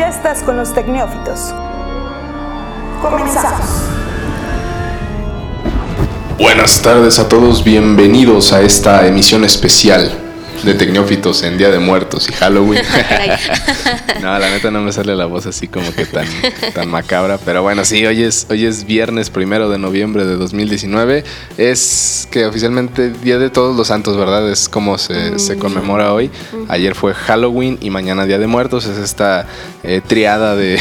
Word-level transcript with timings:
Ya 0.00 0.08
estás 0.08 0.42
con 0.42 0.56
los 0.56 0.72
tecnófitos. 0.72 1.52
Comenzamos. 3.02 3.66
Buenas 6.38 6.80
tardes 6.80 7.18
a 7.18 7.28
todos, 7.28 7.62
bienvenidos 7.62 8.54
a 8.54 8.62
esta 8.62 9.06
emisión 9.06 9.44
especial 9.44 10.29
de 10.64 10.74
Tecnófitos 10.74 11.42
en 11.42 11.56
Día 11.56 11.70
de 11.70 11.78
Muertos 11.78 12.28
y 12.28 12.32
Halloween. 12.34 12.82
no, 14.22 14.38
la 14.38 14.50
neta 14.50 14.70
no 14.70 14.82
me 14.82 14.92
sale 14.92 15.16
la 15.16 15.24
voz 15.24 15.46
así 15.46 15.68
como 15.68 15.92
que 15.94 16.04
tan, 16.04 16.26
tan 16.74 16.88
macabra. 16.88 17.38
Pero 17.38 17.62
bueno, 17.62 17.84
sí, 17.84 18.04
hoy 18.04 18.22
es, 18.22 18.46
hoy 18.50 18.66
es 18.66 18.84
viernes 18.84 19.30
primero 19.30 19.70
de 19.70 19.78
noviembre 19.78 20.26
de 20.26 20.36
2019. 20.36 21.24
Es 21.56 22.28
que 22.30 22.44
oficialmente 22.44 23.10
Día 23.10 23.38
de 23.38 23.48
Todos 23.48 23.74
los 23.74 23.88
Santos, 23.88 24.18
¿verdad? 24.18 24.50
Es 24.50 24.68
como 24.68 24.98
se, 24.98 25.38
se 25.38 25.56
conmemora 25.56 26.12
hoy. 26.12 26.30
Ayer 26.68 26.94
fue 26.94 27.14
Halloween 27.14 27.78
y 27.80 27.88
mañana 27.88 28.26
Día 28.26 28.38
de 28.38 28.46
Muertos. 28.46 28.84
Es 28.84 28.98
esta 28.98 29.46
eh, 29.82 30.02
triada 30.06 30.56
de, 30.56 30.78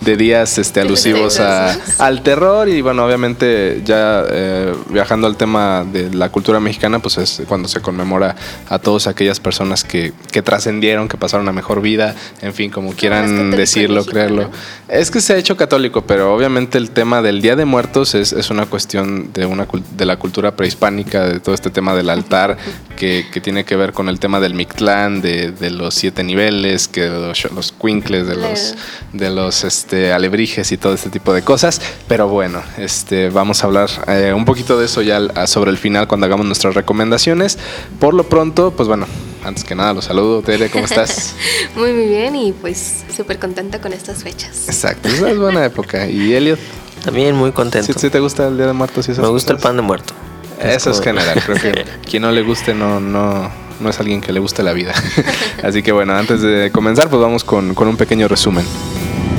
de, 0.00 0.16
días 0.16 0.58
este, 0.58 0.80
alusivos 0.80 1.38
a, 1.38 1.76
al 1.98 2.22
terror. 2.22 2.68
Y 2.68 2.80
bueno, 2.80 3.04
obviamente 3.04 3.82
ya 3.84 4.24
eh, 4.28 4.74
viajando 4.90 5.28
al 5.28 5.36
tema 5.36 5.84
de 5.84 6.12
la 6.12 6.30
cultura 6.30 6.58
mexicana, 6.58 6.98
pues 6.98 7.18
es 7.18 7.42
cuando 7.46 7.68
se 7.68 7.80
conmemora 7.80 8.34
a 8.68 8.78
todos 8.80 9.03
aquellas 9.06 9.40
personas 9.40 9.84
que, 9.84 10.12
que 10.32 10.42
trascendieron, 10.42 11.08
que 11.08 11.16
pasaron 11.16 11.48
a 11.48 11.52
mejor 11.52 11.80
vida, 11.80 12.14
en 12.42 12.54
fin, 12.54 12.70
como 12.70 12.92
quieran 12.92 13.50
decirlo, 13.50 14.04
creerlo. 14.04 14.50
Es 14.88 15.10
que 15.10 15.20
se 15.20 15.34
ha 15.34 15.36
hecho 15.36 15.56
católico, 15.56 16.02
pero 16.02 16.34
obviamente 16.34 16.78
el 16.78 16.90
tema 16.90 17.22
del 17.22 17.40
Día 17.40 17.56
de 17.56 17.64
Muertos 17.64 18.14
es, 18.14 18.32
es 18.32 18.50
una 18.50 18.66
cuestión 18.66 19.32
de, 19.32 19.46
una, 19.46 19.66
de 19.96 20.04
la 20.04 20.18
cultura 20.18 20.56
prehispánica, 20.56 21.26
de 21.26 21.40
todo 21.40 21.54
este 21.54 21.70
tema 21.70 21.94
del 21.94 22.10
altar, 22.10 22.56
que, 22.96 23.26
que 23.32 23.40
tiene 23.40 23.64
que 23.64 23.76
ver 23.76 23.92
con 23.92 24.08
el 24.08 24.18
tema 24.20 24.40
del 24.40 24.54
Mictlán, 24.54 25.20
de, 25.20 25.52
de 25.52 25.70
los 25.70 25.94
siete 25.94 26.22
niveles, 26.22 26.88
que 26.88 27.08
los, 27.08 27.50
los 27.52 27.72
quincles, 27.72 28.26
de 28.26 28.36
los, 28.36 28.74
de 29.12 29.30
los 29.30 29.64
este, 29.64 30.12
alebrijes 30.12 30.72
y 30.72 30.76
todo 30.76 30.94
este 30.94 31.10
tipo 31.10 31.32
de 31.32 31.42
cosas. 31.42 31.80
Pero 32.08 32.28
bueno, 32.28 32.62
este, 32.78 33.30
vamos 33.30 33.62
a 33.62 33.66
hablar 33.66 33.90
eh, 34.08 34.32
un 34.34 34.44
poquito 34.44 34.78
de 34.78 34.86
eso 34.86 35.02
ya 35.02 35.46
sobre 35.46 35.70
el 35.70 35.78
final 35.78 36.08
cuando 36.08 36.26
hagamos 36.26 36.46
nuestras 36.46 36.74
recomendaciones. 36.74 37.58
Por 37.98 38.14
lo 38.14 38.28
pronto, 38.28 38.72
pues 38.72 38.88
bueno, 38.96 39.12
antes 39.44 39.64
que 39.64 39.74
nada 39.74 39.92
los 39.92 40.04
saludo. 40.04 40.40
Tere, 40.42 40.70
¿cómo 40.70 40.84
estás? 40.84 41.34
muy, 41.74 41.92
muy 41.92 42.06
bien 42.06 42.36
y 42.36 42.52
pues 42.52 43.04
súper 43.14 43.40
contenta 43.40 43.80
con 43.80 43.92
estas 43.92 44.22
fechas. 44.22 44.68
Exacto, 44.68 45.08
es 45.08 45.20
una 45.20 45.34
buena 45.34 45.64
época. 45.64 46.08
¿Y 46.08 46.32
Elliot? 46.32 46.60
También 47.04 47.34
muy 47.34 47.50
contento. 47.50 47.92
¿Sí, 47.98 48.08
te 48.08 48.20
gusta 48.20 48.46
el 48.46 48.56
Día 48.56 48.66
de 48.66 48.72
Muertos? 48.72 49.08
Me 49.08 49.28
gusta 49.28 49.52
el 49.52 49.58
pan 49.58 49.76
de 49.76 49.82
muerto. 49.82 50.14
Eso 50.60 50.90
es, 50.90 51.00
general, 51.00 51.42
creo 51.44 51.56
que 51.60 51.84
quien 52.08 52.22
no 52.22 52.30
le 52.30 52.42
guste 52.42 52.74
no, 52.74 53.00
no, 53.00 53.50
no 53.80 53.90
es 53.90 53.98
alguien 53.98 54.20
que 54.20 54.32
le 54.32 54.38
guste 54.38 54.62
la 54.62 54.72
vida. 54.72 54.94
Así 55.64 55.82
que 55.82 55.90
bueno, 55.90 56.14
antes 56.14 56.40
de 56.40 56.70
comenzar, 56.70 57.10
pues 57.10 57.20
vamos 57.20 57.42
con, 57.42 57.74
con 57.74 57.88
un 57.88 57.96
pequeño 57.96 58.28
resumen. 58.28 58.64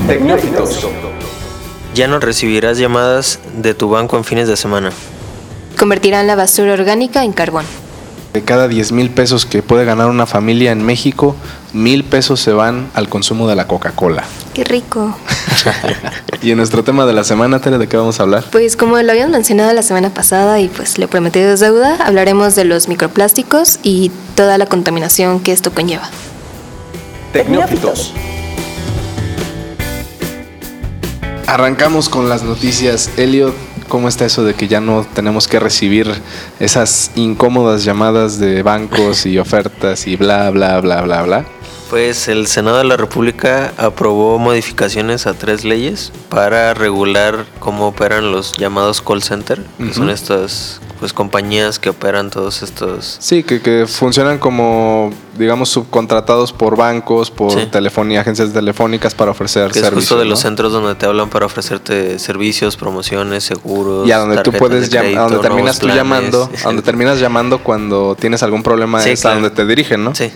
Tecnófitos. 0.05 0.85
Ya 1.93 2.09
no 2.09 2.19
recibirás 2.19 2.77
llamadas 2.77 3.39
de 3.55 3.73
tu 3.73 3.89
banco 3.89 4.17
en 4.17 4.25
fines 4.25 4.49
de 4.49 4.57
semana. 4.57 4.91
Convertirán 5.79 6.27
la 6.27 6.35
basura 6.35 6.73
orgánica 6.73 7.23
en 7.23 7.31
carbón. 7.31 7.65
De 8.35 8.43
cada 8.43 8.67
10 8.67 8.91
mil 8.91 9.11
pesos 9.11 9.45
que 9.45 9.63
puede 9.63 9.85
ganar 9.85 10.09
una 10.09 10.25
familia 10.25 10.73
en 10.73 10.83
México, 10.83 11.37
mil 11.71 12.03
pesos 12.03 12.41
se 12.41 12.51
van 12.51 12.89
al 12.93 13.07
consumo 13.07 13.47
de 13.47 13.55
la 13.55 13.65
Coca-Cola. 13.65 14.25
Qué 14.53 14.65
rico. 14.65 15.17
y 16.41 16.51
en 16.51 16.57
nuestro 16.57 16.83
tema 16.83 17.05
de 17.05 17.13
la 17.13 17.23
semana, 17.23 17.61
Tere, 17.61 17.77
¿de 17.77 17.87
qué 17.87 17.95
vamos 17.95 18.19
a 18.19 18.23
hablar? 18.23 18.43
Pues 18.51 18.75
como 18.75 19.01
lo 19.01 19.09
habíamos 19.09 19.31
mencionado 19.31 19.71
la 19.71 19.83
semana 19.83 20.13
pasada 20.13 20.59
y 20.59 20.67
pues 20.67 20.97
lo 20.97 21.07
prometido 21.07 21.53
es 21.53 21.61
deuda, 21.61 21.95
hablaremos 22.05 22.55
de 22.55 22.65
los 22.65 22.89
microplásticos 22.89 23.79
y 23.83 24.11
toda 24.35 24.57
la 24.57 24.65
contaminación 24.65 25.39
que 25.39 25.53
esto 25.53 25.71
conlleva. 25.73 26.09
Tecnófitos. 27.31 28.11
Arrancamos 31.47 32.09
con 32.09 32.27
las 32.27 32.43
noticias. 32.43 33.11
Elliot, 33.15 33.55
¿cómo 33.87 34.07
está 34.07 34.25
eso 34.25 34.43
de 34.43 34.53
que 34.53 34.67
ya 34.67 34.81
no 34.81 35.05
tenemos 35.13 35.47
que 35.47 35.59
recibir 35.59 36.11
esas 36.59 37.11
incómodas 37.15 37.83
llamadas 37.83 38.39
de 38.39 38.63
bancos 38.63 39.25
y 39.25 39.37
ofertas 39.37 40.07
y 40.07 40.15
bla, 40.15 40.49
bla, 40.49 40.79
bla, 40.81 41.01
bla, 41.01 41.21
bla? 41.23 41.45
Pues 41.89 42.27
el 42.27 42.47
Senado 42.47 42.77
de 42.79 42.83
la 42.83 42.97
República 42.97 43.71
aprobó 43.77 44.39
modificaciones 44.39 45.27
a 45.27 45.33
tres 45.35 45.63
leyes 45.63 46.11
para 46.29 46.73
regular 46.73 47.45
cómo 47.59 47.87
operan 47.87 48.31
los 48.31 48.53
llamados 48.57 49.01
call 49.01 49.21
center, 49.21 49.61
que 49.77 49.93
son 49.93 50.09
estas 50.09 50.81
pues 50.99 51.11
compañías 51.13 51.77
que 51.77 51.89
operan 51.89 52.31
todos 52.31 52.63
estos... 52.63 53.17
Sí, 53.19 53.43
que, 53.43 53.61
que 53.61 53.85
funcionan 53.85 54.39
como, 54.39 55.11
digamos, 55.37 55.69
subcontratados 55.69 56.53
por 56.53 56.75
bancos, 56.77 57.29
por 57.31 57.51
Sí. 57.51 57.65
telefonía, 57.69 58.21
agencias 58.21 58.51
telefónicas 58.53 59.13
para 59.13 59.31
ofrecer 59.31 59.71
Que 59.71 59.79
es 59.79 59.85
servicios. 59.85 60.09
justo 60.09 60.17
de 60.19 60.25
los 60.25 60.39
centros 60.39 60.71
donde 60.71 60.95
te 60.95 61.05
hablan 61.05 61.29
para 61.29 61.45
ofrecerte 61.45 62.17
servicios, 62.17 62.77
promociones, 62.77 63.43
seguros. 63.43 64.07
Y 64.07 64.11
a 64.13 64.19
donde 64.19 64.41
tú 64.41 64.53
puedes 64.53 64.89
de 64.89 64.97
llamar, 64.97 65.17
a 65.17 65.21
donde 65.29 65.39
terminas 65.47 65.75
tú 65.79 65.85
planes. 65.87 65.97
llamando, 65.97 66.49
a 66.61 66.63
donde 66.63 66.81
terminas 66.81 67.19
llamando 67.19 67.59
cuando 67.59 68.15
tienes 68.19 68.41
algún 68.41 68.63
problema 68.63 69.01
Sí, 69.01 69.11
es 69.11 69.21
claro. 69.21 69.37
a 69.37 69.41
donde 69.41 69.55
te 69.55 69.65
dirigen, 69.65 70.03
¿no? 70.03 70.15
Sí. 70.15 70.31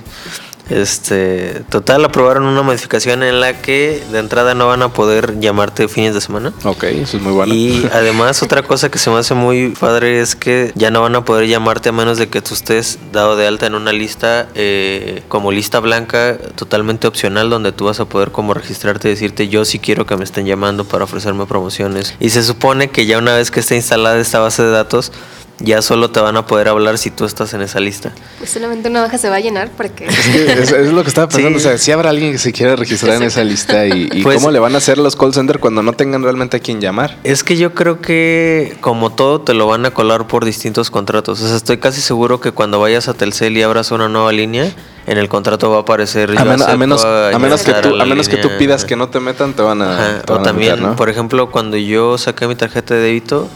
Este, 0.69 1.63
total 1.69 2.05
aprobaron 2.05 2.43
una 2.43 2.61
modificación 2.61 3.23
en 3.23 3.39
la 3.39 3.61
que 3.61 4.03
de 4.11 4.19
entrada 4.19 4.53
no 4.53 4.67
van 4.67 4.81
a 4.81 4.93
poder 4.93 5.39
llamarte 5.39 5.87
fines 5.87 6.13
de 6.13 6.21
semana. 6.21 6.53
Ok, 6.63 6.83
eso 6.83 7.17
es 7.17 7.23
muy 7.23 7.33
bueno. 7.33 7.53
Y 7.53 7.87
además 7.93 8.43
otra 8.43 8.63
cosa 8.63 8.89
que 8.89 8.99
se 8.99 9.09
me 9.09 9.17
hace 9.17 9.33
muy 9.33 9.69
padre 9.69 10.21
es 10.21 10.35
que 10.35 10.71
ya 10.75 10.91
no 10.91 11.01
van 11.01 11.15
a 11.15 11.25
poder 11.25 11.47
llamarte 11.47 11.89
a 11.89 11.91
menos 11.91 12.17
de 12.17 12.29
que 12.29 12.41
tú 12.41 12.53
estés 12.53 12.99
dado 13.11 13.35
de 13.35 13.47
alta 13.47 13.67
en 13.67 13.75
una 13.75 13.91
lista 13.91 14.47
eh, 14.55 15.23
como 15.27 15.51
lista 15.51 15.79
blanca 15.79 16.37
totalmente 16.55 17.07
opcional 17.07 17.49
donde 17.49 17.71
tú 17.71 17.85
vas 17.85 17.99
a 17.99 18.05
poder 18.05 18.31
como 18.31 18.53
registrarte 18.53 19.07
y 19.07 19.11
decirte 19.11 19.47
yo 19.47 19.65
sí 19.65 19.79
quiero 19.79 20.05
que 20.05 20.15
me 20.17 20.23
estén 20.23 20.45
llamando 20.45 20.85
para 20.85 21.03
ofrecerme 21.03 21.45
promociones. 21.45 22.15
Y 22.19 22.29
se 22.29 22.43
supone 22.43 22.89
que 22.89 23.05
ya 23.05 23.17
una 23.17 23.35
vez 23.35 23.51
que 23.51 23.59
esté 23.59 23.75
instalada 23.75 24.19
esta 24.19 24.39
base 24.39 24.63
de 24.63 24.71
datos 24.71 25.11
ya 25.59 25.81
solo 25.81 26.09
te 26.11 26.19
van 26.19 26.37
a 26.37 26.45
poder 26.45 26.67
hablar 26.69 26.97
si 26.97 27.11
tú 27.11 27.25
estás 27.25 27.53
en 27.53 27.61
esa 27.61 27.79
lista. 27.79 28.13
Pues 28.37 28.49
solamente 28.49 28.89
una 28.89 29.01
baja 29.01 29.17
se 29.17 29.29
va 29.29 29.35
a 29.35 29.39
llenar 29.39 29.69
porque... 29.75 30.05
Es, 30.05 30.17
que 30.27 30.51
es, 30.53 30.71
es 30.71 30.91
lo 30.93 31.03
que 31.03 31.09
estaba 31.09 31.27
pensando. 31.29 31.59
Sí. 31.59 31.65
O 31.65 31.69
sea, 31.69 31.77
si 31.77 31.91
habrá 31.91 32.09
alguien 32.11 32.31
que 32.31 32.37
se 32.37 32.51
quiera 32.53 32.75
registrar 32.75 33.15
en 33.17 33.23
esa 33.23 33.43
lista 33.43 33.85
y, 33.85 34.09
y 34.11 34.23
Pues- 34.23 34.37
cómo 34.37 34.51
le 34.51 34.59
van 34.59 34.73
a 34.75 34.77
hacer 34.77 34.97
los 34.97 35.15
call 35.15 35.33
centers 35.33 35.59
cuando 35.59 35.83
no 35.83 35.93
tengan 35.93 36.23
realmente 36.23 36.57
a 36.57 36.59
quién 36.59 36.79
llamar. 36.81 37.17
Es 37.23 37.43
que 37.43 37.57
yo 37.57 37.73
creo 37.73 37.99
que 38.01 38.77
como 38.81 39.11
todo 39.11 39.41
te 39.41 39.53
lo 39.53 39.67
van 39.67 39.85
a 39.85 39.91
colar 39.91 40.27
por 40.27 40.45
distintos 40.45 40.89
contratos. 40.91 41.41
O 41.41 41.47
sea, 41.47 41.55
estoy 41.57 41.77
casi 41.77 42.01
seguro 42.01 42.39
que 42.39 42.51
cuando 42.51 42.79
vayas 42.79 43.07
a 43.07 43.13
Telcel 43.13 43.57
y 43.57 43.61
abras 43.63 43.91
una 43.91 44.07
nueva 44.09 44.31
línea, 44.31 44.71
en 45.07 45.17
el 45.17 45.27
contrato 45.27 45.69
va 45.71 45.77
a 45.77 45.81
aparecer. 45.81 46.29
A, 46.37 46.45
menos, 46.45 46.61
a 46.61 46.65
acepto 46.65 46.77
menos, 46.77 47.05
a 47.05 47.39
menos 47.39 47.61
que 47.63 47.73
tú, 47.73 47.95
la 47.95 48.03
a 48.03 48.07
menos 48.07 48.29
que 48.29 48.37
tú 48.37 48.43
línea. 48.47 48.59
pidas 48.59 48.85
que 48.85 48.95
no 48.95 49.09
te 49.09 49.19
metan, 49.19 49.53
te 49.53 49.61
van 49.61 49.81
a. 49.81 49.93
Ajá, 49.93 50.21
te 50.21 50.31
O 50.31 50.35
van 50.35 50.41
a 50.41 50.47
también, 50.49 50.71
meter, 50.73 50.87
¿no? 50.89 50.95
por 50.95 51.09
ejemplo, 51.09 51.49
cuando 51.51 51.77
yo 51.77 52.17
saqué 52.17 52.47
mi 52.47 52.55
tarjeta 52.55 52.93
de 52.93 53.01
débito, 53.01 53.47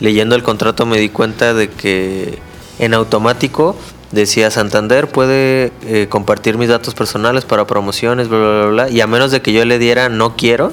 leyendo 0.00 0.34
el 0.34 0.42
contrato 0.42 0.86
me 0.86 0.98
di 0.98 1.08
cuenta 1.08 1.54
de 1.54 1.68
que 1.68 2.38
en 2.78 2.94
automático 2.94 3.76
decía 4.12 4.50
Santander 4.50 5.08
puede 5.08 5.72
eh, 5.82 6.06
compartir 6.08 6.56
mis 6.56 6.68
datos 6.68 6.94
personales 6.94 7.44
para 7.44 7.66
promociones, 7.66 8.28
bla, 8.28 8.38
bla, 8.38 8.48
bla, 8.48 8.66
bla, 8.66 8.90
y 8.90 9.00
a 9.00 9.06
menos 9.06 9.30
de 9.30 9.42
que 9.42 9.52
yo 9.52 9.64
le 9.64 9.78
diera 9.78 10.08
no 10.08 10.36
quiero, 10.36 10.72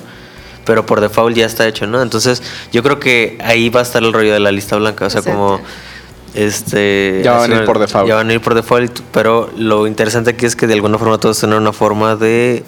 pero 0.66 0.86
por 0.86 1.02
default 1.02 1.36
ya 1.36 1.46
está 1.46 1.68
hecho, 1.68 1.88
¿no? 1.88 2.02
Entonces 2.02 2.42
yo 2.72 2.82
creo 2.84 3.00
que 3.00 3.38
ahí 3.44 3.70
va 3.70 3.82
a 3.82 3.84
estar 3.84 4.04
el 4.04 4.14
rollo 4.14 4.34
de 4.34 4.40
la 4.40 4.52
lista 4.52 4.78
blanca, 4.78 5.06
o 5.06 5.10
sea, 5.10 5.20
Exacto. 5.20 5.40
como... 5.40 5.62
Este, 6.34 7.22
Ya 7.24 7.38
van 7.38 7.54
a 7.54 7.56
ir 7.56 7.66
por 7.66 7.80
default. 7.80 8.10
Ya 8.10 8.16
van 8.16 8.30
a 8.30 8.34
ir 8.34 8.42
por 8.42 8.56
default, 8.56 9.00
pero 9.14 9.50
lo 9.58 9.88
interesante 9.88 10.32
aquí 10.32 10.46
es 10.46 10.58
que 10.58 10.68
de 10.68 10.74
alguna 10.74 10.98
forma 10.98 11.18
todos 11.18 11.40
tienen 11.40 11.58
una 11.58 11.72
forma 11.72 12.18
de 12.18 12.66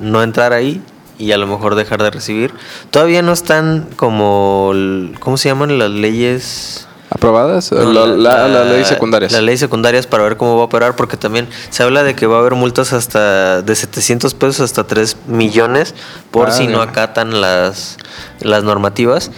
no 0.00 0.20
entrar 0.20 0.52
ahí 0.52 0.82
y 1.18 1.32
a 1.32 1.38
lo 1.38 1.46
mejor 1.46 1.74
dejar 1.74 2.02
de 2.02 2.10
recibir. 2.10 2.52
Todavía 2.90 3.22
no 3.22 3.32
están 3.32 3.88
como, 3.96 4.72
¿cómo 5.20 5.36
se 5.36 5.48
llaman 5.48 5.78
las 5.78 5.90
leyes? 5.90 6.86
¿Aprobadas? 7.10 7.70
No, 7.70 7.92
la, 7.92 8.06
la, 8.06 8.48
la 8.48 8.64
ley 8.64 8.84
secundarias. 8.84 9.30
Las 9.30 9.42
leyes 9.42 9.60
secundarias 9.60 10.06
para 10.06 10.24
ver 10.24 10.36
cómo 10.36 10.56
va 10.56 10.62
a 10.62 10.64
operar, 10.64 10.96
porque 10.96 11.16
también 11.16 11.46
se 11.70 11.82
habla 11.84 12.02
de 12.02 12.16
que 12.16 12.26
va 12.26 12.36
a 12.36 12.40
haber 12.40 12.54
multas 12.54 12.92
hasta 12.92 13.62
de 13.62 13.74
700 13.76 14.34
pesos 14.34 14.60
hasta 14.60 14.84
3 14.84 15.16
millones 15.28 15.94
por 16.32 16.48
Ah, 16.48 16.52
si 16.52 16.66
no 16.66 16.82
acatan 16.82 17.40
las, 17.40 17.98
las 18.40 18.64
normativas. 18.64 19.30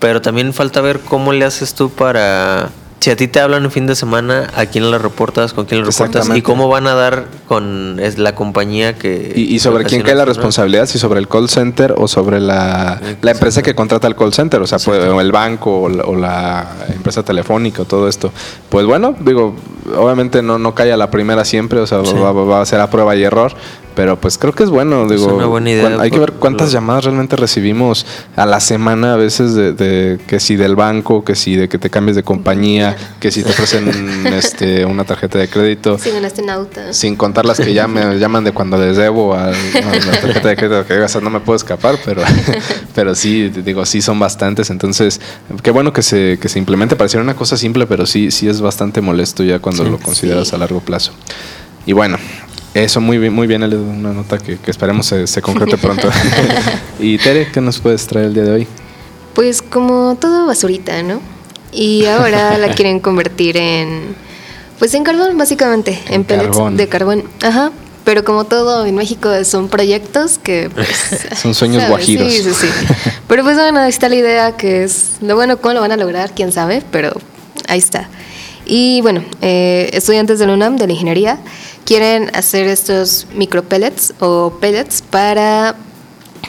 Pero 0.00 0.20
también 0.20 0.52
falta 0.52 0.80
ver 0.80 1.00
cómo 1.00 1.32
le 1.32 1.44
haces 1.44 1.74
tú 1.74 1.88
para... 1.90 2.70
Si 3.04 3.10
a 3.10 3.16
ti 3.16 3.28
te 3.28 3.38
hablan 3.38 3.64
en 3.64 3.70
fin 3.70 3.86
de 3.86 3.94
semana, 3.96 4.48
¿a 4.56 4.64
quién 4.64 4.90
le 4.90 4.96
reportas? 4.96 5.52
¿Con 5.52 5.66
quién 5.66 5.82
le 5.82 5.86
reportas? 5.90 6.26
¿Y 6.34 6.40
cómo 6.40 6.68
van 6.70 6.86
a 6.86 6.94
dar 6.94 7.26
con 7.46 8.00
es 8.00 8.16
la 8.16 8.34
compañía 8.34 8.94
que... 8.96 9.30
¿Y, 9.36 9.54
y 9.54 9.58
sobre 9.58 9.84
quién 9.84 10.00
cae 10.00 10.14
la 10.14 10.24
responsabilidad? 10.24 10.86
¿Si 10.86 10.98
sobre 10.98 11.20
el 11.20 11.28
call 11.28 11.50
center 11.50 11.92
o 11.98 12.08
sobre 12.08 12.40
la, 12.40 12.98
la 13.20 13.30
empresa 13.32 13.60
que 13.60 13.74
contrata 13.74 14.06
el 14.06 14.16
call 14.16 14.32
center? 14.32 14.62
O 14.62 14.66
sea, 14.66 14.78
pues, 14.78 15.04
o 15.04 15.20
el 15.20 15.32
banco 15.32 15.82
o 15.82 15.88
la, 15.90 16.04
o 16.04 16.16
la 16.16 16.66
empresa 16.94 17.22
telefónica 17.22 17.82
o 17.82 17.84
todo 17.84 18.08
esto. 18.08 18.32
Pues 18.70 18.86
bueno, 18.86 19.14
digo, 19.20 19.54
obviamente 19.98 20.40
no, 20.40 20.58
no 20.58 20.74
cae 20.74 20.90
a 20.90 20.96
la 20.96 21.10
primera 21.10 21.44
siempre, 21.44 21.80
o 21.80 21.86
sea, 21.86 22.02
Sí. 22.06 22.14
va, 22.14 22.32
va 22.32 22.62
a 22.62 22.64
ser 22.64 22.80
a 22.80 22.88
prueba 22.88 23.14
y 23.16 23.22
error. 23.22 23.52
Pero 23.94 24.20
pues 24.20 24.38
creo 24.38 24.52
que 24.52 24.64
es 24.64 24.70
bueno, 24.70 25.06
digo. 25.08 25.34
una 25.34 25.46
buena 25.46 25.70
idea. 25.70 26.00
Hay 26.00 26.10
que 26.10 26.18
ver 26.18 26.32
cuántas 26.32 26.72
llamadas 26.72 27.04
realmente 27.04 27.36
recibimos 27.36 28.06
a 28.36 28.44
la 28.44 28.60
semana, 28.60 29.14
a 29.14 29.16
veces 29.16 29.54
de, 29.54 30.18
que 30.26 30.40
si 30.40 30.56
del 30.56 30.74
banco, 30.74 31.24
que 31.24 31.34
si 31.34 31.56
de 31.56 31.68
que 31.68 31.78
te 31.78 31.90
cambies 31.90 32.16
de 32.16 32.22
compañía, 32.22 32.96
que 33.20 33.30
si 33.30 33.42
te 33.42 33.50
ofrecen 33.50 34.26
este, 34.34 34.84
una 34.84 35.04
tarjeta 35.04 35.38
de 35.38 35.48
crédito. 35.48 35.98
Si 35.98 36.10
ganaste 36.10 36.42
en 36.42 36.50
auto. 36.50 36.80
Sin 36.90 37.16
contar 37.16 37.44
las 37.44 37.60
que 37.60 37.72
ya 37.72 37.86
me 37.86 38.18
llaman 38.18 38.44
de 38.44 38.52
cuando 38.52 38.76
les 38.78 38.96
debo 38.96 39.34
a, 39.34 39.50
la 39.50 40.20
tarjeta 40.20 40.48
de 40.48 40.56
crédito 40.56 40.86
que 40.86 41.20
no 41.20 41.30
me 41.30 41.40
puedo 41.40 41.56
escapar, 41.56 41.96
pero, 42.04 42.22
pero 42.94 43.14
sí, 43.14 43.48
digo, 43.48 43.86
sí 43.86 44.02
son 44.02 44.18
bastantes. 44.18 44.70
Entonces, 44.70 45.20
qué 45.62 45.70
bueno 45.70 45.92
que 45.92 46.02
se, 46.02 46.38
que 46.40 46.48
se 46.48 46.58
implemente. 46.58 46.96
Pareciera 46.96 47.22
una 47.22 47.36
cosa 47.36 47.56
simple, 47.56 47.86
pero 47.86 48.06
sí, 48.06 48.30
sí 48.30 48.48
es 48.48 48.60
bastante 48.60 49.00
molesto 49.00 49.44
ya 49.44 49.58
cuando 49.60 49.84
lo 49.84 49.98
consideras 49.98 50.52
a 50.52 50.58
largo 50.58 50.80
plazo. 50.80 51.12
Y 51.86 51.92
bueno, 51.92 52.18
eso 52.74 53.00
muy 53.00 53.18
bien, 53.18 53.32
muy 53.32 53.46
bien, 53.46 53.62
una 53.62 54.12
nota 54.12 54.38
que, 54.38 54.58
esperemos 54.66 55.06
se, 55.06 55.26
se 55.26 55.40
concrete 55.40 55.78
pronto. 55.78 56.10
y 56.98 57.18
Tere, 57.18 57.48
¿qué 57.52 57.60
nos 57.60 57.78
puedes 57.78 58.06
traer 58.06 58.26
el 58.26 58.34
día 58.34 58.42
de 58.42 58.50
hoy? 58.50 58.66
Pues 59.34 59.62
como 59.62 60.16
todo 60.20 60.46
basurita, 60.46 61.02
¿no? 61.02 61.20
Y 61.72 62.06
ahora 62.06 62.58
la 62.58 62.68
quieren 62.74 63.00
convertir 63.00 63.56
en, 63.56 64.16
pues 64.78 64.92
en 64.94 65.04
carbón 65.04 65.38
básicamente, 65.38 66.00
en, 66.08 66.24
pellets 66.24 66.58
de 66.72 66.88
carbón. 66.88 67.24
Ajá. 67.42 67.70
Pero 68.04 68.22
como 68.22 68.44
todo 68.44 68.84
en 68.84 68.94
México 68.94 69.30
son 69.44 69.68
proyectos 69.68 70.36
que 70.36 70.68
pues, 70.68 71.26
son 71.40 71.54
sueños 71.54 71.88
guajiros. 71.88 72.30
Sí, 72.30 72.42
sí, 72.42 72.52
sí. 72.52 72.66
Pero 73.26 73.44
pues 73.44 73.56
bueno, 73.56 73.80
ahí 73.80 73.88
está 73.88 74.10
la 74.10 74.16
idea 74.16 74.56
que 74.56 74.84
es 74.84 75.12
lo 75.22 75.36
bueno, 75.36 75.56
cómo 75.56 75.72
lo 75.74 75.80
van 75.80 75.92
a 75.92 75.96
lograr, 75.96 76.32
quién 76.34 76.52
sabe, 76.52 76.82
pero 76.90 77.14
ahí 77.66 77.78
está. 77.78 78.10
Y 78.66 79.00
bueno, 79.02 79.22
eh, 79.42 79.90
estudiantes 79.92 80.38
de 80.38 80.46
la 80.46 80.54
UNAM 80.54 80.76
de 80.76 80.86
la 80.86 80.92
ingeniería 80.92 81.38
quieren 81.84 82.30
hacer 82.34 82.66
estos 82.66 83.26
micropellets 83.34 84.14
o 84.20 84.54
pellets 84.60 85.02
para 85.02 85.76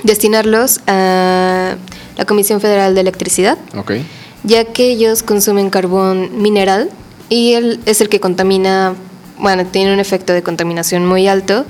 destinarlos 0.04 0.80
a 0.88 1.76
la 2.18 2.26
Comisión 2.26 2.62
Federal 2.62 2.96
de 2.96 3.02
Electricidad, 3.02 3.58
okay. 3.78 4.06
ya 4.44 4.66
que 4.66 4.92
ellos 4.92 5.24
consumen 5.24 5.70
carbón 5.70 6.42
mineral 6.42 6.90
y 7.30 7.54
él 7.54 7.80
es 7.86 8.02
el 8.02 8.10
que 8.10 8.20
contamina, 8.20 8.96
bueno, 9.38 9.66
tiene 9.66 9.94
un 9.94 10.00
efecto 10.00 10.32
de 10.32 10.44
contaminación 10.44 11.06
muy 11.06 11.28
alto 11.28 11.66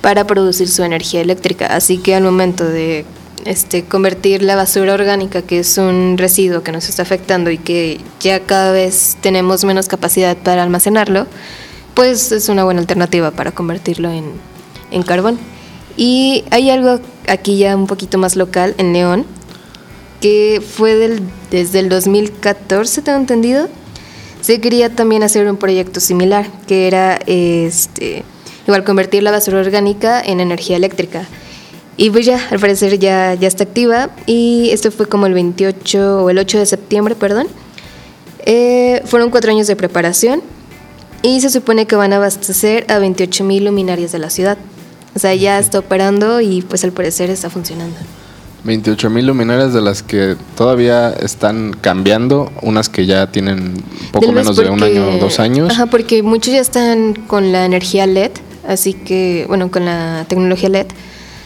para 0.00 0.26
producir 0.26 0.68
su 0.68 0.82
energía 0.82 1.20
eléctrica. 1.20 1.66
Así 1.66 1.98
que 1.98 2.14
al 2.14 2.22
momento 2.22 2.64
de 2.64 3.04
este, 3.44 3.84
convertir 3.84 4.42
la 4.42 4.56
basura 4.56 4.94
orgánica, 4.94 5.42
que 5.42 5.60
es 5.60 5.78
un 5.78 6.16
residuo 6.18 6.62
que 6.62 6.72
nos 6.72 6.88
está 6.88 7.02
afectando 7.02 7.50
y 7.50 7.58
que 7.58 8.00
ya 8.20 8.40
cada 8.40 8.72
vez 8.72 9.16
tenemos 9.20 9.64
menos 9.64 9.88
capacidad 9.88 10.36
para 10.36 10.62
almacenarlo, 10.62 11.26
pues 11.94 12.32
es 12.32 12.48
una 12.48 12.64
buena 12.64 12.80
alternativa 12.80 13.30
para 13.30 13.52
convertirlo 13.52 14.10
en, 14.10 14.32
en 14.90 15.02
carbón. 15.02 15.38
Y 15.96 16.44
hay 16.50 16.70
algo 16.70 17.00
aquí 17.28 17.58
ya 17.58 17.76
un 17.76 17.86
poquito 17.86 18.18
más 18.18 18.36
local, 18.36 18.74
en 18.78 18.92
León, 18.92 19.26
que 20.20 20.62
fue 20.66 21.20
desde 21.50 21.78
el 21.78 21.88
2014, 21.88 23.02
tengo 23.02 23.18
entendido. 23.18 23.68
Se 24.40 24.60
quería 24.60 24.94
también 24.94 25.22
hacer 25.22 25.48
un 25.48 25.56
proyecto 25.56 26.00
similar, 26.00 26.46
que 26.66 26.86
era 26.86 27.18
este, 27.26 28.24
igual 28.66 28.84
convertir 28.84 29.22
la 29.22 29.30
basura 29.30 29.60
orgánica 29.60 30.20
en 30.20 30.40
energía 30.40 30.76
eléctrica. 30.76 31.26
Y 31.96 32.10
pues 32.10 32.26
ya, 32.26 32.40
al 32.50 32.58
parecer 32.58 32.98
ya, 32.98 33.34
ya 33.34 33.48
está 33.48 33.64
activa. 33.64 34.10
Y 34.26 34.70
esto 34.70 34.90
fue 34.90 35.06
como 35.06 35.26
el 35.26 35.34
28 35.34 36.24
o 36.24 36.30
el 36.30 36.38
8 36.38 36.58
de 36.58 36.66
septiembre, 36.66 37.14
perdón. 37.14 37.46
Eh, 38.46 39.02
fueron 39.06 39.30
cuatro 39.30 39.50
años 39.50 39.66
de 39.66 39.76
preparación 39.76 40.42
y 41.22 41.40
se 41.40 41.48
supone 41.48 41.86
que 41.86 41.96
van 41.96 42.12
a 42.12 42.16
abastecer 42.16 42.84
a 42.90 42.98
28 42.98 43.44
mil 43.44 43.64
luminarias 43.64 44.12
de 44.12 44.18
la 44.18 44.28
ciudad. 44.28 44.58
O 45.14 45.18
sea, 45.18 45.34
ya 45.34 45.58
está 45.58 45.78
operando 45.78 46.40
y 46.40 46.62
pues 46.62 46.84
al 46.84 46.92
parecer 46.92 47.30
está 47.30 47.48
funcionando. 47.48 47.96
28 48.64 49.10
mil 49.10 49.26
luminarias 49.26 49.72
de 49.72 49.80
las 49.80 50.02
que 50.02 50.36
todavía 50.56 51.10
están 51.10 51.74
cambiando, 51.80 52.50
unas 52.62 52.88
que 52.88 53.06
ya 53.06 53.30
tienen 53.30 53.74
poco 54.10 54.32
menos 54.32 54.56
de 54.56 54.68
un 54.68 54.82
año 54.82 55.08
o 55.08 55.18
dos 55.18 55.38
años. 55.38 55.70
Ajá, 55.70 55.86
porque 55.86 56.22
muchos 56.22 56.52
ya 56.52 56.60
están 56.60 57.14
con 57.14 57.52
la 57.52 57.66
energía 57.66 58.06
LED, 58.06 58.32
así 58.66 58.94
que, 58.94 59.44
bueno, 59.48 59.70
con 59.70 59.84
la 59.84 60.24
tecnología 60.28 60.70
LED, 60.70 60.86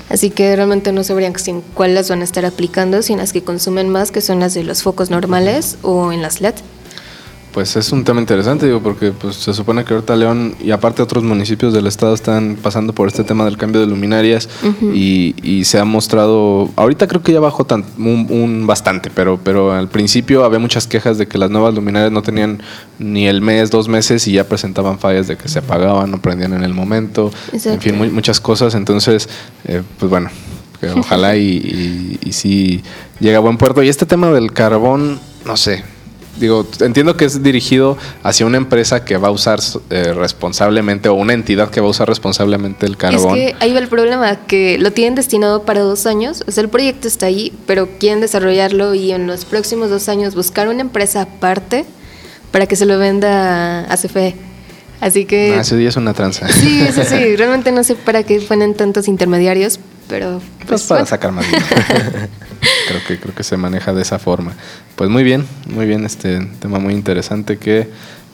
así 0.08 0.30
que 0.30 0.54
realmente 0.54 0.92
no 0.92 1.04
sabrían 1.04 1.34
cuáles 1.74 1.94
las 1.94 2.10
van 2.10 2.20
a 2.20 2.24
estar 2.24 2.44
aplicando, 2.44 3.02
si 3.02 3.16
las 3.16 3.32
que 3.32 3.42
consumen 3.42 3.88
más, 3.88 4.10
que 4.10 4.20
son 4.20 4.40
las 4.40 4.54
de 4.54 4.64
los 4.64 4.82
focos 4.82 5.10
normales 5.10 5.78
o 5.82 6.12
en 6.12 6.22
las 6.22 6.40
LED. 6.40 6.54
Pues 7.52 7.76
es 7.76 7.92
un 7.92 8.04
tema 8.04 8.20
interesante, 8.20 8.66
digo, 8.66 8.80
porque 8.80 9.10
pues, 9.10 9.36
se 9.36 9.54
supone 9.54 9.84
que 9.84 9.94
ahorita 9.94 10.14
León 10.16 10.54
y 10.60 10.70
aparte 10.70 11.02
otros 11.02 11.24
municipios 11.24 11.72
del 11.72 11.86
estado 11.86 12.14
están 12.14 12.56
pasando 12.60 12.92
por 12.92 13.08
este 13.08 13.24
tema 13.24 13.44
del 13.44 13.56
cambio 13.56 13.80
de 13.80 13.86
luminarias 13.86 14.48
y, 14.92 15.64
se 15.64 15.78
ha 15.78 15.84
mostrado, 15.84 16.70
ahorita 16.76 17.06
creo 17.08 17.22
que 17.22 17.32
ya 17.32 17.40
bajó 17.40 17.64
tan, 17.64 17.84
un, 17.98 18.66
bastante, 18.66 19.10
pero, 19.10 19.40
pero 19.42 19.72
al 19.72 19.88
principio 19.88 20.44
había 20.44 20.58
muchas 20.58 20.86
quejas 20.86 21.18
de 21.18 21.26
que 21.26 21.36
las 21.36 21.50
nuevas 21.50 21.74
luminarias 21.74 22.12
no 22.12 22.22
tenían 22.22 22.62
ni 22.98 23.26
el 23.26 23.40
mes, 23.40 23.70
dos 23.70 23.88
meses 23.88 24.26
y 24.28 24.32
ya 24.32 24.44
presentaban 24.44 24.98
fallas 24.98 25.26
de 25.26 25.36
que 25.36 25.48
se 25.48 25.58
apagaban, 25.58 26.10
no 26.10 26.20
prendían 26.20 26.52
en 26.52 26.64
el 26.64 26.74
momento, 26.74 27.30
en 27.52 27.80
fin, 27.80 28.14
muchas 28.14 28.40
cosas, 28.40 28.74
entonces, 28.74 29.28
eh, 29.64 29.82
pues 29.98 30.10
bueno, 30.10 30.30
ojalá 30.96 31.36
y, 31.36 31.42
y, 31.42 32.18
y 32.22 32.32
sí 32.32 32.82
llega 33.20 33.38
a 33.38 33.40
buen 33.40 33.56
puerto. 33.56 33.82
Y 33.82 33.88
este 33.88 34.06
tema 34.06 34.30
del 34.30 34.52
carbón, 34.52 35.18
no 35.44 35.56
sé, 35.56 35.84
digo, 36.38 36.66
entiendo 36.80 37.16
que 37.16 37.24
es 37.24 37.42
dirigido 37.42 37.96
hacia 38.22 38.46
una 38.46 38.56
empresa 38.56 39.04
que 39.04 39.16
va 39.16 39.28
a 39.28 39.30
usar 39.30 39.60
eh, 39.90 40.12
responsablemente 40.12 41.08
o 41.08 41.14
una 41.14 41.32
entidad 41.32 41.70
que 41.70 41.80
va 41.80 41.86
a 41.86 41.90
usar 41.90 42.08
responsablemente 42.08 42.86
el 42.86 42.96
carbón. 42.96 43.36
Es 43.36 43.52
que 43.52 43.56
ahí 43.60 43.72
va 43.72 43.78
el 43.78 43.88
problema, 43.88 44.36
que 44.46 44.78
lo 44.78 44.92
tienen 44.92 45.14
destinado 45.14 45.62
para 45.62 45.80
dos 45.80 46.06
años, 46.06 46.44
o 46.46 46.50
sea, 46.50 46.62
el 46.62 46.70
proyecto 46.70 47.08
está 47.08 47.26
ahí, 47.26 47.52
pero 47.66 47.88
quieren 47.98 48.20
desarrollarlo 48.20 48.94
y 48.94 49.12
en 49.12 49.26
los 49.26 49.44
próximos 49.44 49.90
dos 49.90 50.08
años 50.08 50.34
buscar 50.34 50.68
una 50.68 50.80
empresa 50.80 51.22
aparte 51.22 51.84
para 52.50 52.66
que 52.66 52.76
se 52.76 52.86
lo 52.86 52.98
venda 52.98 53.80
a 53.80 53.96
CFE. 53.96 54.34
Así 55.00 55.26
que... 55.26 55.54
Ah, 55.56 55.60
ese 55.60 55.76
día 55.76 55.90
es 55.90 55.96
una 55.96 56.12
tranza. 56.12 56.48
Sí, 56.48 56.86
sí, 56.92 57.02
sí. 57.08 57.36
Realmente 57.36 57.70
no 57.70 57.84
sé 57.84 57.94
para 57.94 58.24
qué 58.24 58.40
ponen 58.40 58.74
tantos 58.74 59.06
intermediarios, 59.06 59.78
pero... 60.08 60.40
Pues, 60.58 60.68
pues 60.68 60.82
para 60.84 61.06
sacar 61.06 61.32
más 61.32 61.46
dinero. 61.46 61.66
creo 62.88 63.00
que 63.06 63.18
creo 63.18 63.34
que 63.34 63.44
se 63.44 63.56
maneja 63.56 63.92
de 63.92 64.02
esa 64.02 64.18
forma. 64.18 64.52
Pues 64.96 65.10
muy 65.10 65.22
bien, 65.22 65.46
muy 65.66 65.86
bien 65.86 66.04
este 66.04 66.40
tema 66.60 66.78
muy 66.78 66.94
interesante 66.94 67.58
que 67.58 67.88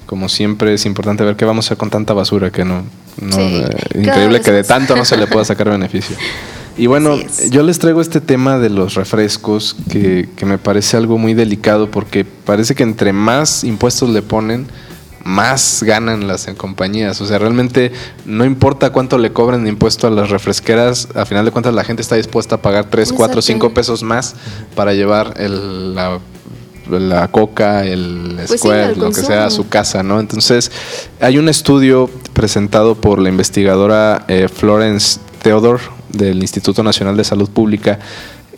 como 0.06 0.28
siempre 0.28 0.74
es 0.74 0.86
importante 0.86 1.24
ver 1.24 1.36
qué 1.36 1.44
vamos 1.44 1.66
a 1.66 1.68
hacer 1.68 1.78
con 1.78 1.90
tanta 1.90 2.12
basura 2.12 2.50
que 2.50 2.64
no, 2.64 2.84
eh, 3.38 3.68
increíble 3.94 4.40
que 4.40 4.52
de 4.52 4.64
tanto 4.64 4.96
no 4.96 5.04
se 5.04 5.16
le 5.16 5.26
pueda 5.26 5.44
sacar 5.44 5.70
beneficio. 5.70 6.16
Y 6.76 6.86
bueno, 6.86 7.16
yo 7.50 7.62
les 7.62 7.78
traigo 7.78 8.00
este 8.00 8.20
tema 8.20 8.58
de 8.58 8.68
los 8.68 8.94
refrescos 8.94 9.76
que, 9.90 10.28
que 10.36 10.44
me 10.44 10.58
parece 10.58 10.96
algo 10.96 11.18
muy 11.18 11.32
delicado 11.32 11.90
porque 11.90 12.24
parece 12.24 12.74
que 12.74 12.82
entre 12.82 13.12
más 13.12 13.62
impuestos 13.62 14.10
le 14.10 14.22
ponen, 14.22 14.66
más 15.24 15.82
ganan 15.82 16.28
las 16.28 16.46
compañías. 16.56 17.20
O 17.20 17.26
sea, 17.26 17.38
realmente 17.38 17.90
no 18.26 18.44
importa 18.44 18.90
cuánto 18.90 19.18
le 19.18 19.32
cobren 19.32 19.64
de 19.64 19.70
impuesto 19.70 20.06
a 20.06 20.10
las 20.10 20.30
refresqueras, 20.30 21.08
a 21.14 21.24
final 21.24 21.44
de 21.44 21.50
cuentas 21.50 21.74
la 21.74 21.82
gente 21.82 22.02
está 22.02 22.14
dispuesta 22.16 22.56
a 22.56 22.62
pagar 22.62 22.86
3, 22.90 23.12
4, 23.12 23.42
5 23.42 23.74
pesos 23.74 24.02
más 24.02 24.36
para 24.74 24.92
llevar 24.92 25.34
el, 25.38 25.94
la, 25.94 26.20
la 26.90 27.28
coca, 27.28 27.84
el 27.84 28.34
pues 28.46 28.60
square, 28.60 28.96
lo 28.96 29.10
que 29.10 29.22
sea 29.22 29.46
a 29.46 29.50
su 29.50 29.68
casa, 29.68 30.02
¿no? 30.02 30.20
Entonces, 30.20 30.70
hay 31.20 31.38
un 31.38 31.48
estudio 31.48 32.10
presentado 32.34 32.94
por 32.94 33.18
la 33.18 33.30
investigadora 33.30 34.24
eh, 34.28 34.48
Florence 34.48 35.18
Theodore 35.42 35.82
del 36.10 36.42
Instituto 36.42 36.82
Nacional 36.82 37.16
de 37.16 37.24
Salud 37.24 37.48
Pública 37.48 37.98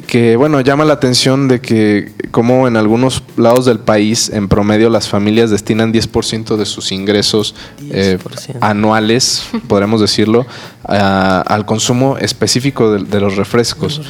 que 0.07 0.37
bueno, 0.37 0.61
llama 0.61 0.85
la 0.85 0.95
atención 0.95 1.49
de 1.49 1.61
que 1.61 2.13
como 2.31 2.69
en 2.69 2.77
algunos 2.77 3.23
lados 3.37 3.67
del 3.67 3.79
país, 3.79 4.31
en 4.31 4.49
promedio 4.49 4.89
las 4.91 5.09
familias 5.09 5.51
destinan 5.51 5.93
10% 5.93 6.57
de 6.57 6.67
sus 6.67 6.93
ingresos 6.93 7.55
eh, 7.91 8.19
anuales, 8.61 9.43
podremos 9.69 10.01
decirlo, 10.01 10.47
al 10.85 11.67
consumo 11.67 12.17
específico 12.19 12.93
de, 12.93 13.21
los 13.21 13.37
refrescos. 13.37 14.01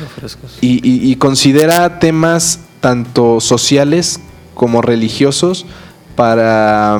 Y, 0.61 1.17
considera 1.17 1.99
temas 1.99 2.61
tanto 2.81 3.41
sociales 3.41 4.21
como 4.55 4.83
religiosos 4.83 5.67
para 6.15 6.99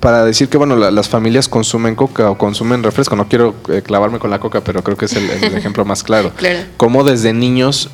para 0.00 0.24
decir 0.24 0.48
que 0.48 0.56
bueno 0.56 0.76
las 0.76 1.08
familias 1.08 1.48
consumen 1.48 1.96
coca 1.96 2.30
o 2.30 2.38
consumen 2.38 2.84
refresco 2.84 3.16
no 3.16 3.28
quiero 3.28 3.56
eh, 3.68 3.82
clavarme 3.82 4.20
con 4.20 4.30
la 4.30 4.38
coca 4.38 4.60
pero 4.60 4.84
creo 4.84 4.96
que 4.96 5.06
es 5.06 5.14
el, 5.14 5.28
ejemplo 5.56 5.84
más 5.84 6.04
claro, 6.04 6.30
claro. 6.36 6.60
como 6.76 7.02
desde 7.02 7.32
niños 7.32 7.90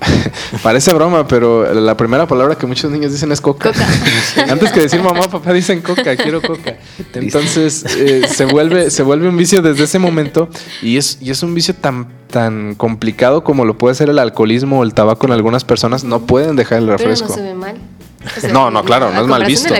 Parece 0.62 0.92
broma, 0.92 1.26
pero 1.26 1.72
la 1.74 1.96
primera 1.96 2.26
palabra 2.26 2.56
que 2.56 2.66
muchos 2.66 2.90
niños 2.90 3.12
dicen 3.12 3.32
es 3.32 3.40
coca. 3.40 3.72
Antes 4.48 4.72
que 4.72 4.80
decir 4.80 5.02
mamá, 5.02 5.28
papá 5.28 5.52
dicen 5.52 5.80
coca, 5.80 6.16
quiero 6.16 6.40
coca. 6.40 6.76
Entonces 7.14 7.84
eh, 7.96 8.26
se 8.28 8.44
vuelve 8.44 8.90
se 8.90 9.02
vuelve 9.02 9.28
un 9.28 9.36
vicio 9.36 9.62
desde 9.62 9.84
ese 9.84 9.98
momento 9.98 10.48
y 10.82 10.96
es 10.96 11.18
y 11.20 11.30
es 11.30 11.42
un 11.42 11.54
vicio 11.54 11.74
tan 11.74 12.08
tan 12.30 12.74
complicado 12.76 13.44
como 13.44 13.64
lo 13.64 13.76
puede 13.76 13.94
ser 13.94 14.08
el 14.08 14.18
alcoholismo 14.18 14.80
o 14.80 14.84
el 14.84 14.94
tabaco 14.94 15.26
en 15.26 15.32
algunas 15.32 15.64
personas 15.64 16.04
no 16.04 16.20
pueden 16.20 16.56
dejar 16.56 16.78
el 16.78 16.88
refresco. 16.88 17.28
Pero 17.28 17.40
no 17.40 17.42
se 17.42 17.48
ve 17.48 17.54
mal. 17.54 17.76
no, 18.52 18.70
no, 18.70 18.84
claro, 18.84 19.10
no 19.12 19.22
es 19.22 19.26
mal 19.26 19.44
visto. 19.44 19.74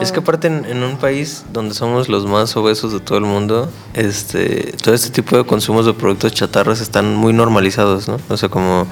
Es 0.00 0.12
que 0.12 0.20
aparte 0.20 0.48
en, 0.48 0.82
un 0.82 0.96
país 0.98 1.44
donde 1.52 1.74
somos 1.74 2.08
los 2.08 2.26
más 2.26 2.56
obesos 2.56 2.92
de 2.92 3.00
todo 3.00 3.18
el 3.18 3.24
mundo, 3.24 3.70
este, 3.94 4.74
todo 4.82 4.94
este 4.94 5.10
tipo 5.10 5.36
de 5.36 5.44
consumos 5.44 5.86
de 5.86 5.94
productos 5.94 6.32
chatarras 6.32 6.80
están 6.80 7.14
muy 7.14 7.32
normalizados, 7.32 8.08
¿no? 8.08 8.18
O 8.28 8.36
sea, 8.36 8.48
como 8.48 8.86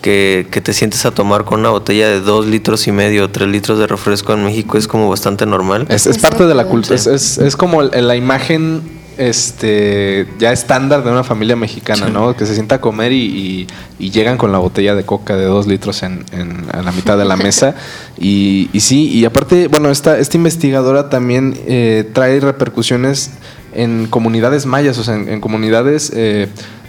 que, 0.00 0.46
te 0.62 0.72
sientes 0.72 1.04
a 1.06 1.10
tomar 1.10 1.44
con 1.44 1.60
una 1.60 1.70
botella 1.70 2.08
de 2.08 2.20
dos 2.20 2.46
litros 2.46 2.86
y 2.86 2.92
medio 2.92 3.24
o 3.24 3.30
tres 3.30 3.48
litros 3.48 3.78
de 3.78 3.86
refresco 3.86 4.32
en 4.32 4.44
México 4.44 4.78
es 4.78 4.88
como 4.88 5.08
bastante 5.08 5.46
normal. 5.46 5.86
Es, 5.88 6.06
parte 6.18 6.46
de 6.46 6.54
la 6.54 6.64
cultura, 6.66 6.96
es, 6.96 7.06
es, 7.06 7.56
como 7.56 7.82
la 7.82 8.16
imagen 8.16 8.98
este 9.18 10.28
ya 10.38 10.52
estándar 10.52 11.02
de 11.02 11.10
una 11.10 11.24
familia 11.24 11.56
mexicana, 11.56 12.08
¿no? 12.08 12.36
Que 12.36 12.46
se 12.46 12.54
sienta 12.54 12.76
a 12.76 12.80
comer 12.80 13.12
y, 13.12 13.66
llegan 13.98 14.38
con 14.38 14.52
la 14.52 14.58
botella 14.58 14.94
de 14.94 15.04
coca 15.04 15.36
de 15.36 15.44
dos 15.44 15.66
litros 15.66 16.02
en, 16.02 16.24
la 16.72 16.92
mitad 16.92 17.18
de 17.18 17.24
la 17.24 17.36
mesa. 17.36 17.74
y, 18.18 18.70
sí, 18.78 19.08
y 19.08 19.24
aparte, 19.24 19.68
bueno, 19.68 19.90
esta, 19.90 20.18
esta 20.18 20.36
investigadora 20.36 21.10
también 21.10 21.58
eh, 21.66 22.08
trae 22.12 22.40
repercusiones 22.40 23.32
en 23.74 24.06
comunidades 24.06 24.66
mayas, 24.66 24.96
o 24.98 25.04
sea, 25.04 25.14
en, 25.16 25.40
comunidades, 25.40 26.12
eh, 26.14 26.48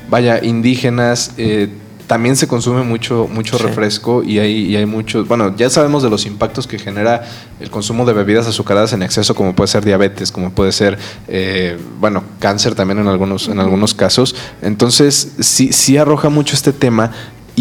vaya, 0.10 0.44
indígenas, 0.44 1.32
eh, 1.38 1.70
también 2.10 2.36
se 2.36 2.48
consume 2.48 2.82
mucho, 2.82 3.30
mucho 3.32 3.60
refresco 3.60 4.24
y 4.24 4.40
hay, 4.40 4.76
hay 4.76 4.88
muchos, 4.88 5.28
bueno, 5.28 5.56
ya 5.56 5.70
sabemos 5.70 6.02
de 6.02 6.10
los 6.10 6.26
impactos 6.26 6.66
que 6.66 6.80
genera 6.80 7.24
el 7.60 7.70
consumo 7.70 8.04
de 8.04 8.14
bebidas 8.14 8.48
azucaradas 8.48 8.94
en 8.94 9.04
exceso, 9.04 9.36
como 9.36 9.54
puede 9.54 9.68
ser 9.68 9.86
diabetes, 9.86 10.32
como 10.32 10.50
puede 10.50 10.72
ser, 10.72 10.98
eh, 11.28 11.78
bueno, 12.00 12.24
cáncer 12.40 12.74
también 12.74 12.98
en 12.98 13.08
algunos, 13.08 13.48
en 13.48 13.60
algunos 13.60 13.94
casos. 13.94 14.36
Entonces, 14.64 15.34
sí, 15.42 15.72
sí 15.72 15.98
arroja 15.98 16.30
mucho 16.30 16.56
este 16.56 16.74
tema 16.74 17.12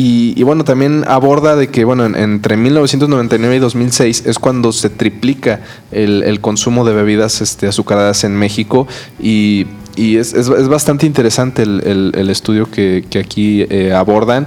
y, 0.01 0.41
bueno, 0.45 0.63
también 0.63 1.05
aborda 1.09 1.57
de 1.57 1.67
que, 1.67 1.85
bueno, 1.85 2.07
entre 2.07 2.57
1999 2.57 3.57
y 3.57 3.59
2006 3.59 4.27
es 4.27 4.39
cuando 4.39 4.71
se 4.71 4.91
triplica 4.91 5.61
el, 5.91 6.41
consumo 6.41 6.85
de 6.85 6.93
bebidas 6.93 7.41
este, 7.41 7.67
azucaradas 7.67 8.23
en 8.23 8.37
México 8.37 8.87
y 9.19 9.67
es, 9.97 10.35
es, 10.35 10.69
bastante 10.69 11.05
interesante 11.05 11.63
el, 11.63 12.31
estudio 12.31 12.71
que, 12.71 13.05
aquí 13.19 13.67
eh, 13.71 13.93
abordan. 13.93 14.47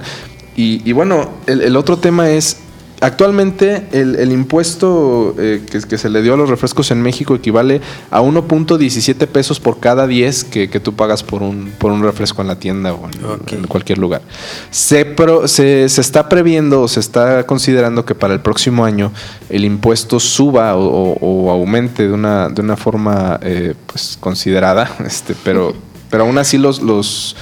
Y, 0.56 0.80
y 0.88 0.92
bueno, 0.92 1.28
el, 1.46 1.76
otro 1.76 1.98
tema 1.98 2.30
es 2.30 2.56
Actualmente 3.02 3.88
el, 3.90 4.30
impuesto 4.30 5.34
eh, 5.36 5.66
que, 5.68 5.98
se 5.98 6.08
le 6.08 6.22
dio 6.22 6.34
a 6.34 6.36
los 6.36 6.48
refrescos 6.48 6.92
en 6.92 7.02
México 7.02 7.34
equivale 7.34 7.80
a 8.12 8.22
1.17 8.22 9.26
pesos 9.26 9.58
por 9.58 9.80
cada 9.80 10.06
10 10.06 10.44
que, 10.44 10.68
tú 10.78 10.94
pagas 10.94 11.24
por 11.24 11.42
un, 11.42 11.72
por 11.78 11.90
un 11.90 12.04
refresco 12.04 12.42
en 12.42 12.46
la 12.46 12.60
tienda 12.60 12.94
o 12.94 13.08
en, 13.50 13.66
cualquier 13.66 13.98
lugar. 13.98 14.22
Se, 14.70 15.16
se, 15.46 15.84
está 15.84 16.28
previendo 16.28 16.82
o 16.82 16.86
se 16.86 17.00
está 17.00 17.44
considerando 17.44 18.04
que 18.04 18.14
para 18.14 18.34
el 18.34 18.40
próximo 18.40 18.84
año 18.84 19.10
el 19.50 19.64
impuesto 19.64 20.20
suba 20.20 20.76
o, 20.76 21.50
aumente 21.50 22.06
de 22.06 22.14
una, 22.14 22.50
de 22.50 22.60
una 22.60 22.76
forma 22.76 23.40
eh, 23.42 23.74
pues, 23.88 24.16
considerada, 24.20 24.88
este, 25.04 25.34
pero, 25.42 25.74
pero 26.08 26.22
aún 26.22 26.38
así 26.38 26.56
los, 26.56 26.80
los, 26.80 27.34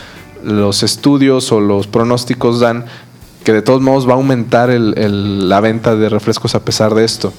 los 0.42 0.82
estudios 0.82 1.52
o 1.52 1.60
los 1.60 1.86
pronósticos 1.86 2.60
dan 2.60 2.86
que 3.44 3.52
de 3.52 3.62
todos 3.62 3.80
modos 3.80 4.08
va 4.08 4.12
a 4.12 4.16
aumentar 4.16 4.70
la 4.70 5.60
venta 5.60 5.96
de 5.96 6.08
refrescos 6.08 6.54
a 6.54 6.64
pesar 6.64 6.94
de 6.94 7.04
esto. 7.04 7.32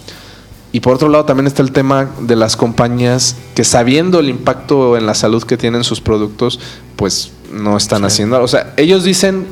Y 0.74 0.79
por 0.79 0.96
otro 0.96 1.10
lado 1.10 1.25
también 1.25 1.48
está 1.48 1.62
el 1.62 1.72
tema 1.72 2.10
de 2.22 2.36
las 2.36 2.55
compañías 2.55 3.36
que 3.55 3.63
sabiendo 3.63 4.20
el 4.20 4.29
impacto 4.29 4.98
en 4.98 5.05
la 5.05 5.13
salud 5.13 5.43
que 5.43 5.58
tienen 5.58 5.84
sus 5.84 6.00
productos, 6.00 6.60
pues 6.96 7.31
no 7.51 7.75
están 7.75 8.05
haciendo. 8.05 8.41
O 8.41 8.48
sea, 8.48 8.74
ellos 8.77 9.03
dicen, 9.03 9.48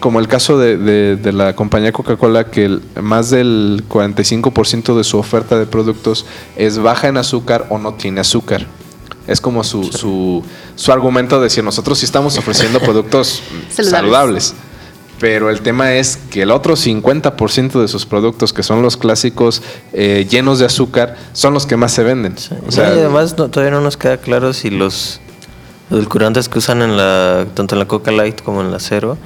como 0.00 0.20
el 0.20 0.28
caso 0.28 0.58
de, 0.58 1.18
la 1.32 1.54
compañía 1.54 1.92
Coca-Cola, 1.92 2.46
que 2.46 2.78
más 3.00 3.28
del 3.28 3.84
45% 3.88 4.96
de 4.96 5.04
su 5.04 5.18
oferta 5.18 5.58
de 5.58 5.66
productos 5.66 6.24
es 6.56 6.78
baja 6.78 7.08
en 7.08 7.18
azúcar 7.18 7.66
o 7.68 7.78
no 7.78 7.94
tiene 7.94 8.20
azúcar. 8.20 8.66
Es 9.26 9.40
como 9.40 9.64
su, 9.64 9.84
su, 9.84 10.42
su 10.76 10.92
argumento 10.92 11.36
de 11.36 11.44
decir, 11.44 11.62
nosotros 11.62 11.98
sí 11.98 12.06
estamos 12.06 12.38
ofreciendo 12.38 12.80
productos 12.82 13.42
saludables 13.70 14.54
pero 15.20 15.50
el 15.50 15.60
tema 15.60 15.94
es 15.94 16.18
que 16.30 16.42
el 16.42 16.50
otro 16.50 16.74
50% 16.74 17.80
de 17.80 17.88
sus 17.88 18.06
productos, 18.06 18.52
que 18.52 18.62
son 18.62 18.82
los 18.82 18.96
clásicos 18.96 19.62
eh, 19.92 20.26
llenos 20.28 20.58
de 20.58 20.66
azúcar, 20.66 21.16
son 21.32 21.54
los 21.54 21.66
que 21.66 21.76
más 21.76 21.92
se 21.92 22.02
venden. 22.02 22.34
y 22.70 22.80
además 22.80 23.36
todavía 23.36 23.70
no 23.70 23.80
nos 23.80 23.96
queda 23.96 24.16
claro 24.16 24.52
si 24.52 24.70
los 24.70 25.20
edulcorantes 25.90 26.48
que 26.48 26.58
usan 26.58 26.82
en 26.82 26.96
la 26.96 27.46
tanto 27.54 27.74
en 27.74 27.78
la 27.78 27.86
Coca 27.86 28.10
Light 28.10 28.42
como 28.42 28.60
en 28.60 28.70
la 28.70 28.80
Cero 28.80 29.16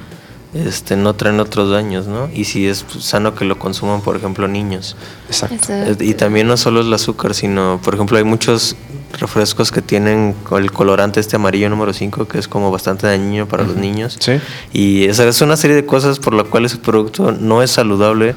este, 0.53 0.95
no 0.95 1.13
traen 1.13 1.39
otros 1.39 1.69
daños, 1.69 2.07
¿no? 2.07 2.29
Y 2.33 2.45
si 2.45 2.67
es 2.67 2.85
sano 2.99 3.35
que 3.35 3.45
lo 3.45 3.59
consuman, 3.59 4.01
por 4.01 4.15
ejemplo, 4.15 4.47
niños. 4.47 4.95
Exacto. 5.27 5.73
Y 5.99 6.15
también 6.15 6.47
no 6.47 6.57
solo 6.57 6.81
es 6.81 6.87
el 6.87 6.93
azúcar, 6.93 7.35
sino, 7.35 7.79
por 7.83 7.93
ejemplo, 7.93 8.17
hay 8.17 8.23
muchos 8.23 8.75
refrescos 9.19 9.71
que 9.71 9.81
tienen 9.81 10.35
el 10.51 10.71
colorante 10.71 11.19
este 11.19 11.35
amarillo 11.35 11.69
número 11.69 11.93
5, 11.93 12.27
que 12.27 12.39
es 12.39 12.47
como 12.47 12.71
bastante 12.71 13.05
dañino 13.05 13.47
para 13.47 13.63
los 13.63 13.75
niños. 13.75 14.17
Sí. 14.19 14.33
Y 14.73 15.05
esa 15.05 15.27
es 15.27 15.41
una 15.41 15.57
serie 15.57 15.75
de 15.75 15.85
cosas 15.85 16.19
por 16.19 16.33
las 16.33 16.47
cuales 16.47 16.73
el 16.73 16.79
producto 16.79 17.31
no 17.31 17.61
es 17.61 17.71
saludable 17.71 18.35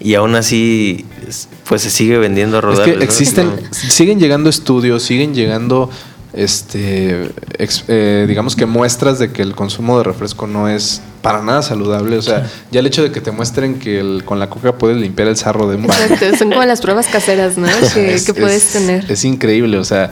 y 0.00 0.14
aún 0.14 0.34
así 0.36 1.04
pues 1.66 1.82
se 1.82 1.90
sigue 1.90 2.18
vendiendo 2.18 2.58
a 2.58 2.60
rodar. 2.60 2.88
Es 2.88 2.96
que 2.96 3.04
existen, 3.04 3.68
siguen 3.72 4.20
llegando 4.20 4.48
estudios, 4.48 5.02
siguen 5.02 5.34
llegando 5.34 5.90
este 6.32 7.30
eh, 7.88 8.24
digamos 8.28 8.54
que 8.54 8.66
muestras 8.66 9.18
de 9.18 9.32
que 9.32 9.42
el 9.42 9.54
consumo 9.54 9.98
de 9.98 10.04
refresco 10.04 10.46
no 10.46 10.68
es 10.68 11.00
para 11.22 11.42
nada 11.42 11.62
saludable. 11.62 12.16
O 12.16 12.22
sea, 12.22 12.48
ya 12.70 12.80
el 12.80 12.86
hecho 12.86 13.02
de 13.02 13.12
que 13.12 13.20
te 13.20 13.30
muestren 13.30 13.78
que 13.78 14.20
con 14.24 14.38
la 14.38 14.48
coca 14.48 14.76
puedes 14.76 14.96
limpiar 14.98 15.28
el 15.28 15.36
sarro 15.36 15.68
de 15.68 15.76
un 15.76 15.86
baño. 15.86 16.00
Exacto, 16.04 16.36
son 16.36 16.50
como 16.50 16.64
las 16.64 16.80
pruebas 16.80 17.06
caseras, 17.06 17.56
¿no? 17.56 17.68
que, 17.94 18.34
puedes 18.34 18.72
tener. 18.72 19.10
Es 19.10 19.24
increíble, 19.24 19.78
o 19.78 19.84
sea, 19.84 20.10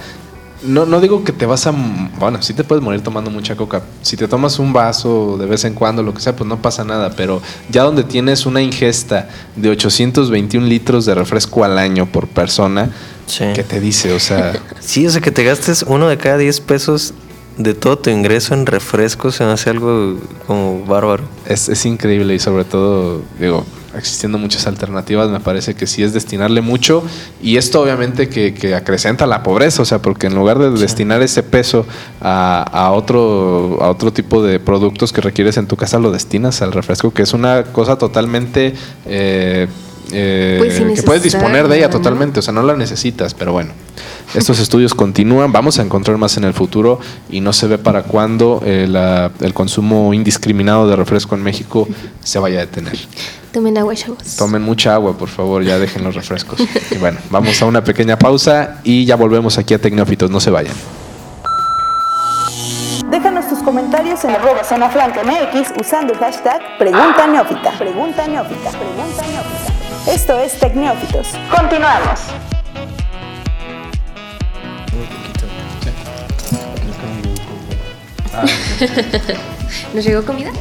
no, 0.63 0.87
no 0.87 1.01
digo 1.01 1.23
que 1.25 1.33
te 1.33 1.47
vas 1.47 1.67
a. 1.67 1.75
Bueno, 2.19 2.43
sí 2.43 2.55
te 2.55 2.65
puedes 2.65 2.83
morir 2.83 3.03
tomando 3.03 3.31
mucha 3.31 3.57
coca. 3.57 3.83
Si 4.03 4.17
te 4.17 4.27
tomas 4.27 4.59
un 4.59 4.73
vaso 4.73 5.37
de 5.39 5.47
vez 5.47 5.65
en 5.65 5.75
cuando, 5.75 6.03
lo 6.03 6.15
que 6.15 6.21
sea, 6.21 6.35
pues 6.35 6.49
no 6.49 6.61
pasa 6.61 6.85
nada. 6.85 7.11
Pero 7.17 7.43
ya 7.71 7.83
donde 7.83 8.05
tienes 8.05 8.47
una 8.47 8.63
ingesta 8.63 9.29
de 9.55 9.69
821 9.71 10.67
litros 10.67 11.05
de 11.05 11.15
refresco 11.15 11.65
al 11.65 11.79
año 11.79 12.07
por 12.07 12.27
persona, 12.27 12.91
¿qué 13.54 13.62
te 13.62 13.80
dice? 13.80 14.12
O 14.12 14.21
sea. 14.21 14.52
Sí, 14.80 15.06
o 15.06 15.11
sea, 15.11 15.21
que 15.21 15.33
te 15.33 15.42
gastes 15.42 15.85
uno 15.87 16.09
de 16.09 16.16
cada 16.16 16.38
10 16.38 16.61
pesos 16.61 17.12
de 17.56 17.75
todo 17.75 17.99
tu 17.99 18.11
ingreso 18.11 18.54
en 18.54 18.66
refrescos 18.66 19.37
se 19.37 19.45
me 19.45 19.50
hace 19.50 19.71
algo 19.71 20.16
como 20.47 20.85
bárbaro. 20.85 21.25
Es, 21.47 21.68
es 21.68 21.85
increíble 21.87 22.35
y 22.35 22.38
sobre 22.38 22.64
todo, 22.64 23.23
digo, 23.40 23.64
existiendo 23.97 24.38
muchas 24.38 24.66
alternativas, 24.66 25.30
me 25.30 25.40
parece 25.40 25.75
que 25.75 25.87
sí 25.87 26.02
es 26.02 26.12
destinarle 26.12 26.61
mucho 26.61 27.02
y 27.42 27.56
esto 27.56 27.80
obviamente 27.80 28.28
que, 28.28 28.75
acrecenta 28.75 29.26
la 29.26 29.42
pobreza, 29.42 29.83
o 29.83 29.85
sea, 29.85 30.00
porque 30.00 30.26
en 30.26 30.35
lugar 30.35 30.59
de 30.59 30.71
destinar 30.71 31.23
ese 31.23 31.42
peso 31.42 31.87
a, 32.21 32.90
otro, 32.92 33.78
a 33.80 33.88
otro 33.88 34.12
tipo 34.12 34.42
de 34.42 34.61
productos 34.61 35.12
que 35.12 35.21
requieres 35.21 35.56
en 35.56 35.66
tu 35.66 35.76
casa, 35.76 35.99
lo 35.99 36.11
destinas 36.11 36.62
al 36.62 36.73
refresco, 36.73 37.12
que 37.12 37.23
es 37.23 37.33
una 37.33 37.64
cosa 37.64 37.97
totalmente... 37.97 38.75
Eh, 39.06 39.68
eh, 40.13 40.57
pues 40.59 41.01
que 41.01 41.03
puedes 41.03 41.23
disponer 41.23 41.69
de 41.69 41.79
ella 41.79 41.91
totalmente, 41.91 42.41
o 42.41 42.43
sea, 42.43 42.53
no 42.53 42.63
la 42.63 42.77
necesitas, 42.77 43.35
pero 43.35 43.53
bueno. 43.53 43.73
Estos 44.35 44.59
estudios 44.59 44.95
continúan, 44.95 45.53
vamos 45.53 45.79
a 45.79 45.83
encontrar 45.83 46.19
más 46.19 46.37
en 46.37 46.45
el 46.45 46.53
futuro 46.53 46.99
y 47.31 47.41
no 47.41 47.53
se 47.53 47.67
ve 47.69 47.79
para 47.79 48.03
cuándo 48.03 48.61
eh, 48.65 48.89
el 49.41 49.55
consumo 49.55 50.13
indiscriminado 50.13 50.89
de 50.89 50.97
refresco 50.97 51.35
en 51.35 51.43
México 51.43 51.89
se 52.23 52.39
vaya 52.39 52.59
a 52.59 52.67
detener. 52.67 52.99
Tomen 53.53 53.79
agua, 53.79 53.95
chavos. 53.95 54.37
Tomen 54.37 54.63
mucha 54.63 54.95
agua, 54.95 55.17
por 55.17 55.29
favor, 55.29 55.63
ya 55.63 55.79
dejen 55.79 56.05
los 56.05 56.15
refrescos. 56.15 56.61
y 56.91 56.99
bueno, 56.99 57.19
vamos 57.31 57.61
a 57.63 57.67
una 57.67 57.83
pequeña 57.83 58.19
pausa 58.19 58.81
y 58.85 59.05
ya 59.07 59.17
volvemos 59.17 59.59
aquí 59.59 59.75
a 59.75 59.79
Tecnófitos, 59.79 60.31
no 60.31 60.41
se 60.41 60.51
vayan. 60.51 60.75
Déjanos 63.11 63.49
tus 63.49 63.61
comentarios 63.61 64.23
en 64.25 64.31
arroba 64.31 64.65
zona 64.65 64.91
franca 64.91 65.23
MX 65.23 65.73
usando 65.81 66.13
el 66.13 66.19
hashtag 66.19 66.61
Pregunta 66.79 67.27
Neófita. 67.27 67.79
Pregunta 67.79 68.27
Neófita. 68.27 68.71
Pregunta 68.71 69.23
Neófita. 69.23 69.36
Esto 70.07 70.39
es 70.39 70.57
Tecnófitos. 70.61 71.27
Continuamos. 71.51 72.21
¿Nos 79.93 80.05
llegó 80.05 80.25
comida? 80.25 80.53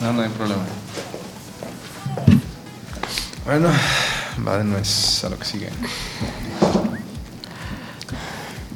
No, 0.00 0.12
no 0.14 0.22
hay 0.22 0.28
problema. 0.30 0.64
Bueno, 3.48 3.70
vale, 4.44 4.62
no 4.62 4.76
es 4.76 5.24
a 5.24 5.30
lo 5.30 5.38
que 5.38 5.46
sigue. 5.46 5.70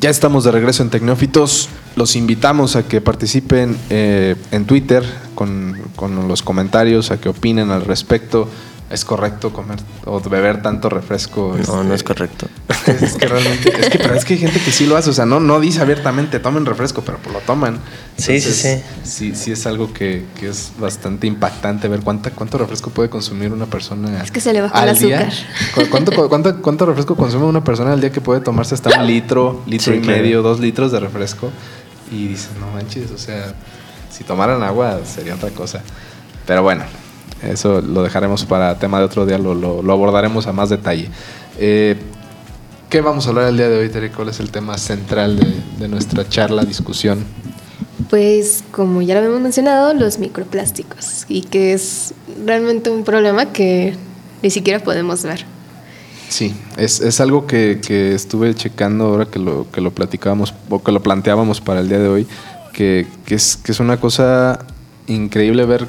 Ya 0.01 0.09
estamos 0.09 0.45
de 0.45 0.51
regreso 0.51 0.83
en 0.83 0.89
Tecnófitos. 0.89 1.69
Los 1.95 2.17
invitamos 2.17 2.75
a 2.75 2.89
que 2.89 3.03
participen 3.03 3.77
eh, 3.91 4.35
en 4.51 4.65
Twitter 4.65 5.05
con, 5.35 5.77
los 6.27 6.41
comentarios, 6.41 7.11
a 7.11 7.21
que 7.21 7.29
opinen 7.29 7.71
al 7.71 7.85
respecto. 7.85 8.49
Es 8.93 9.07
correcto 9.07 9.53
comer 9.53 9.79
o 10.05 10.21
beber 10.21 10.61
tanto 10.61 10.91
refresco. 10.91 11.57
No, 11.67 11.83
no 11.83 11.95
es 11.95 12.01
este, 12.01 12.15
correcto. 12.15 12.47
Es 13.01 13.15
que 13.15 13.27
realmente, 13.27 13.81
es 13.81 13.89
que, 13.89 13.99
pero 13.99 14.15
es 14.15 14.25
que 14.25 14.35
hay 14.35 14.41
gente 14.41 14.61
que 14.61 14.73
sí 14.73 14.87
lo 14.87 14.97
hace, 14.97 15.11
o 15.11 15.13
sea, 15.13 15.25
no, 15.25 15.39
no 15.39 15.61
dice 15.61 15.81
abiertamente 15.81 16.41
tomen 16.41 16.67
refresco, 16.67 17.03
pero 17.03 17.19
pues 17.19 17.33
lo 17.33 17.41
toman. 17.41 17.79
sí, 18.17 18.41
sí, 18.41 18.53
sí. 18.53 18.83
Sí, 19.05 19.35
sí 19.35 19.53
es 19.53 19.67
algo 19.67 19.93
que, 19.93 20.25
que, 20.39 20.49
es 20.49 20.73
bastante 20.79 21.27
impactante 21.27 21.89
ver 21.89 22.01
cuánta, 22.01 22.31
cuánto 22.33 22.59
refresco 22.59 22.91
puede 22.91 23.09
consumir 23.09 23.53
una 23.53 23.67
persona. 23.67 24.23
Es 24.23 24.31
que 24.31 24.41
se 24.41 24.53
le 24.53 24.61
baja 24.61 24.83
el 24.83 24.89
azúcar. 24.91 25.33
¿Cuánto, 25.91 26.29
cuánto, 26.29 26.61
cuánto, 26.61 26.87
refresco 26.87 27.17
consume 27.17 27.45
una 27.45 27.65
persona 27.65 27.93
al 27.93 28.01
día 28.01 28.11
que 28.11 28.21
puede 28.21 28.41
tomarse 28.41 28.75
hasta 28.75 29.01
un 29.01 29.07
litro, 29.07 29.63
litro 29.67 29.95
y 29.95 30.01
medio, 30.01 30.43
dos 30.43 30.61
litros 30.61 30.93
de 30.93 31.01
refresco? 31.01 31.51
Y 32.11 32.29
dices, 32.29 32.51
no 32.61 32.67
manches, 32.73 33.11
o 33.11 33.19
sea, 33.19 33.55
si 34.11 34.25
tomaran 34.25 34.63
agua 34.63 35.01
sería 35.07 35.37
otra 35.37 35.51
cosa. 35.51 35.83
Pero 36.47 36.63
bueno, 36.63 36.85
eso 37.43 37.81
lo 37.81 38.03
dejaremos 38.03 38.45
para 38.45 38.79
tema 38.79 38.99
de 38.99 39.05
otro 39.05 39.27
día, 39.27 39.39
lo, 39.39 39.55
lo, 39.55 39.93
abordaremos 39.93 40.47
a 40.47 40.53
más 40.53 40.69
detalle. 40.69 41.09
Eh, 41.59 41.97
¿Qué 42.89 43.01
vamos 43.01 43.27
a 43.27 43.31
hablar 43.31 43.49
el 43.49 43.57
día 43.57 43.69
de 43.69 43.79
hoy, 43.79 43.89
Tere? 43.89 44.11
¿Cuál 44.11 44.29
es 44.29 44.41
el 44.41 44.51
tema 44.51 44.77
central 44.77 45.39
de, 45.39 45.47
de, 45.79 45.89
nuestra 45.89 46.29
charla, 46.29 46.65
discusión? 46.65 47.25
Pues, 48.11 48.63
como 48.71 49.01
ya 49.01 49.15
lo 49.15 49.21
habíamos 49.21 49.41
mencionado, 49.41 49.95
los 49.95 50.19
microplásticos, 50.19 51.25
y 51.29 51.41
que 51.43 51.73
es 51.73 52.13
realmente 52.45 52.91
un 52.91 53.05
problema 53.05 53.47
que 53.47 53.95
ni 54.43 54.51
siquiera 54.51 54.81
podemos 54.81 55.23
ver. 55.23 55.47
Sí, 56.29 56.55
es, 56.77 57.01
es 57.01 57.21
algo 57.21 57.47
que, 57.47 57.81
que, 57.87 58.15
estuve 58.15 58.55
checando 58.55 59.05
ahora 59.05 59.27
que 59.27 59.39
lo, 59.39 59.71
que 59.71 59.81
lo 59.81 59.91
platicábamos, 59.93 60.55
o 60.69 60.83
que 60.83 60.93
lo 60.93 61.03
planteábamos 61.03 61.61
para 61.61 61.81
el 61.81 61.89
día 61.89 61.99
de 61.99 62.09
hoy, 62.09 62.27
que, 62.73 63.07
que, 63.25 63.35
es, 63.35 63.57
que 63.57 63.73
es 63.73 63.81
una 63.81 63.99
cosa 63.99 64.59
increíble 65.07 65.65
ver 65.65 65.89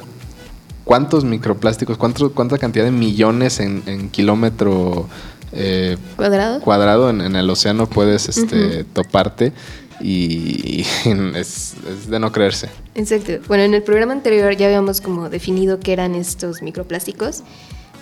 cuántos 0.84 1.24
microplásticos, 1.24 1.96
cuánto, 1.98 2.32
cuánta 2.32 2.58
cantidad 2.58 2.84
de 2.84 2.90
millones 2.90 3.60
en, 3.60 4.10
kilómetro 4.10 5.08
eh, 5.52 5.96
cuadrado, 6.16 6.60
cuadrado 6.60 7.10
en, 7.10 7.36
el 7.36 7.50
océano 7.50 7.86
puedes 7.86 8.28
este, 8.28 8.84
toparte 8.84 9.52
y, 10.00 10.84
es, 11.34 11.74
de 12.08 12.18
no 12.18 12.32
creerse. 12.32 12.68
Exacto. 12.94 13.32
Bueno, 13.48 13.64
en 13.64 13.74
el 13.74 13.82
programa 13.82 14.12
anterior 14.12 14.54
ya 14.56 14.66
habíamos 14.66 15.00
como 15.00 15.30
definido 15.30 15.80
qué 15.80 15.92
eran 15.92 16.14
estos 16.14 16.62
microplásticos, 16.62 17.42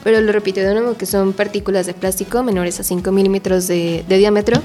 pero 0.03 0.21
lo 0.21 0.33
repito 0.33 0.61
de 0.61 0.73
nuevo 0.75 0.97
que 0.97 1.07
son 1.07 1.33
partículas 1.33 1.87
de 1.87 1.95
plástico 1.95 2.43
menores 2.43 2.81
a 2.81 2.83
5 2.83 3.13
milímetros 3.13 3.69
de, 3.69 4.05
de 4.09 4.19
diámetro 4.19 4.61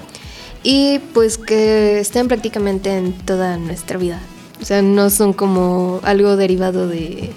y 0.63 0.99
pues 1.13 1.37
que 1.37 1.99
están 1.99 2.27
prácticamente 2.27 2.97
en 2.97 3.13
toda 3.13 3.57
nuestra 3.57 3.97
vida. 3.97 4.19
O 4.59 4.65
sea, 4.65 4.81
no 4.81 5.11
son 5.11 5.33
como 5.33 5.99
algo 6.03 6.35
derivado 6.35 6.87
de 6.87 7.31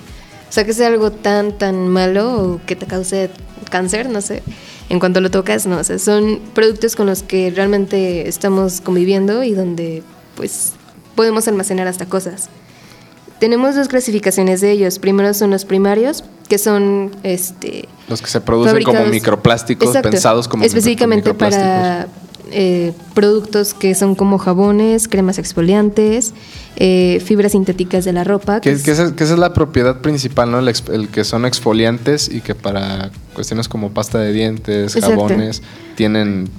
o 0.50 0.52
sea, 0.52 0.64
que 0.64 0.72
sea 0.72 0.88
algo 0.88 1.12
tan, 1.12 1.56
tan 1.56 1.86
malo 1.86 2.42
o 2.42 2.60
que 2.66 2.74
te 2.74 2.84
cause 2.84 3.30
cáncer, 3.70 4.10
no 4.10 4.20
sé. 4.20 4.42
En 4.88 4.98
cuanto 4.98 5.20
lo 5.20 5.30
tocas, 5.30 5.64
no, 5.64 5.78
o 5.78 5.84
sea, 5.84 6.00
son 6.00 6.40
productos 6.52 6.96
con 6.96 7.06
los 7.06 7.22
que 7.22 7.52
realmente 7.54 8.28
estamos 8.28 8.80
conviviendo 8.80 9.44
y 9.44 9.54
donde, 9.54 10.02
pues, 10.34 10.72
podemos 11.14 11.46
almacenar 11.46 11.86
hasta 11.86 12.06
cosas. 12.06 12.48
Tenemos 13.38 13.76
dos 13.76 13.86
clasificaciones 13.86 14.60
de 14.60 14.72
ellos. 14.72 14.98
Primero 14.98 15.32
son 15.34 15.50
los 15.50 15.64
primarios, 15.64 16.24
que 16.48 16.58
son 16.58 17.12
este 17.22 17.88
los 18.08 18.20
que 18.20 18.26
se 18.26 18.40
producen 18.40 18.82
como 18.82 19.06
microplásticos 19.06 19.96
pensados 19.98 20.48
como 20.48 20.64
específicamente 20.64 21.32
para 21.32 22.08
eh, 22.52 22.92
productos 23.14 23.74
que 23.74 23.94
son 23.94 24.14
como 24.14 24.38
jabones, 24.38 25.08
cremas 25.08 25.38
exfoliantes, 25.38 26.34
eh, 26.76 27.22
fibras 27.24 27.52
sintéticas 27.52 28.04
de 28.04 28.12
la 28.12 28.24
ropa. 28.24 28.60
Que, 28.60 28.70
esa, 28.72 29.12
es 29.16 29.30
la 29.30 29.52
propiedad 29.52 30.00
principal, 30.00 30.50
¿no? 30.50 30.58
El, 30.58 31.08
que 31.08 31.24
son 31.24 31.44
exfoliantes 31.44 32.28
y 32.28 32.40
que 32.40 32.54
para 32.54 33.10
cuestiones 33.34 33.68
como 33.68 33.90
pasta 33.90 34.18
de 34.18 34.32
dientes, 34.32 34.94
jabones, 34.94 35.62
tienen 35.96 36.50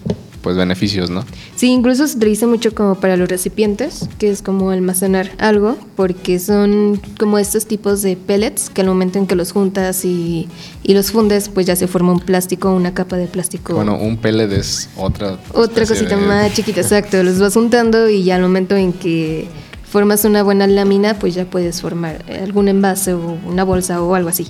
pues 0.41 0.57
beneficios, 0.57 1.09
¿no? 1.09 1.23
Sí, 1.55 1.67
incluso 1.67 2.07
se 2.07 2.17
utiliza 2.17 2.47
mucho 2.47 2.73
como 2.73 2.95
para 2.95 3.17
los 3.17 3.29
recipientes, 3.29 4.07
que 4.19 4.29
es 4.29 4.41
como 4.41 4.71
almacenar 4.71 5.31
algo, 5.37 5.77
porque 5.95 6.39
son 6.39 6.99
como 7.19 7.37
estos 7.37 7.65
tipos 7.65 8.01
de 8.01 8.15
pellets 8.17 8.69
que 8.69 8.81
al 8.81 8.87
momento 8.87 9.19
en 9.19 9.27
que 9.27 9.35
los 9.35 9.51
juntas 9.51 10.03
y, 10.05 10.47
y 10.83 10.93
los 10.93 11.11
fundes, 11.11 11.49
pues 11.49 11.65
ya 11.65 11.75
se 11.75 11.87
forma 11.87 12.11
un 12.11 12.19
plástico, 12.19 12.71
una 12.71 12.93
capa 12.93 13.17
de 13.17 13.27
plástico. 13.27 13.73
Bueno, 13.75 13.97
un 13.97 14.17
pellet 14.17 14.51
es 14.51 14.89
otra. 14.97 15.39
Otra 15.53 15.85
cosita 15.85 16.17
más 16.17 16.53
chiquita, 16.53 16.81
exacto. 16.81 17.21
Los 17.23 17.39
vas 17.39 17.53
juntando 17.53 18.09
y 18.09 18.23
ya 18.23 18.35
al 18.35 18.41
momento 18.41 18.75
en 18.75 18.93
que 18.93 19.47
formas 19.91 20.23
una 20.23 20.41
buena 20.41 20.67
lámina, 20.67 21.19
pues 21.19 21.35
ya 21.35 21.45
puedes 21.45 21.81
formar 21.81 22.23
algún 22.41 22.69
envase 22.69 23.13
o 23.13 23.37
una 23.45 23.63
bolsa 23.65 24.01
o 24.01 24.15
algo 24.15 24.29
así. 24.29 24.47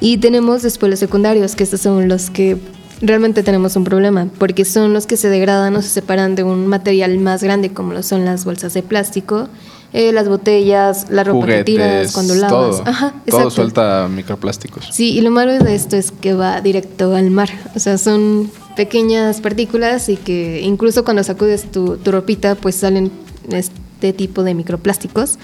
Y 0.00 0.16
tenemos 0.18 0.62
después 0.62 0.88
los 0.88 0.98
secundarios, 0.98 1.54
que 1.54 1.64
estos 1.64 1.82
son 1.82 2.08
los 2.08 2.30
que 2.30 2.56
realmente 3.06 3.42
tenemos 3.42 3.76
un 3.76 3.84
problema, 3.84 4.28
porque 4.38 4.64
son 4.64 4.92
los 4.92 5.06
que 5.06 5.16
se 5.16 5.28
degradan 5.28 5.76
o 5.76 5.82
se 5.82 5.88
separan 5.88 6.34
de 6.34 6.42
un 6.42 6.66
material 6.66 7.18
más 7.18 7.42
grande, 7.42 7.70
como 7.70 7.92
lo 7.92 8.02
son 8.02 8.24
las 8.24 8.44
bolsas 8.44 8.74
de 8.74 8.82
plástico, 8.82 9.48
eh, 9.92 10.12
las 10.12 10.28
botellas, 10.28 11.06
la 11.10 11.22
ropa 11.22 11.46
que 11.46 11.64
tiras 11.64 12.12
cuando 12.12 12.34
lavas. 12.34 12.78
Todo, 12.78 12.82
Ajá, 12.88 13.14
todo 13.28 13.50
suelta 13.50 14.08
microplásticos. 14.08 14.88
Sí, 14.90 15.12
y 15.12 15.20
lo 15.20 15.30
malo 15.30 15.52
de 15.52 15.74
esto 15.74 15.96
es 15.96 16.10
que 16.10 16.34
va 16.34 16.60
directo 16.60 17.14
al 17.14 17.30
mar. 17.30 17.50
O 17.76 17.78
sea, 17.78 17.96
son 17.96 18.50
pequeñas 18.76 19.40
partículas 19.40 20.08
y 20.08 20.16
que 20.16 20.62
incluso 20.62 21.04
cuando 21.04 21.22
sacudes 21.22 21.70
tu, 21.70 21.96
tu 21.98 22.10
ropita, 22.10 22.56
pues 22.56 22.74
salen 22.74 23.12
este 23.50 24.12
tipo 24.12 24.42
de 24.42 24.54
microplásticos 24.54 25.38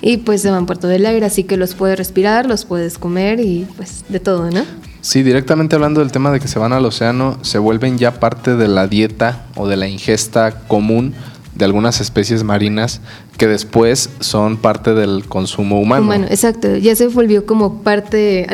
y 0.00 0.18
pues 0.18 0.42
se 0.42 0.50
van 0.50 0.66
por 0.66 0.76
todo 0.76 0.90
el 0.90 1.06
aire, 1.06 1.24
así 1.24 1.44
que 1.44 1.56
los 1.56 1.74
puedes 1.74 1.96
respirar, 1.96 2.46
los 2.46 2.64
puedes 2.64 2.98
comer 2.98 3.40
y 3.40 3.66
pues 3.76 4.04
de 4.08 4.20
todo, 4.20 4.50
¿no? 4.50 4.64
Sí, 5.04 5.22
directamente 5.22 5.76
hablando 5.76 6.00
del 6.00 6.10
tema 6.10 6.30
de 6.30 6.40
que 6.40 6.48
se 6.48 6.58
van 6.58 6.72
al 6.72 6.86
océano, 6.86 7.38
se 7.42 7.58
vuelven 7.58 7.98
ya 7.98 8.20
parte 8.20 8.56
de 8.56 8.68
la 8.68 8.86
dieta 8.86 9.44
o 9.54 9.68
de 9.68 9.76
la 9.76 9.86
ingesta 9.86 10.60
común 10.66 11.12
de 11.54 11.66
algunas 11.66 12.00
especies 12.00 12.42
marinas 12.42 13.02
que 13.36 13.46
después 13.46 14.08
son 14.20 14.56
parte 14.56 14.94
del 14.94 15.26
consumo 15.26 15.78
humano. 15.78 16.06
Humano, 16.06 16.26
exacto. 16.30 16.78
Ya 16.78 16.96
se 16.96 17.08
volvió 17.08 17.44
como 17.44 17.82
parte, 17.82 18.46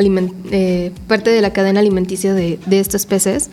eh, 0.51 0.91
parte 1.07 1.29
de 1.29 1.39
la 1.41 1.53
cadena 1.53 1.79
alimenticia 1.79 2.33
de, 2.33 2.59
estos 2.69 3.05
peces. 3.05 3.49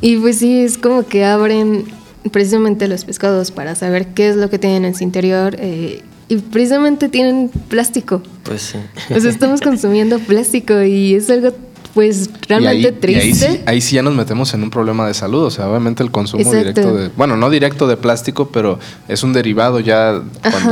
Y 0.00 0.16
pues 0.18 0.38
sí, 0.38 0.60
es 0.60 0.78
como 0.78 1.04
que 1.04 1.24
abren 1.24 1.86
precisamente 2.30 2.86
los 2.86 3.04
pescados 3.04 3.50
para 3.50 3.74
saber 3.74 4.14
qué 4.14 4.28
es 4.28 4.36
lo 4.36 4.48
que 4.48 4.60
tienen 4.60 4.84
en 4.84 4.94
su 4.94 5.02
interior. 5.02 5.56
Eh, 5.58 6.02
y 6.28 6.36
precisamente 6.36 7.08
tienen 7.08 7.50
plástico. 7.68 8.22
Pues 8.44 8.62
sí. 8.62 8.78
O 9.12 9.18
sea, 9.18 9.28
estamos 9.28 9.60
consumiendo 9.60 10.20
plástico 10.20 10.82
y 10.82 11.16
es 11.16 11.28
algo 11.28 11.52
pues 11.94 12.30
realmente 12.48 12.92
triste. 12.92 13.62
Ahí 13.66 13.80
sí, 13.80 13.96
ya 13.96 14.02
nos 14.02 14.14
metemos 14.14 14.52
en 14.54 14.62
un 14.62 14.70
problema 14.70 15.06
de 15.06 15.14
salud, 15.14 15.44
o 15.44 15.50
sea, 15.50 15.68
obviamente 15.68 16.02
el 16.02 16.10
consumo 16.10 16.52
directo 16.52 16.94
de, 16.94 17.10
bueno, 17.16 17.36
no 17.36 17.50
directo 17.50 17.86
de 17.86 17.96
plástico, 17.96 18.48
pero 18.48 18.78
es 19.08 19.22
un 19.22 19.32
derivado 19.32 19.80
ya 19.80 20.22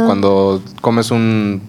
cuando, 0.06 0.62
comes 0.80 1.10
un, 1.10 1.60